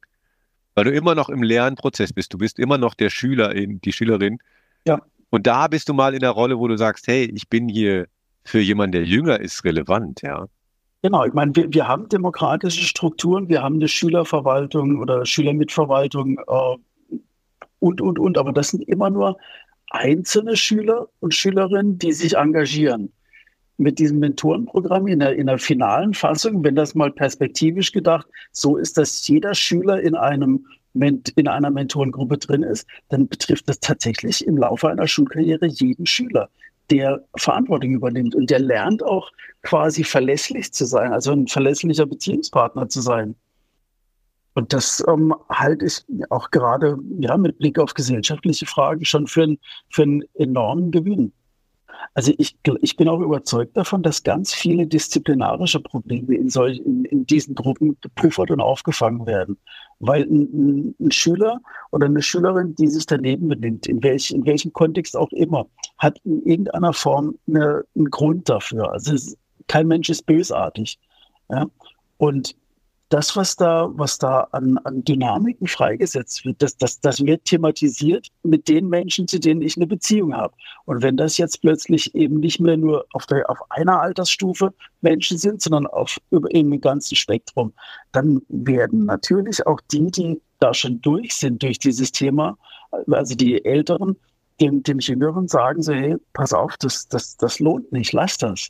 weil 0.74 0.84
du 0.84 0.92
immer 0.92 1.14
noch 1.14 1.28
im 1.28 1.42
Lernprozess 1.42 2.12
bist. 2.12 2.32
Du 2.32 2.38
bist 2.38 2.58
immer 2.58 2.78
noch 2.78 2.94
der 2.94 3.10
Schülerin, 3.10 3.80
die 3.80 3.92
Schülerin. 3.92 4.38
Ja. 4.86 5.00
Und 5.30 5.46
da 5.46 5.68
bist 5.68 5.88
du 5.88 5.94
mal 5.94 6.14
in 6.14 6.20
der 6.20 6.30
Rolle, 6.30 6.58
wo 6.58 6.68
du 6.68 6.76
sagst, 6.76 7.06
hey, 7.06 7.30
ich 7.34 7.48
bin 7.48 7.68
hier 7.68 8.06
für 8.44 8.60
jemanden, 8.60 8.92
der 8.92 9.04
jünger 9.04 9.40
ist, 9.40 9.64
relevant, 9.64 10.22
ja. 10.22 10.46
Genau, 11.02 11.24
ich 11.24 11.32
meine, 11.32 11.54
wir, 11.56 11.72
wir 11.72 11.88
haben 11.88 12.08
demokratische 12.08 12.84
Strukturen, 12.84 13.48
wir 13.48 13.62
haben 13.62 13.76
eine 13.76 13.88
Schülerverwaltung 13.88 14.98
oder 14.98 15.24
Schülermitverwaltung 15.24 16.38
äh, 16.38 17.16
und, 17.78 18.00
und, 18.00 18.18
und, 18.18 18.36
aber 18.36 18.52
das 18.52 18.68
sind 18.68 18.86
immer 18.86 19.08
nur 19.08 19.38
einzelne 19.90 20.56
Schüler 20.56 21.08
und 21.20 21.34
Schülerinnen, 21.34 21.98
die 21.98 22.12
sich 22.12 22.36
engagieren. 22.36 23.12
Mit 23.80 23.98
diesem 23.98 24.18
Mentorenprogramm 24.18 25.06
in 25.06 25.20
der, 25.20 25.36
in 25.36 25.46
der 25.46 25.58
finalen 25.58 26.12
Fassung, 26.12 26.62
wenn 26.62 26.74
das 26.74 26.94
mal 26.94 27.10
perspektivisch 27.10 27.92
gedacht, 27.92 28.26
so 28.52 28.76
ist, 28.76 28.98
dass 28.98 29.26
jeder 29.26 29.54
Schüler 29.54 30.00
in 30.00 30.14
einem 30.14 30.66
in 30.92 31.46
einer 31.46 31.70
Mentorengruppe 31.70 32.36
drin 32.36 32.64
ist, 32.64 32.84
dann 33.10 33.28
betrifft 33.28 33.68
das 33.68 33.78
tatsächlich 33.78 34.44
im 34.44 34.58
Laufe 34.58 34.88
einer 34.88 35.06
Schulkarriere 35.06 35.66
jeden 35.66 36.04
Schüler 36.04 36.50
der 36.90 37.24
Verantwortung 37.36 37.92
übernimmt 37.92 38.34
und 38.34 38.50
der 38.50 38.58
lernt 38.58 39.02
auch 39.02 39.30
quasi 39.62 40.04
verlässlich 40.04 40.72
zu 40.72 40.84
sein, 40.84 41.12
also 41.12 41.32
ein 41.32 41.46
verlässlicher 41.46 42.06
Beziehungspartner 42.06 42.88
zu 42.88 43.00
sein. 43.00 43.34
Und 44.54 44.72
das 44.72 45.02
ähm, 45.08 45.34
halte 45.48 45.86
ich 45.86 46.04
auch 46.28 46.50
gerade 46.50 46.98
ja, 47.20 47.36
mit 47.36 47.58
Blick 47.58 47.78
auf 47.78 47.94
gesellschaftliche 47.94 48.66
Fragen 48.66 49.04
schon 49.04 49.26
für, 49.26 49.44
ein, 49.44 49.58
für 49.90 50.02
einen 50.02 50.24
enormen 50.34 50.90
Gewinn. 50.90 51.32
Also 52.14 52.32
ich, 52.38 52.56
ich 52.82 52.96
bin 52.96 53.08
auch 53.08 53.20
überzeugt 53.20 53.76
davon, 53.76 54.02
dass 54.02 54.22
ganz 54.22 54.52
viele 54.52 54.86
disziplinarische 54.86 55.80
Probleme 55.80 56.34
in, 56.34 56.48
solch, 56.48 56.78
in, 56.78 57.04
in 57.04 57.26
diesen 57.26 57.54
Gruppen 57.54 57.96
gepuffert 58.00 58.50
und 58.50 58.60
aufgefangen 58.60 59.26
werden. 59.26 59.58
Weil 60.00 60.22
ein, 60.22 60.94
ein, 60.98 61.10
Schüler 61.10 61.60
oder 61.90 62.06
eine 62.06 62.22
Schülerin, 62.22 62.74
die 62.74 62.88
sich 62.88 63.06
daneben 63.06 63.48
benimmt, 63.48 63.86
in, 63.86 64.02
welch, 64.02 64.30
in 64.30 64.44
welchem 64.46 64.72
Kontext 64.72 65.16
auch 65.16 65.30
immer, 65.32 65.66
hat 65.98 66.18
in 66.24 66.42
irgendeiner 66.44 66.92
Form 66.92 67.36
eine, 67.46 67.84
einen 67.94 68.10
Grund 68.10 68.48
dafür. 68.48 68.92
Also 68.92 69.14
es, 69.14 69.36
kein 69.68 69.86
Mensch 69.86 70.08
ist 70.08 70.26
bösartig. 70.26 70.98
Ja? 71.48 71.66
Und 72.16 72.56
das, 73.10 73.36
was 73.36 73.56
da, 73.56 73.90
was 73.92 74.18
da 74.18 74.46
an, 74.52 74.78
an 74.84 75.04
Dynamiken 75.04 75.66
freigesetzt 75.66 76.44
wird, 76.44 76.62
das, 76.62 76.76
das, 76.76 77.00
das 77.00 77.20
wird 77.24 77.44
thematisiert 77.44 78.28
mit 78.44 78.68
den 78.68 78.88
Menschen, 78.88 79.26
zu 79.26 79.40
denen 79.40 79.62
ich 79.62 79.76
eine 79.76 79.88
Beziehung 79.88 80.34
habe. 80.34 80.54
Und 80.84 81.02
wenn 81.02 81.16
das 81.16 81.36
jetzt 81.36 81.60
plötzlich 81.60 82.14
eben 82.14 82.38
nicht 82.38 82.60
mehr 82.60 82.76
nur 82.76 83.04
auf, 83.12 83.26
der, 83.26 83.50
auf 83.50 83.58
einer 83.70 84.00
Altersstufe 84.00 84.72
Menschen 85.00 85.38
sind, 85.38 85.60
sondern 85.60 85.88
auf 85.88 86.18
über 86.30 86.54
eben 86.54 86.72
im 86.72 86.80
ganzen 86.80 87.16
Spektrum, 87.16 87.72
dann 88.12 88.42
werden 88.48 89.06
natürlich 89.06 89.66
auch 89.66 89.80
die, 89.90 90.10
die 90.12 90.40
da 90.60 90.72
schon 90.72 91.00
durch 91.00 91.34
sind 91.34 91.62
durch 91.62 91.80
dieses 91.80 92.12
Thema, 92.12 92.56
also 93.10 93.34
die 93.34 93.64
Älteren, 93.64 94.16
dem, 94.60 94.84
dem 94.84 95.00
Jüngeren 95.00 95.48
sagen, 95.48 95.82
so, 95.82 95.92
hey, 95.92 96.16
pass 96.32 96.52
auf, 96.52 96.76
das, 96.78 97.08
das, 97.08 97.36
das 97.36 97.58
lohnt 97.58 97.90
nicht, 97.90 98.12
lass 98.12 98.38
das. 98.38 98.68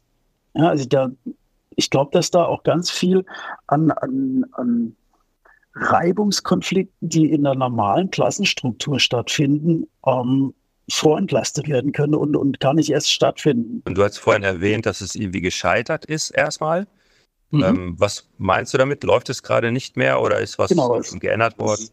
Ja, 0.54 0.68
also 0.68 0.86
da, 0.86 1.10
ich 1.80 1.88
glaube, 1.88 2.10
dass 2.12 2.30
da 2.30 2.44
auch 2.44 2.62
ganz 2.62 2.90
viel 2.90 3.24
an, 3.66 3.90
an, 3.90 4.44
an 4.52 4.96
Reibungskonflikten, 5.74 7.08
die 7.08 7.30
in 7.32 7.42
der 7.42 7.54
normalen 7.54 8.10
Klassenstruktur 8.10 9.00
stattfinden, 9.00 9.88
ähm, 10.06 10.52
vorentlastet 10.90 11.68
werden 11.68 11.92
können 11.92 12.14
und, 12.14 12.36
und 12.36 12.60
gar 12.60 12.74
nicht 12.74 12.90
erst 12.90 13.10
stattfinden. 13.10 13.82
Und 13.86 13.96
du 13.96 14.04
hast 14.04 14.18
vorhin 14.18 14.42
erwähnt, 14.42 14.84
dass 14.84 15.00
es 15.00 15.14
irgendwie 15.14 15.40
gescheitert 15.40 16.04
ist 16.04 16.30
erstmal. 16.30 16.86
Mhm. 17.50 17.62
Ähm, 17.62 17.94
was 17.96 18.28
meinst 18.36 18.74
du 18.74 18.78
damit? 18.78 19.02
Läuft 19.02 19.30
es 19.30 19.42
gerade 19.42 19.72
nicht 19.72 19.96
mehr 19.96 20.20
oder 20.20 20.38
ist 20.38 20.58
was 20.58 20.68
genau, 20.68 21.00
geändert 21.14 21.58
worden? 21.58 21.88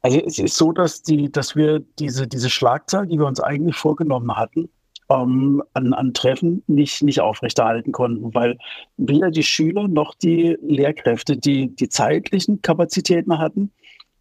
Also 0.00 0.18
es 0.18 0.40
ist 0.40 0.56
so, 0.56 0.72
dass, 0.72 1.02
die, 1.02 1.30
dass 1.30 1.54
wir 1.54 1.78
diese, 2.00 2.26
diese 2.26 2.50
Schlagzahl, 2.50 3.06
die 3.06 3.18
wir 3.18 3.26
uns 3.26 3.38
eigentlich 3.38 3.76
vorgenommen 3.76 4.36
hatten, 4.36 4.68
ähm, 5.08 5.62
an, 5.74 5.92
an 5.92 6.14
Treffen 6.14 6.62
nicht, 6.66 7.02
nicht 7.02 7.20
aufrechterhalten 7.20 7.92
konnten, 7.92 8.34
weil 8.34 8.58
weder 8.96 9.30
die 9.30 9.42
Schüler 9.42 9.88
noch 9.88 10.14
die 10.14 10.56
Lehrkräfte 10.62 11.36
die, 11.36 11.74
die 11.74 11.88
zeitlichen 11.88 12.62
Kapazitäten 12.62 13.38
hatten 13.38 13.70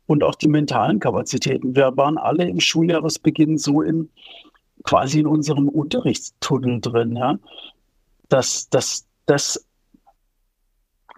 und 0.07 0.23
auch 0.23 0.35
die 0.35 0.49
mentalen 0.49 0.99
Kapazitäten. 0.99 1.75
Wir 1.75 1.95
waren 1.95 2.17
alle 2.17 2.47
im 2.47 2.59
Schuljahresbeginn 2.59 3.57
so 3.57 3.81
in 3.81 4.09
quasi 4.83 5.19
in 5.19 5.27
unserem 5.27 5.69
Unterrichtstunnel 5.69 6.81
drin, 6.81 7.15
ja, 7.15 7.37
dass, 8.29 8.69
dass, 8.69 9.05
dass 9.25 9.65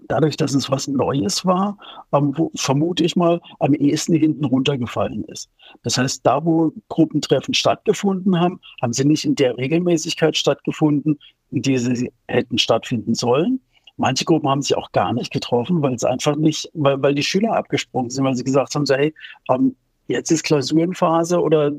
dadurch, 0.08 0.38
dass 0.38 0.54
es 0.54 0.70
was 0.70 0.88
Neues 0.88 1.46
war, 1.46 1.78
ähm, 2.12 2.34
wo, 2.36 2.52
vermute 2.56 3.04
ich 3.04 3.16
mal, 3.16 3.42
am 3.60 3.74
ehesten 3.74 4.14
hinten 4.14 4.46
runtergefallen 4.46 5.24
ist. 5.26 5.50
Das 5.84 5.98
heißt, 5.98 6.26
da, 6.26 6.44
wo 6.44 6.72
Gruppentreffen 6.90 7.54
stattgefunden 7.54 8.40
haben, 8.40 8.60
haben 8.82 8.94
sie 8.94 9.06
nicht 9.06 9.26
in 9.26 9.36
der 9.36 9.58
Regelmäßigkeit 9.58 10.38
stattgefunden, 10.38 11.20
in 11.52 11.62
der 11.62 11.80
sie 11.80 12.12
hätten 12.28 12.58
stattfinden 12.58 13.14
sollen. 13.14 13.60
Manche 13.98 14.26
Gruppen 14.26 14.50
haben 14.50 14.62
sich 14.62 14.76
auch 14.76 14.92
gar 14.92 15.14
nicht 15.14 15.32
getroffen, 15.32 15.82
weil 15.82 15.94
es 15.94 16.04
einfach 16.04 16.36
nicht, 16.36 16.70
weil, 16.74 17.02
weil 17.02 17.14
die 17.14 17.24
Schüler 17.24 17.56
abgesprungen 17.56 18.10
sind, 18.10 18.24
weil 18.24 18.36
sie 18.36 18.44
gesagt 18.44 18.74
haben, 18.74 18.86
so, 18.86 18.96
hey, 18.96 19.14
ähm, 19.50 19.76
jetzt 20.08 20.32
ist 20.32 20.44
Klausurenphase 20.44 21.40
oder 21.40 21.72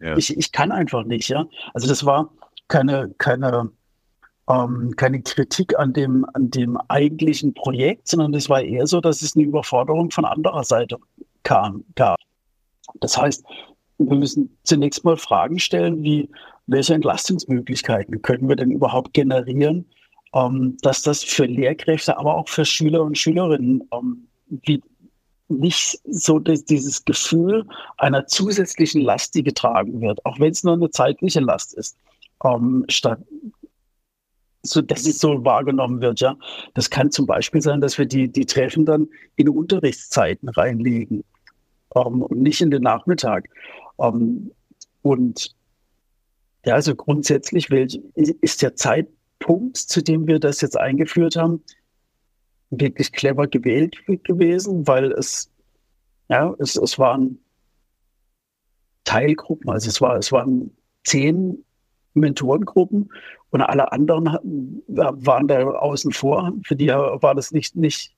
ja. 0.00 0.16
ich, 0.16 0.36
ich 0.36 0.52
kann 0.52 0.70
einfach 0.70 1.04
nicht, 1.04 1.28
ja. 1.28 1.46
Also 1.74 1.88
das 1.88 2.04
war 2.06 2.30
keine, 2.68 3.14
keine 3.18 3.70
ähm, 4.48 4.94
keine 4.96 5.22
Kritik 5.22 5.78
an 5.78 5.92
dem, 5.92 6.26
an 6.34 6.50
dem 6.50 6.76
eigentlichen 6.88 7.54
Projekt, 7.54 8.08
sondern 8.08 8.34
es 8.34 8.48
war 8.48 8.62
eher 8.62 8.86
so, 8.86 9.00
dass 9.00 9.22
es 9.22 9.36
eine 9.36 9.44
Überforderung 9.44 10.10
von 10.10 10.24
anderer 10.24 10.64
Seite 10.64 10.98
kam, 11.42 11.84
gab. 11.94 12.18
Das 13.00 13.16
heißt, 13.16 13.44
wir 13.98 14.16
müssen 14.16 14.56
zunächst 14.62 15.04
mal 15.04 15.16
Fragen 15.16 15.58
stellen, 15.58 16.02
wie 16.02 16.28
welche 16.66 16.94
Entlastungsmöglichkeiten 16.94 18.22
können 18.22 18.48
wir 18.48 18.56
denn 18.56 18.70
überhaupt 18.70 19.14
generieren, 19.14 19.86
ähm, 20.34 20.76
dass 20.82 21.02
das 21.02 21.22
für 21.22 21.46
Lehrkräfte, 21.46 22.18
aber 22.18 22.36
auch 22.36 22.48
für 22.48 22.64
Schüler 22.64 23.02
und 23.02 23.16
Schülerinnen 23.16 23.88
ähm, 23.92 24.26
wie 24.48 24.82
nicht 25.48 26.00
so 26.04 26.40
dass 26.40 26.64
dieses 26.64 27.04
Gefühl 27.04 27.64
einer 27.98 28.26
zusätzlichen 28.26 29.00
Last, 29.00 29.34
die 29.34 29.44
getragen 29.44 30.00
wird, 30.00 30.24
auch 30.26 30.40
wenn 30.40 30.50
es 30.50 30.64
nur 30.64 30.74
eine 30.74 30.90
zeitliche 30.90 31.40
Last 31.40 31.74
ist, 31.74 31.96
ähm, 32.44 32.84
statt 32.88 33.20
so, 34.66 34.82
dass 34.82 35.06
es 35.06 35.18
so 35.18 35.44
wahrgenommen 35.44 36.00
wird, 36.00 36.20
ja. 36.20 36.36
Das 36.74 36.90
kann 36.90 37.10
zum 37.10 37.26
Beispiel 37.26 37.62
sein, 37.62 37.80
dass 37.80 37.98
wir 37.98 38.06
die, 38.06 38.28
die 38.28 38.46
Treffen 38.46 38.84
dann 38.84 39.08
in 39.36 39.48
Unterrichtszeiten 39.48 40.48
reinlegen 40.48 41.24
ähm, 41.94 42.22
und 42.22 42.40
nicht 42.40 42.60
in 42.60 42.70
den 42.70 42.82
Nachmittag. 42.82 43.48
Ähm, 43.98 44.50
und 45.02 45.54
ja, 46.64 46.74
also 46.74 46.94
grundsätzlich 46.94 47.70
ist 47.70 48.62
der 48.62 48.74
Zeitpunkt, 48.74 49.76
zu 49.76 50.02
dem 50.02 50.26
wir 50.26 50.40
das 50.40 50.60
jetzt 50.60 50.78
eingeführt 50.78 51.36
haben, 51.36 51.62
wirklich 52.70 53.12
clever 53.12 53.46
gewählt 53.46 53.96
gewesen, 54.24 54.86
weil 54.86 55.12
es, 55.12 55.50
ja, 56.28 56.54
es, 56.58 56.76
es 56.76 56.98
waren 56.98 57.38
Teilgruppen, 59.04 59.70
also 59.70 59.88
es 59.88 60.00
war, 60.00 60.16
es 60.16 60.32
waren 60.32 60.76
zehn 61.04 61.64
Mentorengruppen 62.14 63.10
und 63.56 63.62
alle 63.62 63.90
anderen 63.90 64.82
waren 64.86 65.48
da 65.48 65.64
außen 65.64 66.12
vor. 66.12 66.52
Für 66.66 66.76
die 66.76 66.88
war 66.88 67.34
das 67.34 67.52
nicht, 67.52 67.74
nicht, 67.74 68.14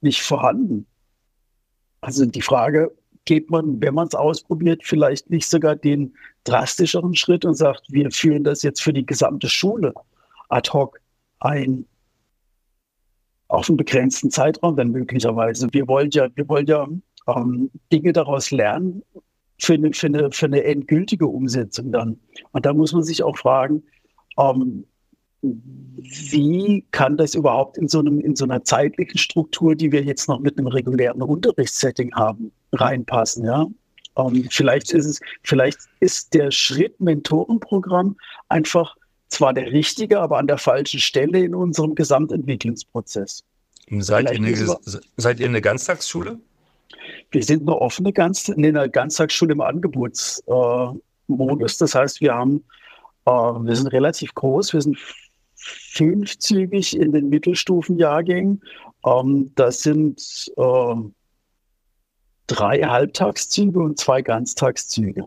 nicht 0.00 0.22
vorhanden. 0.22 0.86
Also 2.02 2.24
die 2.24 2.40
Frage, 2.40 2.92
geht 3.24 3.50
man, 3.50 3.80
wenn 3.80 3.94
man 3.94 4.06
es 4.06 4.14
ausprobiert, 4.14 4.82
vielleicht 4.84 5.28
nicht 5.28 5.48
sogar 5.48 5.74
den 5.74 6.14
drastischeren 6.44 7.16
Schritt 7.16 7.44
und 7.44 7.54
sagt, 7.54 7.82
wir 7.90 8.12
führen 8.12 8.44
das 8.44 8.62
jetzt 8.62 8.80
für 8.80 8.92
die 8.92 9.04
gesamte 9.04 9.48
Schule 9.48 9.92
ad 10.50 10.70
hoc 10.72 11.00
ein, 11.40 11.84
auf 13.48 13.68
einen 13.68 13.76
begrenzten 13.76 14.30
Zeitraum 14.30 14.76
dann 14.76 14.92
möglicherweise. 14.92 15.66
Wir 15.72 15.88
wollen 15.88 16.10
ja, 16.12 16.28
wir 16.36 16.48
wollen 16.48 16.66
ja 16.66 16.86
ähm, 17.26 17.72
Dinge 17.92 18.12
daraus 18.12 18.52
lernen 18.52 19.02
für 19.58 19.74
eine, 19.74 19.92
für, 19.92 20.06
eine, 20.06 20.30
für 20.30 20.46
eine 20.46 20.62
endgültige 20.62 21.26
Umsetzung 21.26 21.90
dann. 21.90 22.20
Und 22.52 22.64
da 22.64 22.72
muss 22.72 22.92
man 22.92 23.02
sich 23.02 23.24
auch 23.24 23.36
fragen, 23.36 23.82
ähm, 24.38 24.84
wie 25.42 26.84
kann 26.90 27.16
das 27.16 27.34
überhaupt 27.34 27.78
in 27.78 27.88
so, 27.88 28.00
einem, 28.00 28.20
in 28.20 28.36
so 28.36 28.44
einer 28.44 28.64
zeitlichen 28.64 29.18
Struktur, 29.18 29.74
die 29.74 29.92
wir 29.92 30.02
jetzt 30.02 30.28
noch 30.28 30.40
mit 30.40 30.58
einem 30.58 30.66
regulären 30.66 31.22
Unterrichtssetting 31.22 32.14
haben, 32.14 32.52
reinpassen? 32.72 33.44
Ja? 33.44 33.66
Ähm, 34.16 34.46
vielleicht, 34.50 34.92
ist 34.92 35.06
es, 35.06 35.20
vielleicht 35.42 35.78
ist 36.00 36.34
der 36.34 36.50
Schritt 36.50 37.00
Mentorenprogramm 37.00 38.16
einfach 38.48 38.96
zwar 39.28 39.52
der 39.52 39.72
richtige, 39.72 40.20
aber 40.20 40.38
an 40.38 40.46
der 40.46 40.58
falschen 40.58 41.00
Stelle 41.00 41.40
in 41.40 41.54
unserem 41.54 41.94
Gesamtentwicklungsprozess. 41.94 43.44
Seid, 43.98 44.30
ihr 44.30 44.36
eine, 44.36 44.76
seid 45.16 45.38
ihr 45.38 45.46
eine 45.46 45.60
Ganztagsschule? 45.60 46.40
Wir 47.30 47.42
sind 47.42 47.62
eine 47.62 47.76
offene 47.76 48.12
Ganz 48.12 48.48
in 48.48 48.64
einer 48.64 48.88
Ganztagsschule 48.88 49.52
im 49.52 49.60
Angebotsmodus. 49.60 51.00
Äh, 51.28 51.78
das 51.78 51.94
heißt, 51.94 52.20
wir 52.20 52.34
haben 52.34 52.64
wir 53.26 53.74
sind 53.74 53.88
relativ 53.88 54.34
groß, 54.34 54.72
wir 54.72 54.80
sind 54.80 54.98
fünfzügig 55.56 56.96
in 56.96 57.12
den 57.12 57.28
Mittelstufenjahrgängen. 57.28 58.62
Ähm, 59.04 59.50
das 59.56 59.82
sind 59.82 60.46
äh, 60.56 60.94
drei 62.46 62.82
Halbtagszüge 62.82 63.80
und 63.80 63.98
zwei 63.98 64.22
Ganztagszüge. 64.22 65.24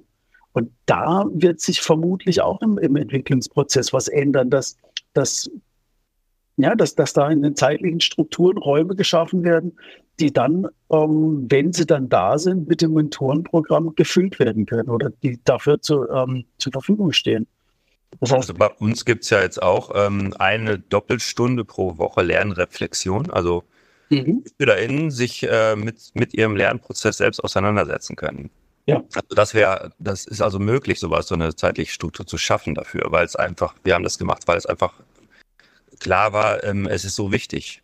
Und 0.53 0.71
da 0.85 1.25
wird 1.33 1.59
sich 1.59 1.81
vermutlich 1.81 2.41
auch 2.41 2.61
im, 2.61 2.77
im 2.77 2.95
Entwicklungsprozess 2.95 3.91
was 3.91 4.07
ändern, 4.07 4.49
dass, 4.49 4.77
dass, 5.13 5.49
ja, 6.57 6.75
dass, 6.75 6.95
dass 6.95 7.13
da 7.13 7.29
in 7.29 7.41
den 7.41 7.55
zeitlichen 7.55 7.99
Strukturen 7.99 8.57
Räume 8.57 8.95
geschaffen 8.95 9.43
werden, 9.43 9.77
die 10.19 10.31
dann, 10.31 10.67
ähm, 10.89 11.45
wenn 11.49 11.73
sie 11.73 11.85
dann 11.85 12.09
da 12.09 12.37
sind, 12.37 12.67
mit 12.67 12.81
dem 12.81 12.93
Mentorenprogramm 12.93 13.93
gefüllt 13.95 14.39
werden 14.39 14.65
können 14.65 14.89
oder 14.89 15.11
die 15.21 15.39
dafür 15.43 15.81
zu, 15.81 16.09
ähm, 16.09 16.45
zur 16.57 16.71
Verfügung 16.71 17.11
stehen. 17.11 17.45
Das 18.19 18.31
heißt, 18.31 18.49
also 18.49 18.53
bei 18.53 18.67
uns 18.67 19.05
gibt 19.05 19.23
es 19.23 19.29
ja 19.29 19.41
jetzt 19.41 19.61
auch 19.61 19.91
ähm, 19.93 20.33
eine 20.39 20.79
Doppelstunde 20.79 21.63
pro 21.63 21.97
Woche 21.97 22.21
Lernreflexion, 22.21 23.29
also 23.29 23.63
mhm. 24.09 24.43
SchülerInnen 24.57 25.11
sich 25.11 25.43
äh, 25.43 25.75
mit, 25.75 25.97
mit 26.13 26.33
ihrem 26.33 26.55
Lernprozess 26.55 27.17
selbst 27.17 27.43
auseinandersetzen 27.43 28.15
können. 28.15 28.49
Ja. 28.87 29.03
Also 29.13 29.35
das 29.35 29.53
wäre, 29.53 29.91
das 29.99 30.25
ist 30.25 30.41
also 30.41 30.57
möglich, 30.57 30.99
sowas, 30.99 31.27
so 31.27 31.35
eine 31.35 31.55
zeitliche 31.55 31.91
Struktur 31.91 32.25
zu 32.25 32.37
schaffen 32.37 32.73
dafür, 32.73 33.11
weil 33.11 33.25
es 33.25 33.35
einfach, 33.35 33.75
wir 33.83 33.93
haben 33.93 34.03
das 34.03 34.17
gemacht, 34.17 34.47
weil 34.47 34.57
es 34.57 34.65
einfach 34.65 34.93
klar 35.99 36.33
war, 36.33 36.63
ähm, 36.63 36.87
es 36.87 37.05
ist 37.05 37.15
so 37.15 37.31
wichtig. 37.31 37.83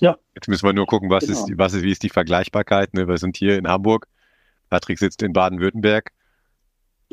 Ja. 0.00 0.16
Jetzt 0.34 0.48
müssen 0.48 0.66
wir 0.66 0.72
nur 0.72 0.86
gucken, 0.86 1.10
was 1.10 1.26
genau. 1.26 1.44
ist, 1.44 1.58
was 1.58 1.74
ist, 1.74 1.82
wie 1.82 1.92
ist 1.92 2.02
die 2.02 2.08
Vergleichbarkeit. 2.08 2.94
Ne? 2.94 3.06
Wir 3.06 3.18
sind 3.18 3.36
hier 3.36 3.58
in 3.58 3.68
Hamburg, 3.68 4.06
Patrick 4.70 4.98
sitzt 4.98 5.22
in 5.22 5.34
Baden-Württemberg. 5.34 6.12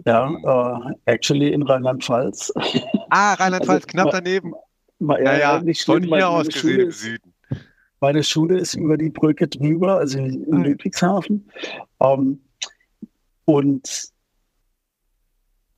Ja, 0.05 0.29
uh, 0.29 0.91
actually 1.05 1.51
in 1.51 1.63
Rheinland-Pfalz. 1.63 2.53
Ah, 3.09 3.33
Rheinland-Pfalz, 3.33 3.85
also, 3.85 3.87
knapp 3.87 4.11
daneben. 4.11 4.53
Ma, 4.99 5.19
ja, 5.19 5.37
ja, 5.37 5.61
nicht 5.61 5.81
schlimm, 5.81 6.03
von 6.03 6.15
hier 6.15 6.29
aus 6.29 6.47
gesehen 6.47 6.79
im 6.81 6.91
Süden. 6.91 7.33
Meine 8.01 8.23
Schule 8.23 8.59
ist 8.59 8.75
über 8.75 8.97
die 8.97 9.09
Brücke 9.09 9.47
drüber, 9.47 9.97
also 9.97 10.19
in 10.19 10.45
ah. 10.53 10.57
Ludwigshafen. 10.57 11.49
Um, 11.97 12.39
und 13.45 14.09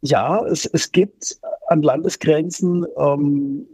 ja, 0.02 0.44
es, 0.46 0.66
es 0.66 0.92
gibt 0.92 1.38
an 1.68 1.82
Landesgrenzen 1.82 2.84
um, 2.84 3.66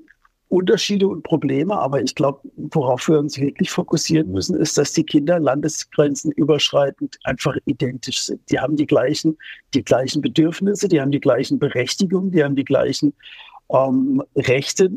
Unterschiede 0.49 1.07
und 1.07 1.23
Probleme, 1.23 1.77
aber 1.77 2.01
ich 2.01 2.15
glaube, 2.15 2.39
worauf 2.55 3.07
wir 3.10 3.19
uns 3.19 3.38
wirklich 3.38 3.69
fokussieren 3.69 4.31
müssen, 4.31 4.55
ist, 4.55 4.77
dass 4.77 4.93
die 4.93 5.03
Kinder 5.03 5.39
landesgrenzen 5.39 6.31
überschreitend 6.31 7.17
einfach 7.23 7.57
identisch 7.65 8.21
sind. 8.21 8.41
Die 8.49 8.60
haben 8.60 8.77
die 8.77 8.86
gleichen, 8.86 9.38
die 9.73 9.83
gleichen 9.83 10.21
Bedürfnisse, 10.21 10.88
die 10.88 11.01
haben 11.01 11.12
die 11.12 11.19
gleichen 11.19 11.60
Berechtigungen, 11.60 12.31
die 12.31 12.43
haben 12.43 12.55
die 12.55 12.63
gleichen 12.63 13.13
ähm, 13.69 14.23
Rechte, 14.36 14.91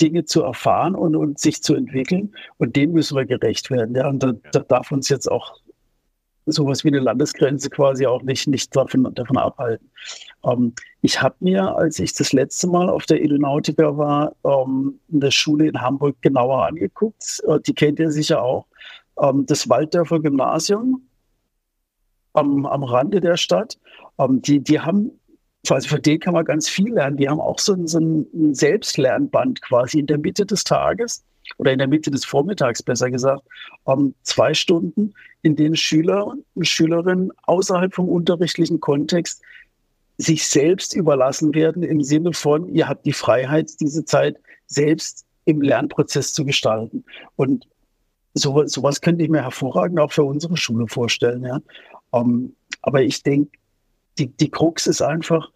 Dinge 0.00 0.24
zu 0.24 0.42
erfahren 0.42 0.94
und, 0.94 1.16
und 1.16 1.38
sich 1.38 1.62
zu 1.62 1.74
entwickeln. 1.74 2.34
Und 2.58 2.76
denen 2.76 2.92
müssen 2.92 3.16
wir 3.16 3.24
gerecht 3.24 3.70
werden. 3.70 3.94
Ja, 3.94 4.08
und 4.08 4.22
da, 4.22 4.34
da 4.52 4.60
darf 4.60 4.92
uns 4.92 5.08
jetzt 5.08 5.30
auch 5.30 5.56
sowas 6.46 6.84
wie 6.84 6.88
eine 6.88 7.00
Landesgrenze 7.00 7.70
quasi 7.70 8.06
auch 8.06 8.22
nicht, 8.22 8.46
nicht 8.46 8.74
davon, 8.76 9.12
davon 9.14 9.36
abhalten. 9.36 9.90
Ähm, 10.46 10.72
ich 11.02 11.20
habe 11.20 11.36
mir, 11.40 11.76
als 11.76 11.98
ich 11.98 12.14
das 12.14 12.32
letzte 12.32 12.68
Mal 12.68 12.88
auf 12.88 13.06
der 13.06 13.18
Aeronautica 13.18 13.96
war, 13.96 14.34
ähm, 14.44 14.98
eine 15.12 15.30
Schule 15.30 15.68
in 15.68 15.80
Hamburg 15.80 16.16
genauer 16.22 16.66
angeguckt. 16.66 17.42
Äh, 17.46 17.60
die 17.60 17.74
kennt 17.74 17.98
ihr 17.98 18.10
sicher 18.10 18.42
auch. 18.42 18.66
Ähm, 19.20 19.44
das 19.46 19.68
Walddörfer 19.68 20.20
Gymnasium 20.20 21.02
am, 22.32 22.66
am 22.66 22.84
Rande 22.84 23.20
der 23.20 23.36
Stadt. 23.36 23.78
Ähm, 24.18 24.40
die, 24.42 24.60
die 24.60 24.80
haben 24.80 25.12
also 25.68 25.88
von 25.88 26.02
denen 26.02 26.20
kann 26.20 26.34
man 26.34 26.44
ganz 26.44 26.68
viel 26.68 26.94
lernen. 26.94 27.16
Die 27.16 27.28
haben 27.28 27.40
auch 27.40 27.58
so 27.58 27.72
ein, 27.72 27.88
so 27.88 27.98
ein 27.98 28.54
Selbstlernband 28.54 29.62
quasi 29.62 29.98
in 29.98 30.06
der 30.06 30.18
Mitte 30.18 30.46
des 30.46 30.62
Tages 30.62 31.24
oder 31.58 31.72
in 31.72 31.78
der 31.78 31.88
Mitte 31.88 32.10
des 32.10 32.24
Vormittags 32.24 32.82
besser 32.82 33.10
gesagt, 33.10 33.42
um 33.84 34.14
zwei 34.22 34.54
Stunden, 34.54 35.12
in 35.42 35.56
denen 35.56 35.76
Schüler 35.76 36.34
und 36.54 36.66
Schülerinnen 36.66 37.32
außerhalb 37.44 37.94
vom 37.94 38.08
unterrichtlichen 38.08 38.80
Kontext 38.80 39.42
sich 40.18 40.46
selbst 40.46 40.94
überlassen 40.94 41.54
werden 41.54 41.82
im 41.82 42.02
Sinne 42.02 42.32
von, 42.32 42.68
ihr 42.68 42.88
habt 42.88 43.04
die 43.04 43.12
Freiheit, 43.12 43.70
diese 43.80 44.04
Zeit 44.04 44.38
selbst 44.66 45.26
im 45.44 45.60
Lernprozess 45.60 46.32
zu 46.32 46.44
gestalten. 46.44 47.04
Und 47.36 47.68
so, 48.34 48.66
sowas 48.66 49.00
könnte 49.00 49.24
ich 49.24 49.30
mir 49.30 49.42
hervorragend 49.42 49.98
auch 49.98 50.12
für 50.12 50.24
unsere 50.24 50.56
Schule 50.56 50.86
vorstellen. 50.88 51.44
Ja. 51.44 51.60
Um, 52.10 52.54
aber 52.82 53.02
ich 53.02 53.22
denke, 53.22 53.50
die, 54.18 54.28
die 54.28 54.50
Krux 54.50 54.86
ist 54.86 55.02
einfach, 55.02 55.50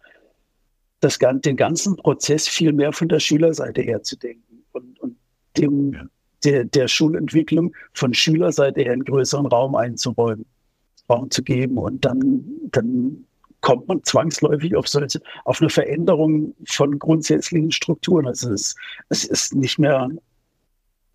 das, 0.99 1.17
den 1.17 1.57
ganzen 1.57 1.95
Prozess 1.95 2.47
viel 2.47 2.73
mehr 2.73 2.93
von 2.93 3.09
der 3.09 3.19
Schülerseite 3.19 3.81
her 3.81 4.03
zu 4.03 4.15
denken 4.17 4.63
und, 4.71 4.99
und 4.99 5.17
dem, 5.57 5.93
ja. 5.93 6.05
der, 6.43 6.65
der 6.65 6.87
Schulentwicklung 6.87 7.73
von 7.93 8.13
Schülerseite 8.13 8.81
her 8.81 8.93
einen 8.93 9.05
größeren 9.05 9.47
Raum 9.47 9.75
einzuräumen, 9.75 10.45
Raum 11.09 11.29
zu 11.31 11.41
geben. 11.41 11.77
Und 11.77 12.05
dann, 12.05 12.45
dann 12.71 13.25
kommt 13.61 13.87
man 13.87 14.03
zwangsläufig 14.03 14.75
auf 14.75 14.87
solche, 14.87 15.21
auf 15.45 15.61
eine 15.61 15.69
Veränderung 15.69 16.53
von 16.67 16.97
grundsätzlichen 16.99 17.71
Strukturen. 17.71 18.27
Also 18.27 18.51
es, 18.51 18.75
es 19.09 19.23
ist 19.23 19.55
nicht 19.55 19.77
mehr, 19.79 20.09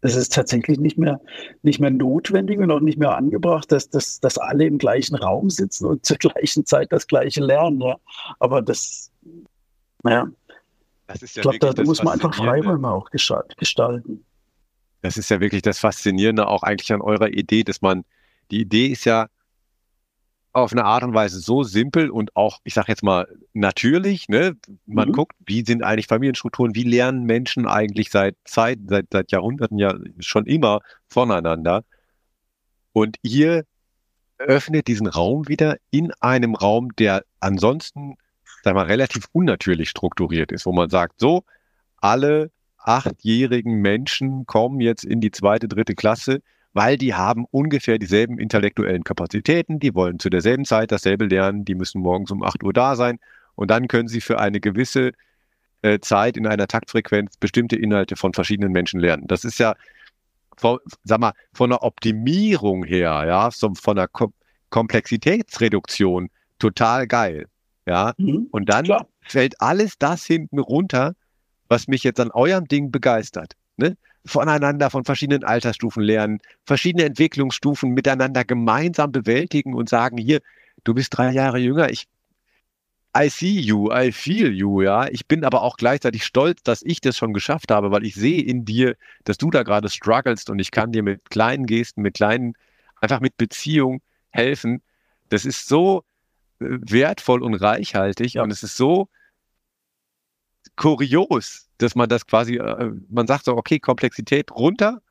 es 0.00 0.14
ist 0.14 0.32
tatsächlich 0.32 0.78
nicht 0.78 0.96
mehr, 0.96 1.20
nicht 1.62 1.80
mehr 1.80 1.90
notwendig 1.90 2.58
und 2.58 2.70
auch 2.70 2.80
nicht 2.80 2.98
mehr 2.98 3.16
angebracht, 3.16 3.70
dass, 3.72 3.90
dass, 3.90 4.20
dass 4.20 4.38
alle 4.38 4.64
im 4.64 4.78
gleichen 4.78 5.16
Raum 5.16 5.50
sitzen 5.50 5.86
und 5.86 6.04
zur 6.04 6.16
gleichen 6.18 6.64
Zeit 6.64 6.92
das 6.92 7.06
Gleiche 7.06 7.40
lernen. 7.40 7.80
Ja. 7.80 7.96
Aber 8.38 8.62
das, 8.62 9.10
naja, 10.02 10.28
das 11.08 11.22
ist 11.22 11.36
ja 11.36 11.40
ich 11.40 11.42
glaube, 11.42 11.58
da, 11.58 11.72
da 11.72 11.82
muss 11.82 12.02
man 12.02 12.14
einfach 12.14 12.34
Freiräume 12.34 12.90
auch 12.90 13.10
gestalten. 13.10 14.24
Das 15.02 15.16
ist 15.16 15.30
ja 15.30 15.40
wirklich 15.40 15.62
das 15.62 15.78
Faszinierende 15.78 16.48
auch 16.48 16.62
eigentlich 16.62 16.92
an 16.92 17.00
eurer 17.00 17.28
Idee, 17.28 17.64
dass 17.64 17.82
man, 17.82 18.04
die 18.50 18.60
Idee 18.60 18.86
ist 18.86 19.04
ja 19.04 19.28
auf 20.56 20.72
eine 20.72 20.84
Art 20.84 21.02
und 21.04 21.14
Weise 21.14 21.40
so 21.40 21.62
simpel 21.62 22.10
und 22.10 22.34
auch, 22.34 22.60
ich 22.64 22.74
sage 22.74 22.88
jetzt 22.88 23.02
mal, 23.02 23.28
natürlich. 23.52 24.28
Ne? 24.28 24.56
Man 24.86 25.08
mhm. 25.08 25.12
guckt, 25.12 25.36
wie 25.44 25.64
sind 25.64 25.82
eigentlich 25.82 26.06
Familienstrukturen, 26.06 26.74
wie 26.74 26.84
lernen 26.84 27.24
Menschen 27.24 27.66
eigentlich 27.66 28.10
seit 28.10 28.36
Zeit, 28.44 28.78
seit, 28.88 29.06
seit 29.12 29.32
Jahrhunderten 29.32 29.78
ja 29.78 29.94
schon 30.18 30.46
immer 30.46 30.80
voneinander. 31.08 31.84
Und 32.92 33.16
ihr 33.22 33.64
öffnet 34.38 34.86
diesen 34.86 35.06
Raum 35.06 35.48
wieder 35.48 35.76
in 35.90 36.12
einem 36.20 36.54
Raum, 36.54 36.94
der 36.96 37.24
ansonsten 37.40 38.16
sag 38.66 38.74
mal, 38.74 38.86
relativ 38.86 39.28
unnatürlich 39.32 39.90
strukturiert 39.90 40.50
ist, 40.50 40.66
wo 40.66 40.72
man 40.72 40.90
sagt, 40.90 41.20
so, 41.20 41.44
alle 41.98 42.50
achtjährigen 42.78 43.74
Menschen 43.80 44.44
kommen 44.46 44.80
jetzt 44.80 45.04
in 45.04 45.20
die 45.20 45.30
zweite, 45.30 45.68
dritte 45.68 45.94
Klasse, 45.94 46.40
weil 46.76 46.98
die 46.98 47.14
haben 47.14 47.46
ungefähr 47.50 47.98
dieselben 47.98 48.38
intellektuellen 48.38 49.02
Kapazitäten, 49.02 49.80
die 49.80 49.94
wollen 49.94 50.18
zu 50.18 50.28
derselben 50.28 50.66
Zeit 50.66 50.92
dasselbe 50.92 51.24
lernen, 51.24 51.64
die 51.64 51.74
müssen 51.74 52.02
morgens 52.02 52.30
um 52.30 52.42
8 52.42 52.62
Uhr 52.62 52.74
da 52.74 52.96
sein 52.96 53.18
und 53.54 53.70
dann 53.70 53.88
können 53.88 54.08
sie 54.08 54.20
für 54.20 54.38
eine 54.38 54.60
gewisse 54.60 55.12
äh, 55.80 56.00
Zeit 56.00 56.36
in 56.36 56.46
einer 56.46 56.66
Taktfrequenz 56.68 57.38
bestimmte 57.38 57.76
Inhalte 57.76 58.14
von 58.14 58.34
verschiedenen 58.34 58.72
Menschen 58.72 59.00
lernen. 59.00 59.26
Das 59.26 59.42
ist 59.46 59.58
ja, 59.58 59.74
von, 60.58 60.78
sag 61.02 61.18
mal, 61.18 61.32
von 61.54 61.70
der 61.70 61.82
Optimierung 61.82 62.84
her, 62.84 63.24
ja, 63.26 63.50
so 63.50 63.72
von 63.74 63.96
der 63.96 64.08
Kom 64.08 64.34
Komplexitätsreduktion 64.68 66.28
total 66.58 67.06
geil. 67.06 67.46
Ja, 67.86 68.12
mhm, 68.18 68.48
und 68.50 68.68
dann 68.68 68.84
klar. 68.84 69.08
fällt 69.22 69.62
alles 69.62 69.96
das 69.98 70.26
hinten 70.26 70.58
runter, 70.58 71.14
was 71.68 71.88
mich 71.88 72.04
jetzt 72.04 72.20
an 72.20 72.32
eurem 72.32 72.68
Ding 72.68 72.90
begeistert. 72.90 73.54
Ne? 73.78 73.96
Voneinander 74.26 74.90
von 74.90 75.04
verschiedenen 75.04 75.44
Altersstufen 75.44 76.02
lernen, 76.02 76.40
verschiedene 76.64 77.04
Entwicklungsstufen 77.04 77.90
miteinander 77.90 78.44
gemeinsam 78.44 79.12
bewältigen 79.12 79.74
und 79.74 79.88
sagen, 79.88 80.18
hier, 80.18 80.40
du 80.84 80.94
bist 80.94 81.16
drei 81.16 81.32
Jahre 81.32 81.58
jünger, 81.58 81.90
ich 81.90 82.06
I 83.18 83.30
see 83.30 83.58
you, 83.60 83.90
I 83.90 84.12
feel 84.12 84.52
you, 84.52 84.82
ja. 84.82 85.08
Ich 85.08 85.26
bin 85.26 85.42
aber 85.42 85.62
auch 85.62 85.78
gleichzeitig 85.78 86.22
stolz, 86.24 86.62
dass 86.62 86.82
ich 86.82 87.00
das 87.00 87.16
schon 87.16 87.32
geschafft 87.32 87.70
habe, 87.70 87.90
weil 87.90 88.04
ich 88.04 88.14
sehe 88.14 88.42
in 88.42 88.66
dir, 88.66 88.94
dass 89.24 89.38
du 89.38 89.50
da 89.50 89.62
gerade 89.62 89.88
strugglest 89.88 90.50
und 90.50 90.58
ich 90.58 90.70
kann 90.70 90.92
dir 90.92 91.02
mit 91.02 91.30
kleinen 91.30 91.64
Gesten, 91.64 92.02
mit 92.02 92.14
kleinen, 92.14 92.54
einfach 93.00 93.20
mit 93.20 93.38
Beziehung 93.38 94.02
helfen. 94.30 94.82
Das 95.30 95.46
ist 95.46 95.66
so, 95.66 96.04
wertvoll 96.58 97.42
und 97.42 97.54
reichhaltig 97.54 98.34
ja. 98.34 98.42
und 98.42 98.50
es 98.50 98.62
ist 98.62 98.76
so 98.76 99.08
kurios, 100.76 101.68
dass 101.78 101.94
man 101.94 102.08
das 102.08 102.26
quasi, 102.26 102.56
äh, 102.56 102.92
man 103.08 103.26
sagt 103.26 103.44
so, 103.46 103.56
okay, 103.56 103.78
Komplexität 103.78 104.50
runter, 104.52 105.02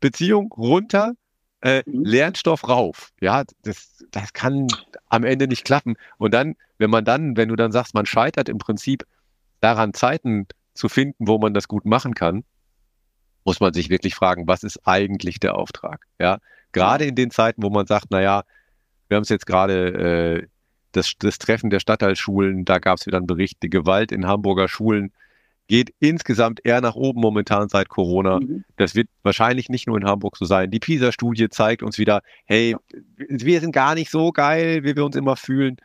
Beziehung 0.00 0.52
runter, 0.52 1.14
äh, 1.62 1.82
mhm. 1.86 2.04
Lernstoff 2.04 2.68
rauf. 2.68 3.12
Ja, 3.20 3.44
das, 3.62 4.04
das 4.10 4.32
kann 4.32 4.66
am 5.08 5.24
Ende 5.24 5.46
nicht 5.46 5.64
klappen. 5.64 5.96
Und 6.18 6.34
dann, 6.34 6.56
wenn 6.78 6.90
man 6.90 7.04
dann, 7.04 7.36
wenn 7.36 7.48
du 7.48 7.56
dann 7.56 7.72
sagst, 7.72 7.94
man 7.94 8.06
scheitert 8.06 8.48
im 8.48 8.58
Prinzip 8.58 9.06
daran, 9.60 9.94
Zeiten 9.94 10.46
zu 10.74 10.88
finden, 10.88 11.28
wo 11.28 11.38
man 11.38 11.54
das 11.54 11.68
gut 11.68 11.84
machen 11.84 12.14
kann, 12.14 12.44
muss 13.44 13.60
man 13.60 13.72
sich 13.72 13.90
wirklich 13.90 14.14
fragen, 14.14 14.46
was 14.46 14.62
ist 14.62 14.86
eigentlich 14.86 15.40
der 15.40 15.56
Auftrag? 15.56 16.06
Ja, 16.18 16.38
gerade 16.72 17.04
in 17.04 17.14
den 17.14 17.30
Zeiten, 17.30 17.62
wo 17.62 17.70
man 17.70 17.86
sagt, 17.86 18.10
naja, 18.10 18.44
wir 19.08 19.16
haben 19.16 19.22
es 19.22 19.28
jetzt 19.28 19.46
gerade 19.46 20.42
äh, 20.42 20.46
das, 20.92 21.14
das 21.18 21.38
Treffen 21.38 21.70
der 21.70 21.80
Stadtteilschulen, 21.80 22.64
da 22.64 22.78
gab 22.78 22.98
es 22.98 23.06
wieder 23.06 23.18
einen 23.18 23.26
Bericht, 23.26 23.62
die 23.62 23.70
Gewalt 23.70 24.12
in 24.12 24.26
Hamburger 24.26 24.68
Schulen 24.68 25.12
geht 25.70 25.94
insgesamt 26.00 26.60
eher 26.64 26.80
nach 26.80 26.96
oben 26.96 27.20
momentan 27.20 27.68
seit 27.68 27.88
Corona. 27.88 28.40
Mhm. 28.40 28.64
Das 28.76 28.96
wird 28.96 29.08
wahrscheinlich 29.22 29.68
nicht 29.68 29.86
nur 29.86 29.96
in 29.98 30.04
Hamburg 30.04 30.36
so 30.36 30.44
sein. 30.44 30.72
Die 30.72 30.80
PISA-Studie 30.80 31.48
zeigt 31.48 31.84
uns 31.84 31.96
wieder, 31.96 32.22
hey, 32.44 32.74
wir 33.16 33.60
sind 33.60 33.70
gar 33.70 33.94
nicht 33.94 34.10
so 34.10 34.32
geil, 34.32 34.82
wie 34.82 34.96
wir 34.96 35.04
uns 35.04 35.14
immer 35.14 35.36
fühlen. 35.36 35.76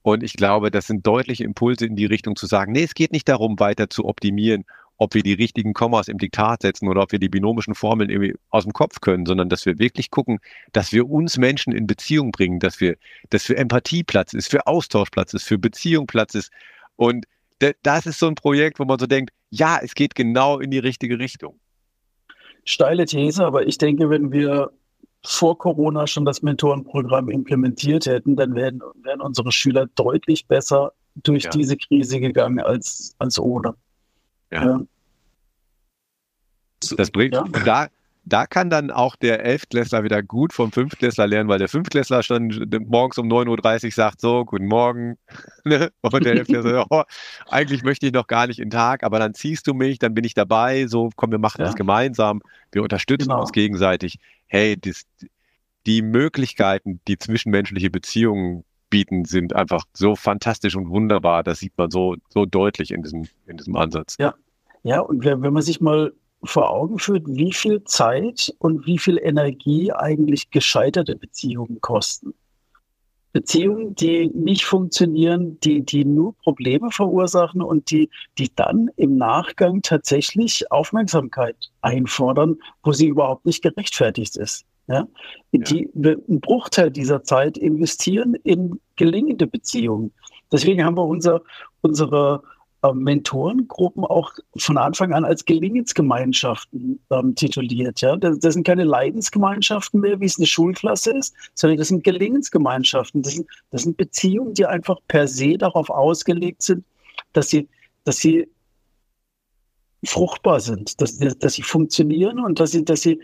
Und 0.00 0.22
ich 0.22 0.32
glaube, 0.32 0.70
das 0.70 0.86
sind 0.86 1.06
deutliche 1.06 1.44
Impulse 1.44 1.84
in 1.84 1.94
die 1.94 2.06
Richtung 2.06 2.36
zu 2.36 2.46
sagen, 2.46 2.72
nee, 2.72 2.84
es 2.84 2.94
geht 2.94 3.12
nicht 3.12 3.28
darum, 3.28 3.60
weiter 3.60 3.90
zu 3.90 4.06
optimieren 4.06 4.64
ob 4.96 5.14
wir 5.14 5.22
die 5.22 5.32
richtigen 5.32 5.72
Kommas 5.72 6.08
im 6.08 6.18
Diktat 6.18 6.62
setzen 6.62 6.88
oder 6.88 7.02
ob 7.02 7.12
wir 7.12 7.18
die 7.18 7.28
binomischen 7.28 7.74
Formeln 7.74 8.10
irgendwie 8.10 8.34
aus 8.50 8.64
dem 8.64 8.72
Kopf 8.72 9.00
können, 9.00 9.26
sondern 9.26 9.48
dass 9.48 9.66
wir 9.66 9.78
wirklich 9.78 10.10
gucken, 10.10 10.38
dass 10.72 10.92
wir 10.92 11.08
uns 11.08 11.36
Menschen 11.36 11.72
in 11.72 11.86
Beziehung 11.86 12.30
bringen, 12.30 12.60
dass 12.60 12.80
wir, 12.80 12.96
dass 13.30 13.44
für 13.44 13.56
Empathie 13.56 14.04
Platz 14.04 14.32
ist, 14.34 14.50
für 14.50 14.66
Austausch 14.66 15.10
Platz 15.10 15.34
ist, 15.34 15.44
für 15.44 15.58
Beziehung 15.58 16.06
Platz 16.06 16.34
ist. 16.34 16.50
Und 16.96 17.26
das 17.82 18.06
ist 18.06 18.18
so 18.18 18.26
ein 18.26 18.34
Projekt, 18.34 18.78
wo 18.78 18.84
man 18.84 18.98
so 18.98 19.06
denkt, 19.06 19.32
ja, 19.50 19.78
es 19.82 19.94
geht 19.94 20.14
genau 20.14 20.58
in 20.58 20.70
die 20.70 20.78
richtige 20.78 21.18
Richtung. 21.18 21.58
Steile 22.64 23.04
These, 23.04 23.44
aber 23.44 23.66
ich 23.66 23.78
denke, 23.78 24.10
wenn 24.10 24.32
wir 24.32 24.70
vor 25.24 25.58
Corona 25.58 26.06
schon 26.06 26.24
das 26.24 26.42
Mentorenprogramm 26.42 27.30
implementiert 27.30 28.06
hätten, 28.06 28.36
dann 28.36 28.54
wären, 28.54 28.80
wären 29.02 29.20
unsere 29.20 29.52
Schüler 29.52 29.86
deutlich 29.94 30.46
besser 30.46 30.92
durch 31.16 31.44
ja. 31.44 31.50
diese 31.50 31.76
Krise 31.76 32.20
gegangen 32.20 32.60
als, 32.60 33.14
als 33.18 33.38
ohne. 33.38 33.74
Ja. 34.54 34.80
Das 36.96 37.10
bringt, 37.10 37.34
ja. 37.34 37.44
da, 37.64 37.88
da 38.24 38.46
kann 38.46 38.70
dann 38.70 38.90
auch 38.90 39.16
der 39.16 39.44
Elftklässler 39.44 40.04
wieder 40.04 40.22
gut 40.22 40.52
vom 40.52 40.72
Fünftklässler 40.72 41.26
lernen, 41.26 41.48
weil 41.48 41.58
der 41.58 41.68
Fünftklässler 41.68 42.22
schon 42.22 42.68
morgens 42.86 43.18
um 43.18 43.28
9.30 43.28 43.84
Uhr 43.84 43.90
sagt, 43.90 44.20
so, 44.20 44.44
guten 44.44 44.66
Morgen. 44.66 45.16
Ne? 45.66 45.90
Und 46.02 46.26
der 46.26 46.34
Elftklässler, 46.34 46.84
oh, 46.90 47.04
eigentlich 47.48 47.84
möchte 47.84 48.04
ich 48.04 48.12
noch 48.12 48.26
gar 48.26 48.46
nicht 48.46 48.58
in 48.58 48.66
den 48.66 48.72
Tag, 48.72 49.02
aber 49.02 49.18
dann 49.18 49.32
ziehst 49.32 49.66
du 49.66 49.72
mich, 49.72 49.98
dann 49.98 50.12
bin 50.12 50.22
ich 50.22 50.34
dabei, 50.34 50.86
so, 50.88 51.08
komm, 51.16 51.30
wir 51.30 51.38
machen 51.38 51.62
ja. 51.62 51.64
das 51.64 51.74
gemeinsam, 51.74 52.42
wir 52.70 52.82
unterstützen 52.82 53.28
genau. 53.28 53.40
uns 53.40 53.50
gegenseitig. 53.50 54.18
Hey, 54.46 54.76
das, 54.78 55.06
die 55.86 56.02
Möglichkeiten, 56.02 57.00
die 57.08 57.16
zwischenmenschliche 57.16 57.88
Beziehungen 57.88 58.64
bieten, 58.90 59.24
sind 59.24 59.56
einfach 59.56 59.84
so 59.94 60.16
fantastisch 60.16 60.76
und 60.76 60.90
wunderbar. 60.90 61.42
Das 61.44 61.60
sieht 61.60 61.72
man 61.78 61.90
so, 61.90 62.16
so 62.28 62.44
deutlich 62.44 62.90
in 62.90 63.02
diesem, 63.02 63.26
in 63.46 63.56
diesem 63.56 63.74
Ansatz. 63.76 64.16
Ja, 64.18 64.34
ja, 64.84 65.00
und 65.00 65.24
wenn, 65.24 65.40
man 65.40 65.62
sich 65.62 65.80
mal 65.80 66.12
vor 66.44 66.70
Augen 66.70 66.98
führt, 66.98 67.24
wie 67.26 67.52
viel 67.52 67.82
Zeit 67.84 68.54
und 68.58 68.86
wie 68.86 68.98
viel 68.98 69.18
Energie 69.18 69.90
eigentlich 69.92 70.50
gescheiterte 70.50 71.16
Beziehungen 71.16 71.80
kosten. 71.80 72.34
Beziehungen, 73.32 73.94
die 73.96 74.28
nicht 74.28 74.64
funktionieren, 74.64 75.58
die, 75.60 75.84
die 75.84 76.04
nur 76.04 76.36
Probleme 76.36 76.90
verursachen 76.90 77.62
und 77.62 77.90
die, 77.90 78.10
die 78.38 78.54
dann 78.54 78.90
im 78.96 79.16
Nachgang 79.16 79.82
tatsächlich 79.82 80.70
Aufmerksamkeit 80.70 81.56
einfordern, 81.80 82.58
wo 82.84 82.92
sie 82.92 83.08
überhaupt 83.08 83.46
nicht 83.46 83.62
gerechtfertigt 83.62 84.36
ist. 84.36 84.66
Ja? 84.86 85.08
Die 85.50 85.88
ja. 85.94 86.10
einen 86.10 86.40
Bruchteil 86.40 86.90
dieser 86.90 87.24
Zeit 87.24 87.56
investieren 87.56 88.34
in 88.44 88.78
gelingende 88.96 89.46
Beziehungen. 89.46 90.12
Deswegen 90.52 90.84
haben 90.84 90.96
wir 90.96 91.04
unser, 91.04 91.40
unsere 91.80 92.42
Mentorengruppen 92.92 94.04
auch 94.04 94.32
von 94.56 94.76
Anfang 94.76 95.12
an 95.14 95.24
als 95.24 95.44
Gelingensgemeinschaften 95.44 97.00
ähm, 97.10 97.34
tituliert. 97.34 98.00
Ja? 98.00 98.16
Das, 98.16 98.38
das, 98.40 98.54
sind 98.54 98.66
keine 98.66 98.84
Leidensgemeinschaften 98.84 100.00
mehr, 100.00 100.20
wie 100.20 100.26
es 100.26 100.38
eine 100.38 100.46
Schulklasse 100.46 101.16
ist, 101.16 101.34
sondern 101.54 101.78
das 101.78 101.88
sind 101.88 102.04
Gelingensgemeinschaften. 102.04 103.22
Das 103.22 103.34
sind, 103.34 103.46
das 103.70 103.82
sind 103.82 103.96
Beziehungen, 103.96 104.54
die 104.54 104.66
einfach 104.66 104.98
per 105.08 105.28
se 105.28 105.56
darauf 105.56 105.88
ausgelegt 105.88 106.62
sind, 106.62 106.84
dass 107.32 107.48
sie, 107.48 107.68
dass 108.04 108.18
sie 108.18 108.48
fruchtbar 110.04 110.60
sind, 110.60 111.00
dass, 111.00 111.16
dass 111.16 111.54
sie 111.54 111.62
funktionieren 111.62 112.38
und 112.40 112.60
dass 112.60 112.72
sie, 112.72 112.84
dass 112.84 113.00
sie 113.00 113.20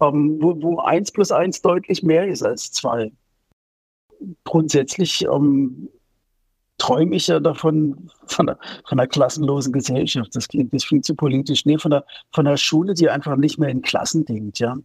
ähm, 0.00 0.38
wo, 0.40 0.60
wo 0.62 0.78
eins 0.78 1.12
plus 1.12 1.30
eins 1.30 1.62
deutlich 1.62 2.02
mehr 2.02 2.26
ist 2.26 2.42
als 2.42 2.72
zwei. 2.72 3.12
Grundsätzlich 4.44 5.24
ähm, 5.24 5.88
träume 6.80 7.14
ich 7.14 7.28
ja 7.28 7.38
davon, 7.38 8.10
von 8.26 8.48
einer, 8.48 8.58
von 8.88 8.98
einer 8.98 9.06
klassenlosen 9.06 9.72
Gesellschaft. 9.72 10.34
Das 10.34 10.48
klingt, 10.48 10.72
das 10.74 10.86
klingt 10.86 11.04
zu 11.04 11.14
politisch. 11.14 11.64
Nee, 11.66 11.78
von 11.78 11.92
einer, 11.92 12.04
von 12.32 12.46
einer 12.46 12.56
Schule, 12.56 12.94
die 12.94 13.08
einfach 13.08 13.36
nicht 13.36 13.58
mehr 13.58 13.68
in 13.68 13.82
Klassen 13.82 14.24
denkt, 14.24 14.58
ja. 14.58 14.76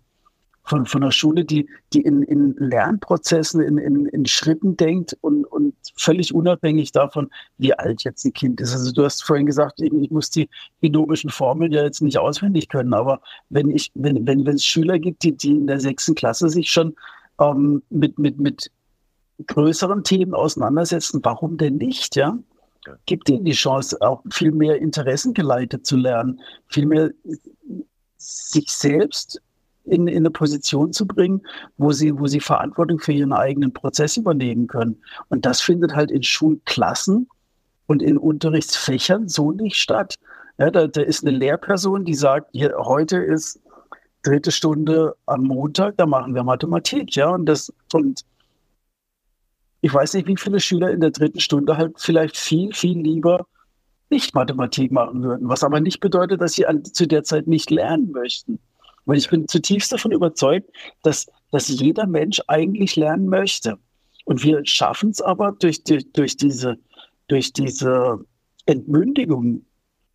Von, 0.68 0.88
von 0.88 1.04
einer 1.04 1.12
Schule, 1.12 1.46
die, 1.46 1.70
die 1.94 2.02
in, 2.02 2.24
in 2.24 2.56
Lernprozessen, 2.58 3.62
in, 3.62 3.78
in, 3.78 4.08
in 4.08 4.26
Schritten 4.26 4.76
denkt 4.76 5.16
und, 5.22 5.46
und 5.46 5.76
völlig 5.96 6.34
unabhängig 6.34 6.92
davon, 6.92 7.30
wie 7.60 7.76
alt 7.76 8.04
jetzt 8.04 8.26
ein 8.26 8.34
Kind 8.34 8.60
ist. 8.60 8.74
Also 8.74 8.92
du 8.92 9.04
hast 9.04 9.24
vorhin 9.24 9.46
gesagt, 9.46 9.80
ich, 9.80 9.94
ich 9.94 10.10
muss 10.10 10.32
die 10.32 10.50
binomischen 10.82 11.30
Formeln 11.30 11.72
ja 11.72 11.84
jetzt 11.84 12.02
nicht 12.02 12.18
auswendig 12.18 12.68
können, 12.68 12.96
aber 12.96 13.22
wenn 13.50 13.70
ich, 13.70 13.92
wenn, 13.94 14.26
wenn, 14.26 14.48
wenn 14.48 14.56
es 14.56 14.66
Schüler 14.66 14.98
gibt, 14.98 15.22
die, 15.22 15.38
die 15.38 15.52
in 15.52 15.68
der 15.68 15.80
sechsten 15.80 16.16
Klasse 16.16 16.50
sich 16.50 16.72
schon 16.72 16.96
ähm, 17.40 17.84
mit, 17.92 18.18
mit, 18.18 18.40
mit 18.40 18.72
größeren 19.46 20.04
Themen 20.04 20.34
auseinandersetzen, 20.34 21.20
warum 21.24 21.58
denn 21.58 21.78
nicht, 21.78 22.16
ja? 22.16 22.38
Gibt 23.08 23.30
ihnen 23.30 23.46
die 23.46 23.54
Chance, 23.54 23.98
auch 24.02 24.22
viel 24.32 24.52
mehr 24.52 24.80
interessengeleitet 24.80 25.88
zu 25.88 25.98
lernen, 25.98 26.40
viel 26.68 26.86
mehr 26.86 27.10
sich 28.18 28.70
selbst 28.70 29.42
in, 29.86 30.08
in 30.08 30.18
eine 30.18 30.32
Position 30.32 30.94
zu 30.94 31.08
bringen, 31.08 31.42
wo 31.78 31.92
sie, 31.92 32.18
wo 32.18 32.28
sie 32.28 32.40
Verantwortung 32.40 33.00
für 33.00 33.12
ihren 33.12 33.34
eigenen 33.34 33.74
Prozess 33.74 34.18
übernehmen 34.18 34.68
können. 34.68 35.02
Und 35.30 35.46
das 35.46 35.62
findet 35.62 35.96
halt 35.96 36.12
in 36.12 36.24
Schulklassen 36.24 37.28
und 37.88 38.02
in 38.02 38.18
Unterrichtsfächern 38.18 39.30
so 39.30 39.52
nicht 39.52 39.78
statt. 39.78 40.16
Ja, 40.58 40.72
da, 40.72 40.88
da 40.88 41.02
ist 41.02 41.26
eine 41.26 41.38
Lehrperson, 41.38 42.06
die 42.06 42.14
sagt, 42.14 42.50
hier, 42.54 42.76
heute 42.78 43.18
ist 43.18 43.60
dritte 44.24 44.52
Stunde 44.52 45.16
am 45.26 45.44
Montag, 45.44 45.98
da 45.98 46.06
machen 46.06 46.34
wir 46.34 46.44
Mathematik, 46.44 47.16
ja, 47.16 47.30
und 47.30 47.46
das, 47.46 47.72
und 47.94 48.22
ich 49.86 49.94
weiß 49.94 50.16
nicht, 50.16 50.28
wie 50.28 50.36
viele 50.36 50.60
Schüler 50.60 50.90
in 50.90 51.00
der 51.00 51.12
dritten 51.12 51.40
Stunde 51.40 51.78
halt 51.78 52.00
vielleicht 52.00 52.38
viel, 52.38 52.74
viel 52.74 52.98
lieber 52.98 53.46
nicht 54.10 54.34
Mathematik 54.34 54.92
machen 54.92 55.22
würden, 55.22 55.48
was 55.48 55.64
aber 55.64 55.80
nicht 55.80 56.00
bedeutet, 56.00 56.42
dass 56.42 56.54
sie 56.54 56.66
an, 56.66 56.84
zu 56.84 57.08
der 57.08 57.24
Zeit 57.24 57.46
nicht 57.46 57.70
lernen 57.70 58.10
möchten. 58.10 58.58
Weil 59.06 59.20
ich 59.20 59.30
bin 59.30 59.48
zutiefst 59.48 59.92
davon 59.92 60.12
überzeugt, 60.12 60.72
dass, 61.04 61.28
dass 61.52 61.68
jeder 61.68 62.08
Mensch 62.08 62.42
eigentlich 62.48 62.96
lernen 62.96 63.28
möchte. 63.28 63.78
Und 64.24 64.44
wir 64.44 64.66
schaffen 64.66 65.12
es 65.12 65.22
aber 65.22 65.52
durch, 65.52 65.84
durch, 65.84 66.12
durch, 66.14 66.36
diese, 66.36 66.80
durch 67.28 67.54
diese 67.54 68.26
Entmündigung 68.66 69.66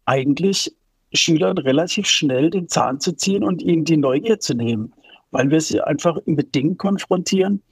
eigentlich 0.04 0.74
Schülern 1.12 1.58
relativ 1.58 2.08
schnell 2.08 2.50
den 2.50 2.66
Zahn 2.66 2.98
zu 2.98 3.12
ziehen 3.12 3.44
und 3.44 3.62
ihnen 3.62 3.84
die 3.84 3.98
Neugier 3.98 4.40
zu 4.40 4.54
nehmen, 4.54 4.92
weil 5.30 5.48
wir 5.52 5.60
sie 5.60 5.80
einfach 5.80 6.18
mit 6.24 6.56
Dingen 6.56 6.76
konfrontieren, 6.76 7.62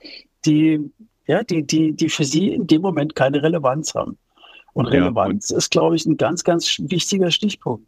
die 0.47 0.93
ja, 1.29 1.45
die, 1.45 1.63
die, 1.63 1.93
die 1.93 2.09
für 2.09 2.25
sie 2.25 2.53
in 2.53 2.67
dem 2.67 2.83
Moment 2.83 3.15
keine 3.15 3.43
Relevanz 3.43 3.95
haben. 3.95 4.19
Und 4.73 4.87
Relevanz 4.87 5.51
ja, 5.51 5.55
und 5.55 5.59
ist, 5.59 5.71
glaube 5.71 5.95
ich, 5.95 6.07
ein 6.07 6.17
ganz, 6.17 6.43
ganz 6.43 6.79
wichtiger 6.79 7.31
Stichpunkt. 7.31 7.87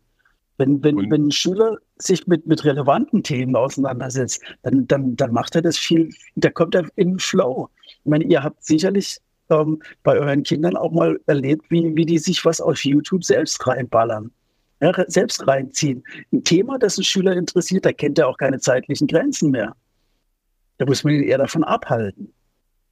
Wenn, 0.59 0.84
wenn, 0.84 1.11
wenn 1.11 1.28
ein 1.28 1.30
Schüler 1.30 1.78
sich 1.97 2.26
mit, 2.26 2.47
mit 2.47 2.64
relevanten 2.66 3.22
Themen 3.22 3.57
auseinandersetzt, 3.57 4.43
dann, 4.62 4.86
dann, 4.86 5.16
dann 5.16 5.32
macht 5.32 5.57
er 5.57 5.62
das 5.62 5.78
viel, 5.78 6.11
da 6.36 6.51
kommt 6.51 6.74
er 6.74 6.86
in 6.97 7.12
den 7.12 7.18
Flow. 7.18 7.70
Ich 7.86 8.05
meine, 8.05 8.24
ihr 8.24 8.43
habt 8.43 8.62
sicherlich 8.62 9.16
ähm, 9.49 9.82
bei 10.03 10.18
euren 10.18 10.43
Kindern 10.43 10.76
auch 10.76 10.93
mal 10.93 11.18
erlebt, 11.26 11.64
wie, 11.70 11.97
wie 11.97 12.05
die 12.05 12.18
sich 12.18 12.45
was 12.45 12.61
auf 12.61 12.84
YouTube 12.84 13.24
selbst 13.24 13.66
reinballern. 13.66 14.30
Ja, 14.82 14.93
selbst 15.09 15.47
reinziehen. 15.47 16.05
Ein 16.32 16.45
Thema, 16.45 16.78
das 16.78 16.99
einen 16.99 17.05
Schüler 17.05 17.36
interessiert, 17.36 17.86
da 17.86 17.93
kennt 17.93 18.18
er 18.18 18.28
auch 18.28 18.36
keine 18.36 18.59
zeitlichen 18.59 19.07
Grenzen 19.07 19.51
mehr. 19.51 19.74
Da 20.76 20.86
muss 20.86 21.05
man 21.05 21.14
ihn 21.14 21.22
eher 21.22 21.38
davon 21.38 21.64
abhalten. 21.64 22.32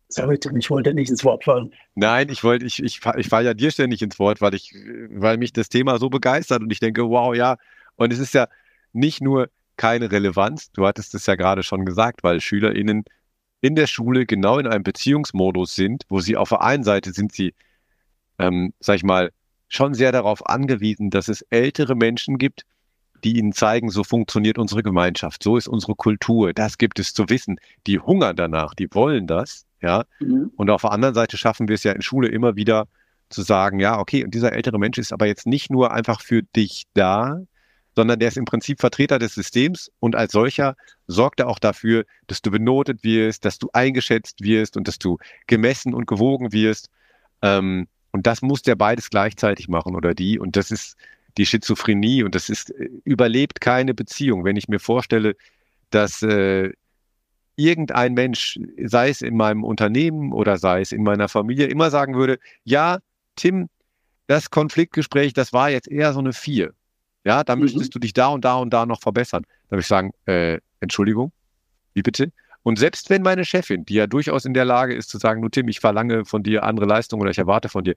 Sorry, 0.08 0.38
Tim, 0.38 0.56
ich 0.56 0.70
wollte 0.70 0.94
nicht 0.94 1.10
ins 1.10 1.24
Wort 1.24 1.44
fallen. 1.44 1.72
Nein, 1.94 2.28
ich 2.30 2.42
wollte, 2.42 2.64
ich, 2.64 2.82
ich, 2.82 3.00
ich 3.16 3.28
falle 3.28 3.46
ja 3.46 3.54
dir 3.54 3.70
ständig 3.70 4.00
ins 4.00 4.18
Wort, 4.18 4.40
weil 4.40 4.54
ich, 4.54 4.74
weil 5.10 5.36
mich 5.36 5.52
das 5.52 5.68
Thema 5.68 5.98
so 5.98 6.08
begeistert 6.08 6.62
und 6.62 6.72
ich 6.72 6.80
denke, 6.80 7.08
wow, 7.08 7.34
ja. 7.34 7.56
Und 7.96 8.12
es 8.12 8.18
ist 8.18 8.32
ja 8.32 8.48
nicht 8.92 9.20
nur 9.20 9.50
keine 9.76 10.10
Relevanz, 10.10 10.72
du 10.72 10.86
hattest 10.86 11.14
es 11.14 11.26
ja 11.26 11.34
gerade 11.34 11.62
schon 11.62 11.84
gesagt, 11.84 12.22
weil 12.22 12.40
SchülerInnen 12.40 13.04
in 13.60 13.74
der 13.74 13.86
Schule 13.86 14.26
genau 14.26 14.58
in 14.58 14.66
einem 14.66 14.82
Beziehungsmodus 14.82 15.74
sind, 15.74 16.04
wo 16.08 16.20
sie 16.20 16.36
auf 16.36 16.50
der 16.50 16.62
einen 16.62 16.84
Seite 16.84 17.12
sind 17.12 17.32
sie, 17.32 17.54
ähm, 18.38 18.72
sag 18.80 18.96
ich 18.96 19.04
mal, 19.04 19.30
schon 19.68 19.94
sehr 19.94 20.12
darauf 20.12 20.46
angewiesen, 20.46 21.10
dass 21.10 21.28
es 21.28 21.42
ältere 21.50 21.94
Menschen 21.94 22.38
gibt, 22.38 22.64
die 23.24 23.38
ihnen 23.38 23.52
zeigen, 23.52 23.90
so 23.90 24.04
funktioniert 24.04 24.58
unsere 24.58 24.82
Gemeinschaft, 24.82 25.42
so 25.42 25.56
ist 25.56 25.68
unsere 25.68 25.94
Kultur, 25.94 26.52
das 26.52 26.78
gibt 26.78 26.98
es 26.98 27.14
zu 27.14 27.28
wissen. 27.28 27.58
Die 27.86 27.98
hungern 27.98 28.36
danach, 28.36 28.74
die 28.74 28.88
wollen 28.92 29.26
das. 29.26 29.64
Ja. 29.80 30.04
Mhm. 30.20 30.50
Und 30.56 30.70
auf 30.70 30.82
der 30.82 30.92
anderen 30.92 31.14
Seite 31.14 31.36
schaffen 31.36 31.68
wir 31.68 31.74
es 31.74 31.84
ja 31.84 31.92
in 31.92 32.02
Schule 32.02 32.28
immer 32.28 32.56
wieder 32.56 32.86
zu 33.28 33.42
sagen, 33.42 33.78
ja, 33.78 33.98
okay, 33.98 34.24
und 34.24 34.32
dieser 34.32 34.52
ältere 34.52 34.78
Mensch 34.78 34.98
ist 34.98 35.12
aber 35.12 35.26
jetzt 35.26 35.46
nicht 35.46 35.70
nur 35.70 35.92
einfach 35.92 36.20
für 36.22 36.42
dich 36.42 36.84
da, 36.94 37.42
sondern 37.94 38.20
der 38.20 38.28
ist 38.28 38.36
im 38.36 38.44
Prinzip 38.44 38.80
Vertreter 38.80 39.18
des 39.18 39.34
Systems 39.34 39.90
und 39.98 40.14
als 40.14 40.32
solcher 40.32 40.76
sorgt 41.08 41.40
er 41.40 41.48
auch 41.48 41.58
dafür, 41.58 42.04
dass 42.28 42.40
du 42.40 42.50
benotet 42.50 43.02
wirst, 43.02 43.44
dass 43.44 43.58
du 43.58 43.68
eingeschätzt 43.72 44.42
wirst 44.42 44.76
und 44.76 44.86
dass 44.86 44.98
du 44.98 45.18
gemessen 45.46 45.94
und 45.94 46.06
gewogen 46.06 46.52
wirst. 46.52 46.90
Ähm, 47.42 47.88
und 48.12 48.26
das 48.26 48.40
muss 48.40 48.62
der 48.62 48.76
beides 48.76 49.10
gleichzeitig 49.10 49.68
machen 49.68 49.96
oder 49.96 50.14
die. 50.14 50.38
Und 50.38 50.56
das 50.56 50.70
ist 50.70 50.96
die 51.36 51.46
Schizophrenie 51.46 52.22
und 52.22 52.34
das 52.34 52.48
ist, 52.48 52.70
äh, 52.70 52.88
überlebt 53.04 53.60
keine 53.60 53.94
Beziehung. 53.94 54.44
Wenn 54.44 54.56
ich 54.56 54.68
mir 54.68 54.80
vorstelle, 54.80 55.36
dass 55.90 56.22
äh, 56.22 56.72
irgendein 57.56 58.14
Mensch, 58.14 58.58
sei 58.84 59.10
es 59.10 59.20
in 59.20 59.36
meinem 59.36 59.64
Unternehmen 59.64 60.32
oder 60.32 60.58
sei 60.58 60.80
es 60.80 60.92
in 60.92 61.02
meiner 61.02 61.28
Familie, 61.28 61.66
immer 61.66 61.90
sagen 61.90 62.14
würde, 62.14 62.38
ja, 62.64 62.98
Tim, 63.36 63.68
das 64.26 64.50
Konfliktgespräch, 64.50 65.32
das 65.32 65.52
war 65.52 65.70
jetzt 65.70 65.88
eher 65.88 66.12
so 66.12 66.20
eine 66.20 66.32
Vier. 66.32 66.72
Ja, 67.24 67.44
da 67.44 67.56
mhm. 67.56 67.62
müsstest 67.62 67.94
du 67.94 67.98
dich 67.98 68.12
da 68.12 68.28
und 68.28 68.44
da 68.44 68.56
und 68.56 68.70
da 68.70 68.86
noch 68.86 69.00
verbessern. 69.00 69.44
Da 69.66 69.72
würde 69.72 69.80
ich 69.80 69.86
sagen, 69.86 70.12
äh, 70.26 70.60
Entschuldigung, 70.80 71.32
wie 71.94 72.02
bitte? 72.02 72.32
Und 72.62 72.78
selbst 72.78 73.10
wenn 73.10 73.22
meine 73.22 73.44
Chefin, 73.44 73.84
die 73.84 73.94
ja 73.94 74.06
durchaus 74.06 74.44
in 74.44 74.54
der 74.54 74.64
Lage 74.64 74.94
ist 74.94 75.08
zu 75.08 75.18
sagen, 75.18 75.42
du 75.42 75.48
Tim, 75.48 75.68
ich 75.68 75.80
verlange 75.80 76.24
von 76.24 76.42
dir 76.42 76.62
andere 76.62 76.86
Leistungen 76.86 77.22
oder 77.22 77.30
ich 77.30 77.38
erwarte 77.38 77.68
von 77.68 77.84
dir, 77.84 77.96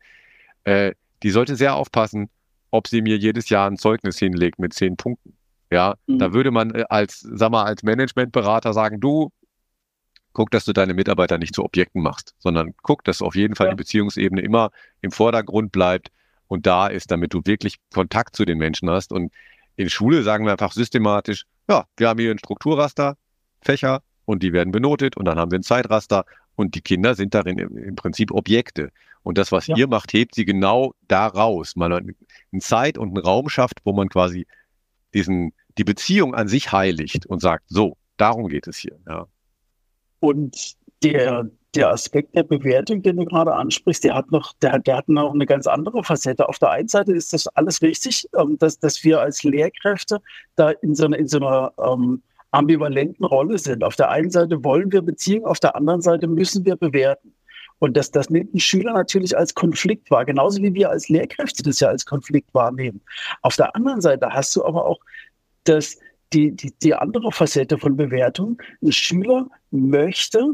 äh, 0.64 0.94
die 1.24 1.32
sollte 1.32 1.56
sehr 1.56 1.76
aufpassen, 1.76 2.30
ob 2.72 2.88
sie 2.88 3.02
mir 3.02 3.18
jedes 3.18 3.50
Jahr 3.50 3.70
ein 3.70 3.78
Zeugnis 3.78 4.18
hinlegt 4.18 4.60
mit 4.60 4.74
zehn 4.74 4.98
Punkten. 4.98 5.38
Ja, 5.72 5.96
mhm. 6.08 6.20
da 6.20 6.34
würde 6.34 6.52
man 6.52 6.74
äh, 6.74 6.86
als, 6.90 7.20
sag 7.20 7.52
mal, 7.52 7.64
als 7.64 7.84
Managementberater 7.84 8.74
sagen, 8.74 9.00
du, 9.00 9.32
guck, 10.34 10.52
dass 10.52 10.66
du 10.66 10.74
deine 10.74 10.94
Mitarbeiter 10.94 11.38
nicht 11.38 11.56
zu 11.56 11.64
Objekten 11.64 12.02
machst, 12.02 12.34
sondern 12.40 12.74
guck, 12.82 13.04
dass 13.04 13.22
auf 13.22 13.36
jeden 13.36 13.56
Fall 13.56 13.68
ja. 13.68 13.72
die 13.74 13.78
Beziehungsebene 13.78 14.42
immer 14.42 14.72
im 15.02 15.12
Vordergrund 15.12 15.72
bleibt 15.72 16.10
und 16.48 16.66
da 16.66 16.88
ist, 16.88 17.12
damit 17.12 17.34
du 17.34 17.42
wirklich 17.46 17.78
Kontakt 17.94 18.36
zu 18.36 18.46
den 18.46 18.58
Menschen 18.58 18.90
hast. 18.90 19.14
Und 19.14 19.32
in 19.78 19.90
Schule 19.90 20.24
sagen 20.24 20.46
wir 20.46 20.52
einfach 20.52 20.74
systematisch, 20.74 21.46
ja, 21.70 21.86
wir 21.98 22.10
haben 22.10 22.20
hier 22.20 22.32
ein 22.32 22.40
Strukturraster, 22.40 23.18
Fächer 23.62 24.02
und 24.26 24.44
die 24.44 24.54
werden 24.54 24.72
benotet 24.72 25.16
und 25.16 25.26
dann 25.26 25.38
haben 25.38 25.52
wir 25.52 25.60
ein 25.60 25.64
Zeitraster 25.64 26.26
und 26.62 26.76
die 26.76 26.82
Kinder 26.82 27.16
sind 27.16 27.34
darin 27.34 27.58
im, 27.58 27.96
Prinzip 27.96 28.32
Objekte. 28.32 28.92
Und 29.24 29.38
das, 29.38 29.52
was 29.52 29.68
ja. 29.68 29.76
ihr 29.76 29.88
macht, 29.88 30.14
hebt 30.14 30.36
sie 30.36 30.46
genau 30.46 30.94
da 31.08 31.28
raus. 31.28 31.76
Man 31.76 31.92
eine 31.92 32.62
Zeit 32.62 32.98
und 32.98 33.10
einen 33.10 33.26
Raum 33.26 33.50
schafft, 33.50 33.80
wo 33.84 33.94
man 33.94 34.10
quasi 34.10 34.48
diesen, 35.14 35.54
die 35.78 35.84
Beziehung 35.84 36.34
an 36.34 36.48
sich 36.48 36.72
heiligt 36.72 37.26
und 37.26 37.40
sagt, 37.40 37.66
so, 37.68 37.98
darum 38.18 38.48
geht 38.48 38.68
es 38.68 38.78
hier. 38.78 38.98
Ja. 39.08 39.28
Und 40.20 40.76
der, 41.04 41.50
der 41.76 41.90
Aspekt 41.90 42.36
der 42.36 42.44
Bewertung, 42.44 43.02
den 43.02 43.18
du 43.18 43.26
gerade 43.26 43.54
ansprichst, 43.54 44.04
der 44.04 44.16
hat 44.16 44.32
noch, 44.32 44.54
der, 44.62 44.80
der 44.80 44.98
hat 44.98 45.10
noch 45.10 45.34
eine 45.34 45.46
ganz 45.46 45.68
andere 45.68 46.04
Facette. 46.04 46.48
Auf 46.48 46.60
der 46.60 46.72
einen 46.72 46.88
Seite 46.88 47.12
ist 47.12 47.34
das 47.34 47.48
alles 47.48 47.82
richtig, 47.82 48.28
ähm, 48.38 48.58
dass, 48.60 48.80
dass 48.80 49.04
wir 49.04 49.22
als 49.22 49.44
Lehrkräfte 49.44 50.22
da 50.56 50.72
in 50.72 50.96
so 50.96 51.06
einer, 51.06 51.18
in 51.18 51.28
so 51.28 51.38
einer 51.38 51.74
ähm, 51.78 52.22
ambivalenten 52.52 53.26
Rolle 53.26 53.58
sind. 53.58 53.84
Auf 53.84 53.96
der 53.96 54.10
einen 54.10 54.30
Seite 54.30 54.64
wollen 54.64 54.92
wir 54.92 55.02
Beziehungen, 55.02 55.46
auf 55.46 55.60
der 55.60 55.76
anderen 55.76 56.02
Seite 56.02 56.28
müssen 56.28 56.66
wir 56.66 56.76
bewerten. 56.76 57.34
Und 57.80 57.98
das, 57.98 58.12
das 58.12 58.30
nimmt 58.30 58.54
ein 58.54 58.60
Schüler 58.60 58.94
natürlich 58.94 59.36
als 59.36 59.56
Konflikt 59.56 60.12
wahr, 60.12 60.26
genauso 60.26 60.62
wie 60.62 60.74
wir 60.74 60.92
als 60.92 61.10
Lehrkräfte 61.10 61.64
das 61.64 61.80
ja 61.80 61.88
als 61.88 62.06
Konflikt 62.06 62.54
wahrnehmen. 62.54 63.02
Auf 63.42 63.56
der 63.56 63.76
anderen 63.76 64.02
Seite 64.02 64.30
hast 64.30 64.56
du 64.56 64.64
aber 64.64 64.86
auch 64.86 65.00
das, 65.64 65.98
die, 66.32 66.52
die, 66.52 66.72
die 66.84 66.94
andere 66.94 67.32
Facette 67.32 67.80
von 67.80 67.98
Bewertung. 67.98 68.62
Ein 68.84 68.92
Schüler 68.92 69.48
möchte 69.72 70.52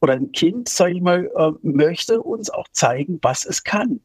oder 0.00 0.14
ein 0.14 0.32
Kind, 0.32 0.68
sage 0.68 0.94
ich 0.94 1.02
mal, 1.02 1.30
äh, 1.36 1.52
möchte 1.62 2.22
uns 2.22 2.48
auch 2.48 2.68
zeigen, 2.72 3.18
was 3.22 3.44
es 3.44 3.64
kann. 3.64 4.00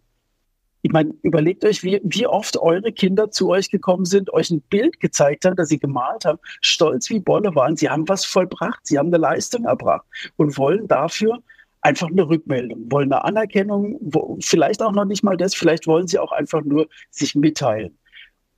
Ich 0.83 0.91
meine, 0.91 1.13
überlegt 1.21 1.63
euch, 1.63 1.83
wie, 1.83 2.01
wie 2.03 2.25
oft 2.25 2.57
eure 2.57 2.91
Kinder 2.91 3.29
zu 3.29 3.49
euch 3.49 3.69
gekommen 3.69 4.05
sind, 4.05 4.33
euch 4.33 4.49
ein 4.49 4.61
Bild 4.61 4.99
gezeigt 4.99 5.45
haben, 5.45 5.55
das 5.55 5.69
sie 5.69 5.79
gemalt 5.79 6.25
haben, 6.25 6.39
stolz 6.61 7.09
wie 7.09 7.19
Bolle 7.19 7.53
waren. 7.53 7.77
Sie 7.77 7.89
haben 7.89 8.09
was 8.09 8.25
vollbracht, 8.25 8.79
sie 8.87 8.97
haben 8.97 9.07
eine 9.07 9.17
Leistung 9.17 9.65
erbracht 9.65 10.05
und 10.37 10.57
wollen 10.57 10.87
dafür 10.87 11.39
einfach 11.81 12.07
eine 12.07 12.27
Rückmeldung, 12.27 12.91
wollen 12.91 13.11
eine 13.11 13.23
Anerkennung, 13.23 13.97
wo, 14.01 14.37
vielleicht 14.41 14.81
auch 14.81 14.91
noch 14.91 15.05
nicht 15.05 15.23
mal 15.23 15.37
das, 15.37 15.53
vielleicht 15.53 15.87
wollen 15.87 16.07
sie 16.07 16.19
auch 16.19 16.31
einfach 16.31 16.63
nur 16.63 16.87
sich 17.09 17.35
mitteilen. 17.35 17.97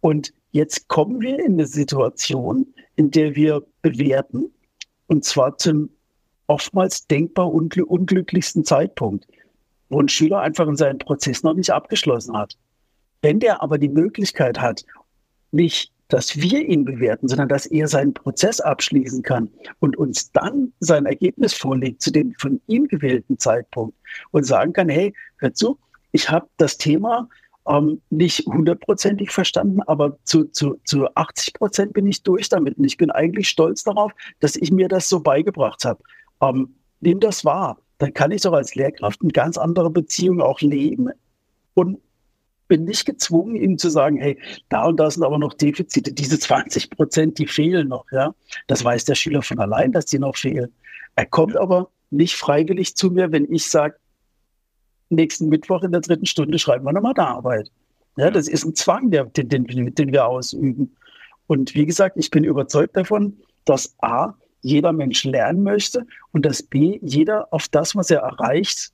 Und 0.01 0.33
jetzt 0.51 0.87
kommen 0.87 1.21
wir 1.21 1.39
in 1.39 1.53
eine 1.53 1.67
Situation, 1.67 2.73
in 2.95 3.11
der 3.11 3.35
wir 3.35 3.63
bewerten, 3.81 4.51
und 5.07 5.23
zwar 5.23 5.57
zum 5.57 5.89
oftmals 6.47 7.07
denkbar 7.07 7.51
ungl 7.53 7.83
unglücklichsten 7.83 8.65
Zeitpunkt, 8.65 9.25
wo 9.93 10.01
ein 10.01 10.09
Schüler 10.09 10.41
einfach 10.41 10.67
in 10.67 10.75
seinen 10.75 10.99
Prozess 10.99 11.43
noch 11.43 11.53
nicht 11.53 11.71
abgeschlossen 11.71 12.37
hat. 12.37 12.57
Wenn 13.21 13.39
der 13.39 13.61
aber 13.61 13.77
die 13.77 13.89
Möglichkeit 13.89 14.59
hat, 14.59 14.85
nicht 15.51 15.93
dass 16.09 16.37
wir 16.37 16.61
ihn 16.61 16.85
bewerten, 16.85 17.27
sondern 17.27 17.47
dass 17.49 17.65
er 17.65 17.87
seinen 17.87 18.13
Prozess 18.13 18.61
abschließen 18.61 19.23
kann 19.23 19.49
und 19.79 19.97
uns 19.97 20.31
dann 20.31 20.71
sein 20.79 21.07
Ergebnis 21.07 21.55
vorlegt 21.55 22.03
zu 22.03 22.11
dem 22.11 22.35
von 22.37 22.61
ihm 22.67 22.87
gewählten 22.87 23.39
Zeitpunkt 23.39 23.97
und 24.29 24.45
sagen 24.45 24.73
kann, 24.73 24.89
hey, 24.89 25.13
hör 25.37 25.53
zu, 25.55 25.79
ich 26.11 26.29
habe 26.29 26.47
das 26.57 26.77
Thema 26.77 27.29
ähm, 27.67 27.99
nicht 28.11 28.45
hundertprozentig 28.45 29.31
verstanden, 29.31 29.81
aber 29.87 30.17
zu, 30.23 30.45
zu, 30.45 30.79
zu 30.85 31.07
80 31.15 31.55
Prozent 31.55 31.93
bin 31.93 32.05
ich 32.05 32.21
durch 32.21 32.47
damit 32.47 32.77
und 32.77 32.83
ich 32.83 32.97
bin 32.97 33.09
eigentlich 33.09 33.49
stolz 33.49 33.83
darauf, 33.83 34.11
dass 34.39 34.55
ich 34.55 34.71
mir 34.71 34.89
das 34.89 35.09
so 35.09 35.19
beigebracht 35.19 35.83
habe. 35.83 36.03
Ähm, 36.41 36.75
nimm 36.99 37.21
das 37.21 37.43
wahr. 37.43 37.79
Dann 38.03 38.13
kann 38.13 38.31
ich 38.31 38.41
doch 38.41 38.51
als 38.51 38.75
Lehrkraft 38.75 39.21
eine 39.21 39.31
ganz 39.31 39.57
andere 39.57 39.89
Beziehung 39.89 40.41
auch 40.41 40.59
leben 40.59 41.07
und 41.73 41.99
bin 42.67 42.83
nicht 42.83 43.05
gezwungen, 43.05 43.55
ihm 43.55 43.77
zu 43.77 43.89
sagen, 43.89 44.17
hey, 44.17 44.37
da 44.67 44.83
und 44.83 44.97
da 44.97 45.09
sind 45.09 45.23
aber 45.23 45.39
noch 45.39 45.53
Defizite, 45.53 46.11
diese 46.11 46.37
20 46.37 46.89
Prozent, 46.89 47.39
die 47.39 47.47
fehlen 47.47 47.87
noch, 47.87 48.03
ja. 48.11 48.35
Das 48.67 48.83
weiß 48.83 49.05
der 49.05 49.15
Schüler 49.15 49.41
von 49.41 49.57
allein, 49.59 49.93
dass 49.93 50.05
die 50.05 50.19
noch 50.19 50.35
fehlen. 50.35 50.73
Er 51.15 51.27
kommt 51.27 51.55
aber 51.55 51.91
nicht 52.09 52.35
freiwillig 52.35 52.97
zu 52.97 53.09
mir, 53.09 53.31
wenn 53.31 53.49
ich 53.49 53.69
sage, 53.69 53.95
nächsten 55.07 55.47
Mittwoch 55.47 55.83
in 55.83 55.93
der 55.93 56.01
dritten 56.01 56.25
Stunde 56.25 56.59
schreiben 56.59 56.83
wir 56.83 56.91
nochmal 56.91 57.13
eine 57.15 57.25
Arbeit. 57.25 57.71
Ja, 58.17 58.31
das 58.31 58.49
ist 58.49 58.65
ein 58.65 58.75
Zwang, 58.75 59.11
der, 59.11 59.23
den, 59.27 59.47
den, 59.47 59.95
den 59.95 60.11
wir 60.11 60.27
ausüben. 60.27 60.93
Und 61.47 61.73
wie 61.73 61.85
gesagt, 61.85 62.17
ich 62.17 62.31
bin 62.31 62.43
überzeugt 62.43 62.97
davon, 62.97 63.37
dass 63.63 63.95
A, 64.01 64.33
jeder 64.63 64.93
Mensch 64.93 65.23
lernen 65.23 65.61
möchte 65.61 66.07
und 66.31 66.45
dass 66.45 66.63
B, 66.63 66.99
jeder 67.03 67.53
auf 67.53 67.67
das, 67.67 67.95
was 67.95 68.09
er 68.09 68.21
erreicht, 68.21 68.91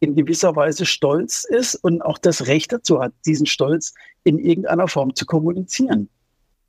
in 0.00 0.16
gewisser 0.16 0.56
Weise 0.56 0.86
stolz 0.86 1.44
ist 1.44 1.76
und 1.76 2.02
auch 2.02 2.18
das 2.18 2.46
Recht 2.46 2.72
dazu 2.72 3.00
hat, 3.00 3.12
diesen 3.26 3.46
Stolz 3.46 3.94
in 4.24 4.38
irgendeiner 4.38 4.88
Form 4.88 5.14
zu 5.14 5.26
kommunizieren. 5.26 6.08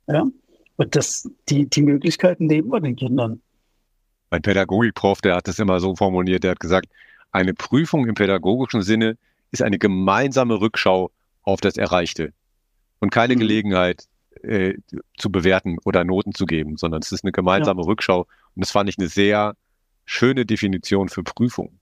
Ja? 0.06 0.26
Und 0.76 0.94
das, 0.94 1.28
die, 1.48 1.68
die 1.68 1.82
Möglichkeiten 1.82 2.46
nehmen 2.46 2.70
wir 2.70 2.80
den 2.80 2.96
Kindern. 2.96 3.40
Mein 4.30 4.42
Pädagogikprof, 4.42 5.20
der 5.22 5.36
hat 5.36 5.48
das 5.48 5.58
immer 5.58 5.80
so 5.80 5.96
formuliert, 5.96 6.44
der 6.44 6.52
hat 6.52 6.60
gesagt, 6.60 6.88
eine 7.32 7.54
Prüfung 7.54 8.06
im 8.06 8.14
pädagogischen 8.14 8.82
Sinne 8.82 9.16
ist 9.50 9.62
eine 9.62 9.78
gemeinsame 9.78 10.60
Rückschau 10.60 11.10
auf 11.42 11.60
das 11.60 11.76
Erreichte 11.76 12.32
und 13.00 13.10
keine 13.10 13.34
mhm. 13.34 13.40
Gelegenheit 13.40 14.06
äh, 14.42 14.74
zu 15.16 15.30
bewerten 15.30 15.78
oder 15.84 16.04
Noten 16.04 16.32
zu 16.32 16.46
geben, 16.46 16.76
sondern 16.76 17.02
es 17.02 17.12
ist 17.12 17.24
eine 17.24 17.32
gemeinsame 17.32 17.82
ja. 17.82 17.86
Rückschau. 17.86 18.20
Und 18.54 18.60
das 18.64 18.70
fand 18.70 18.88
ich 18.88 18.98
eine 18.98 19.08
sehr 19.08 19.56
schöne 20.04 20.44
Definition 20.44 21.08
für 21.08 21.22
Prüfung. 21.22 21.78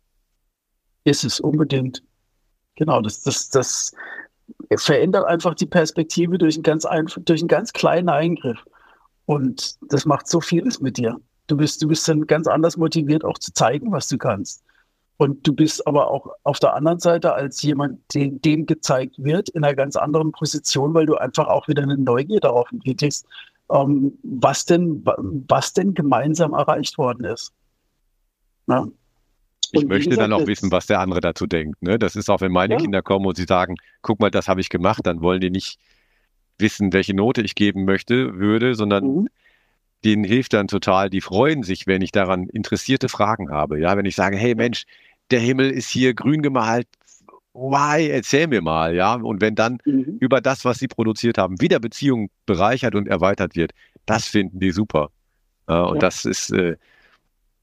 Ist 1.05 1.25
es 1.25 1.41
unbedingt. 1.41 2.03
Genau, 2.77 3.01
das, 3.01 3.23
das, 3.23 3.51
das 3.51 3.93
verändert 4.77 5.27
einfach 5.27 5.55
die 5.55 5.67
Perspektive 5.67 6.39
durch 6.39 6.57
einen 6.57 6.63
ganz, 6.63 6.85
einfach, 6.85 7.21
durch 7.25 7.41
einen 7.41 7.49
ganz 7.49 7.73
kleinen 7.73 8.09
Eingriff. 8.09 8.59
Und 9.27 9.77
das 9.91 10.07
macht 10.07 10.29
so 10.29 10.41
vieles 10.41 10.81
mit 10.81 10.97
dir. 10.97 11.17
Du 11.47 11.57
bist, 11.57 11.83
du 11.83 11.89
bist 11.89 12.07
dann 12.09 12.27
ganz 12.27 12.47
anders 12.47 12.77
motiviert, 12.77 13.25
auch 13.25 13.39
zu 13.39 13.53
zeigen, 13.53 13.93
was 13.93 14.09
du 14.09 14.19
kannst. 14.19 14.63
Und 15.21 15.47
du 15.47 15.53
bist 15.53 15.87
aber 15.87 16.11
auch 16.11 16.29
auf 16.45 16.61
der 16.61 16.73
anderen 16.73 16.99
Seite 16.99 17.35
als 17.35 17.61
jemand, 17.61 17.99
dem, 18.15 18.41
dem 18.41 18.65
gezeigt 18.65 19.17
wird, 19.19 19.51
in 19.51 19.63
einer 19.63 19.75
ganz 19.75 19.97
anderen 19.97 20.33
Position, 20.33 20.95
weil 20.95 21.05
du 21.05 21.17
einfach 21.17 21.47
auch 21.47 21.69
wieder 21.69 21.83
eine 21.83 21.99
Neugier 21.99 22.41
darauf 22.41 22.73
entwickelst, 22.73 23.27
ähm, 23.71 24.19
was, 24.23 24.65
denn, 24.65 25.05
was 25.05 25.75
denn 25.75 25.93
gemeinsam 25.93 26.55
erreicht 26.55 26.97
worden 26.97 27.25
ist. 27.25 27.53
Ja. 28.67 28.89
Ich 29.73 29.85
möchte 29.85 30.09
gesagt, 30.09 30.23
dann 30.23 30.33
auch 30.33 30.47
wissen, 30.47 30.73
was 30.73 30.87
der 30.87 31.01
andere 31.01 31.21
dazu 31.21 31.47
denkt. 31.47 31.83
Ne? 31.83 31.99
Das 31.99 32.17
ist 32.17 32.31
auch, 32.31 32.41
wenn 32.41 32.51
meine 32.51 32.77
ja. 32.77 32.81
Kinder 32.81 33.03
kommen 33.03 33.27
und 33.27 33.37
sie 33.37 33.45
sagen, 33.45 33.75
guck 34.01 34.21
mal, 34.21 34.31
das 34.31 34.49
habe 34.49 34.63
ich 34.63 34.71
gemacht, 34.71 35.03
dann 35.05 35.21
wollen 35.21 35.43
die 35.43 35.51
nicht 35.51 35.79
wissen, 36.57 36.95
welche 36.95 37.13
Note 37.13 37.43
ich 37.43 37.55
geben 37.55 37.85
möchte, 37.85 38.39
würde, 38.39 38.75
sondern 38.75 39.05
mhm. 39.05 39.29
denen 40.03 40.25
hilft 40.25 40.55
dann 40.55 40.67
total, 40.67 41.11
die 41.11 41.21
freuen 41.21 41.63
sich, 41.63 41.87
wenn 41.87 42.01
ich 42.01 42.11
daran 42.11 42.49
interessierte 42.49 43.11
Fragen 43.11 43.51
habe. 43.51 43.79
Ja, 43.79 43.99
wenn 43.99 44.07
ich 44.07 44.17
sage, 44.17 44.39
hey 44.39 44.55
Mensch, 44.55 44.87
der 45.31 45.41
Himmel 45.41 45.71
ist 45.71 45.89
hier 45.89 46.15
grün 46.15 46.43
gemalt, 46.43 46.89
why, 47.53 48.09
erzähl 48.09 48.47
mir 48.47 48.63
mal, 48.63 48.95
ja. 48.95 49.15
Und 49.15 49.41
wenn 49.41 49.55
dann 49.55 49.79
mhm. 49.85 50.19
über 50.21 50.41
das, 50.41 50.65
was 50.65 50.79
sie 50.79 50.89
produziert 50.89 51.39
haben, 51.39 51.61
wieder 51.61 51.81
Beziehung 51.81 52.31
bereichert 52.47 52.95
und 52.95 53.09
erweitert 53.09 53.57
wird, 53.57 53.73
das 54.07 54.27
finden 54.27 54.61
die 54.61 54.71
super. 54.71 55.11
Äh, 55.67 55.75
und 55.75 55.97
ja. 55.97 56.01
das 56.01 56.25
ist, 56.25 56.51
äh, 56.51 56.77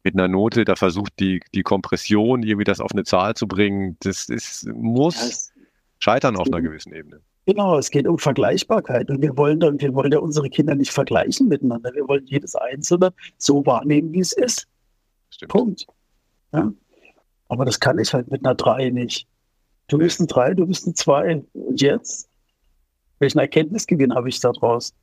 mit 0.08 0.16
einer 0.16 0.30
Note, 0.30 0.64
da 0.64 0.78
versucht 0.78 1.20
die, 1.20 1.42
die 1.54 1.64
Kompression 1.64 2.44
irgendwie 2.44 2.64
das 2.64 2.80
auf 2.80 2.92
eine 2.94 3.04
Zahl 3.04 3.34
zu 3.34 3.46
bringen. 3.46 3.98
Das 4.00 4.30
ist, 4.30 4.66
muss 4.68 5.16
das 5.16 5.54
scheitern 6.00 6.38
auf 6.38 6.48
einer 6.48 6.62
gewissen 6.62 6.94
Ebene. 6.94 7.20
Genau, 7.46 7.78
es 7.78 7.92
geht 7.92 8.08
um 8.08 8.18
Vergleichbarkeit 8.18 9.10
und 9.10 9.22
wir 9.22 9.36
wollen, 9.36 9.60
wir 9.62 9.94
wollen 9.94 10.12
ja 10.12 10.20
unsere 10.20 10.50
Kinder 10.50 10.76
nicht 10.76 10.92
vergleichen 10.92 11.50
miteinander. 11.50 11.94
Wir 11.94 12.08
wollen 12.08 12.26
jedes 12.26 12.56
Einzelne 12.56 13.14
so 13.38 13.66
wahrnehmen, 13.66 14.14
wie 14.14 14.20
es 14.20 14.32
ist. 14.32 14.68
Stimmt. 15.30 15.52
Punkt. 15.52 15.88
Ja? 16.54 16.72
Aber 17.50 17.66
das 17.66 17.80
kann 17.80 18.00
ich 18.00 18.14
halt 18.14 18.30
mit 18.30 18.46
einer 18.46 18.56
3 18.56 18.90
nicht. 18.90 19.28
Du 19.88 19.98
bist 19.98 20.20
ein 20.20 20.28
3, 20.28 20.54
du 20.54 20.68
bist 20.68 20.86
ein 20.88 20.96
2. 20.96 21.44
Und 21.54 21.82
jetzt? 21.82 22.30
Welchen 23.20 23.40
Erkenntnisgewinn 23.40 24.14
habe 24.14 24.30
ich 24.30 24.40
da 24.40 24.52
draus? 24.52 24.94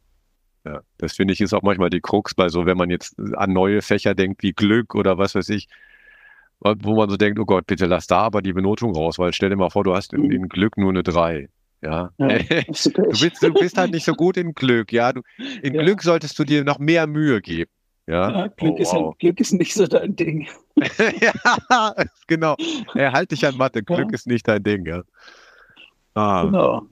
Ja, 0.64 0.80
das 0.98 1.14
finde 1.14 1.34
ich 1.34 1.40
ist 1.40 1.52
auch 1.52 1.62
manchmal 1.62 1.90
die 1.90 2.00
Krux 2.00 2.34
bei 2.34 2.48
so, 2.48 2.64
wenn 2.64 2.78
man 2.78 2.90
jetzt 2.90 3.18
an 3.34 3.52
neue 3.52 3.82
Fächer 3.82 4.14
denkt, 4.14 4.42
wie 4.42 4.52
Glück 4.52 4.94
oder 4.94 5.18
was 5.18 5.34
weiß 5.34 5.50
ich, 5.50 5.68
wo 6.60 6.94
man 6.94 7.10
so 7.10 7.16
denkt, 7.16 7.38
oh 7.38 7.44
Gott, 7.44 7.66
bitte 7.66 7.86
lass 7.86 8.06
da 8.06 8.20
aber 8.20 8.40
die 8.40 8.54
Benotung 8.54 8.94
raus, 8.94 9.18
weil 9.18 9.32
stell 9.34 9.50
dir 9.50 9.56
mal 9.56 9.68
vor, 9.68 9.84
du 9.84 9.94
hast 9.94 10.14
in, 10.14 10.30
in 10.30 10.48
Glück 10.48 10.78
nur 10.78 10.90
eine 10.90 11.02
3. 11.02 11.48
Ja. 11.82 12.10
ja 12.18 12.28
du, 12.38 13.10
bist, 13.10 13.42
du 13.42 13.52
bist 13.52 13.76
halt 13.76 13.90
nicht 13.90 14.04
so 14.04 14.14
gut 14.14 14.38
in 14.38 14.54
Glück, 14.54 14.90
ja. 14.90 15.12
Du, 15.12 15.20
in 15.62 15.74
ja. 15.74 15.82
Glück 15.82 16.02
solltest 16.02 16.38
du 16.38 16.44
dir 16.44 16.64
noch 16.64 16.78
mehr 16.78 17.06
Mühe 17.06 17.42
geben. 17.42 17.70
Ja, 18.06 18.30
ja 18.30 18.46
Glück, 18.48 18.74
oh, 18.74 18.82
ist 18.82 18.92
wow. 18.92 19.18
Glück, 19.18 19.40
ist 19.40 19.52
nicht 19.52 19.74
so 19.74 19.86
dein 19.86 20.14
Ding. 20.14 20.46
ja, 21.20 21.94
genau. 22.26 22.54
Er 22.94 23.12
halt 23.12 23.30
dich 23.30 23.46
an 23.46 23.56
Mathe. 23.56 23.82
Glück 23.82 24.12
ist 24.12 24.26
nicht 24.26 24.46
dein 24.46 24.62
Ding, 24.62 24.86
ja. 24.86 25.02
Ah. 26.14 26.44
Genau. 26.44 26.82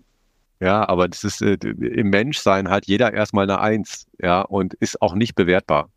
Ja, 0.61 0.89
aber 0.89 1.09
das 1.09 1.25
ist 1.25 1.43
äh, 1.43 1.55
im 1.55 2.11
Menschsein 2.11 2.71
hat 2.71 2.87
jeder 2.87 3.13
erstmal 3.13 3.45
eine 3.45 3.61
Eins, 3.61 4.07
ja, 4.21 4.43
und 4.43 4.75
ist 4.75 5.03
auch 5.03 5.15
nicht 5.15 5.35
bewertbar. 5.35 5.91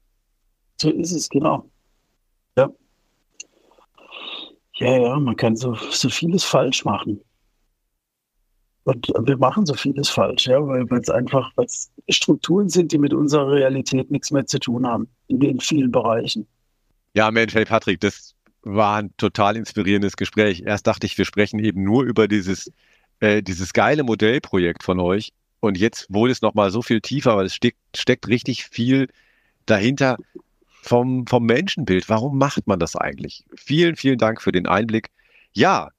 So 0.77 0.89
ist 0.89 1.11
es, 1.11 1.29
genau. 1.29 1.69
Ja. 2.57 2.69
Ja, 4.77 4.97
ja, 4.97 5.19
man 5.19 5.35
kann 5.35 5.55
so, 5.55 5.75
so 5.75 6.09
vieles 6.09 6.43
falsch 6.43 6.83
machen. 6.83 7.21
Und 8.85 9.07
wir 9.07 9.37
machen 9.37 9.65
so 9.65 9.73
vieles 9.73 10.09
falsch, 10.09 10.47
ja, 10.47 10.59
weil 10.59 10.99
es 10.99 11.09
einfach, 11.09 11.51
weil 11.55 11.65
es 11.65 11.91
Strukturen 12.09 12.69
sind, 12.69 12.91
die 12.91 12.99
mit 12.99 13.13
unserer 13.13 13.51
Realität 13.51 14.11
nichts 14.11 14.31
mehr 14.31 14.45
zu 14.45 14.59
tun 14.59 14.85
haben, 14.85 15.07
in 15.27 15.39
den 15.39 15.59
vielen 15.59 15.91
Bereichen. 15.91 16.47
Ja, 17.15 17.31
Mensch, 17.31 17.55
hey 17.55 17.65
Patrick, 17.65 17.99
das 18.01 18.35
war 18.61 18.97
ein 18.97 19.11
total 19.17 19.57
inspirierendes 19.57 20.17
Gespräch. 20.17 20.63
Erst 20.65 20.85
dachte 20.85 21.07
ich, 21.07 21.17
wir 21.17 21.25
sprechen 21.25 21.59
eben 21.59 21.83
nur 21.83 22.03
über 22.03 22.27
dieses 22.27 22.71
äh, 23.19 23.41
dieses 23.41 23.73
geile 23.73 24.03
Modellprojekt 24.03 24.83
von 24.83 24.99
euch. 24.99 25.31
Und 25.59 25.77
jetzt 25.77 26.07
wurde 26.09 26.31
es 26.31 26.41
nochmal 26.41 26.69
so 26.69 26.81
viel 26.81 27.01
tiefer, 27.01 27.35
weil 27.37 27.45
es 27.45 27.55
steckt, 27.55 27.79
steckt 27.95 28.27
richtig 28.27 28.65
viel 28.65 29.07
dahinter 29.65 30.17
vom, 30.81 31.25
vom 31.25 31.45
Menschenbild. 31.45 32.09
Warum 32.09 32.37
macht 32.37 32.67
man 32.67 32.79
das 32.79 32.95
eigentlich? 32.95 33.45
Vielen, 33.55 33.95
vielen 33.95 34.17
Dank 34.17 34.41
für 34.41 34.51
den 34.51 34.67
Einblick. 34.67 35.09
Ja, 35.53 35.89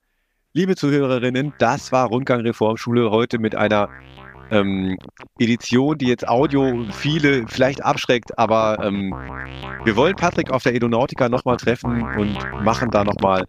liebe 0.57 0.75
Zuhörerinnen, 0.75 1.53
das 1.59 1.91
war 1.91 2.07
Rundgang 2.07 2.41
Reformschule 2.41 3.11
heute 3.11 3.37
mit 3.37 3.53
einer 3.53 3.89
ähm, 4.49 4.97
Edition, 5.37 5.99
die 5.99 6.07
jetzt 6.07 6.27
Audio 6.27 6.83
viele 6.93 7.45
vielleicht 7.47 7.85
abschreckt, 7.85 8.39
aber 8.39 8.79
ähm, 8.83 9.13
wir 9.83 9.95
wollen 9.95 10.15
Patrick 10.15 10.49
auf 10.49 10.63
der 10.63 10.73
Edonautica 10.73 11.29
nochmal 11.29 11.57
treffen 11.57 12.01
und 12.01 12.63
machen 12.63 12.89
da 12.89 13.03
nochmal 13.03 13.45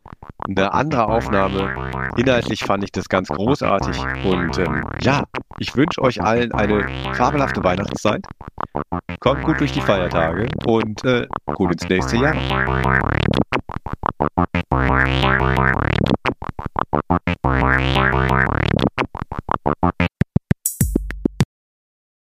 eine 0.46 0.74
andere 0.74 1.06
Aufnahme. 1.06 2.12
Inhaltlich 2.18 2.64
fand 2.64 2.84
ich 2.84 2.92
das 2.92 3.08
ganz 3.08 3.28
großartig 3.28 3.96
und 4.24 4.58
ähm, 4.58 4.84
ja, 5.00 5.24
ich 5.58 5.74
wünsche 5.74 6.02
euch 6.02 6.20
allen 6.20 6.52
eine 6.52 6.86
fabelhafte 7.14 7.64
Weihnachtszeit. 7.64 8.26
Kommt 9.20 9.44
gut 9.44 9.60
durch 9.60 9.72
die 9.72 9.80
Feiertage 9.80 10.48
und 10.66 11.02
äh, 11.06 11.26
gut 11.46 11.72
ins 11.72 11.88
nächste 11.88 12.18
Jahr. 12.18 12.34
Thank 17.08 18.82
you. 18.82 18.87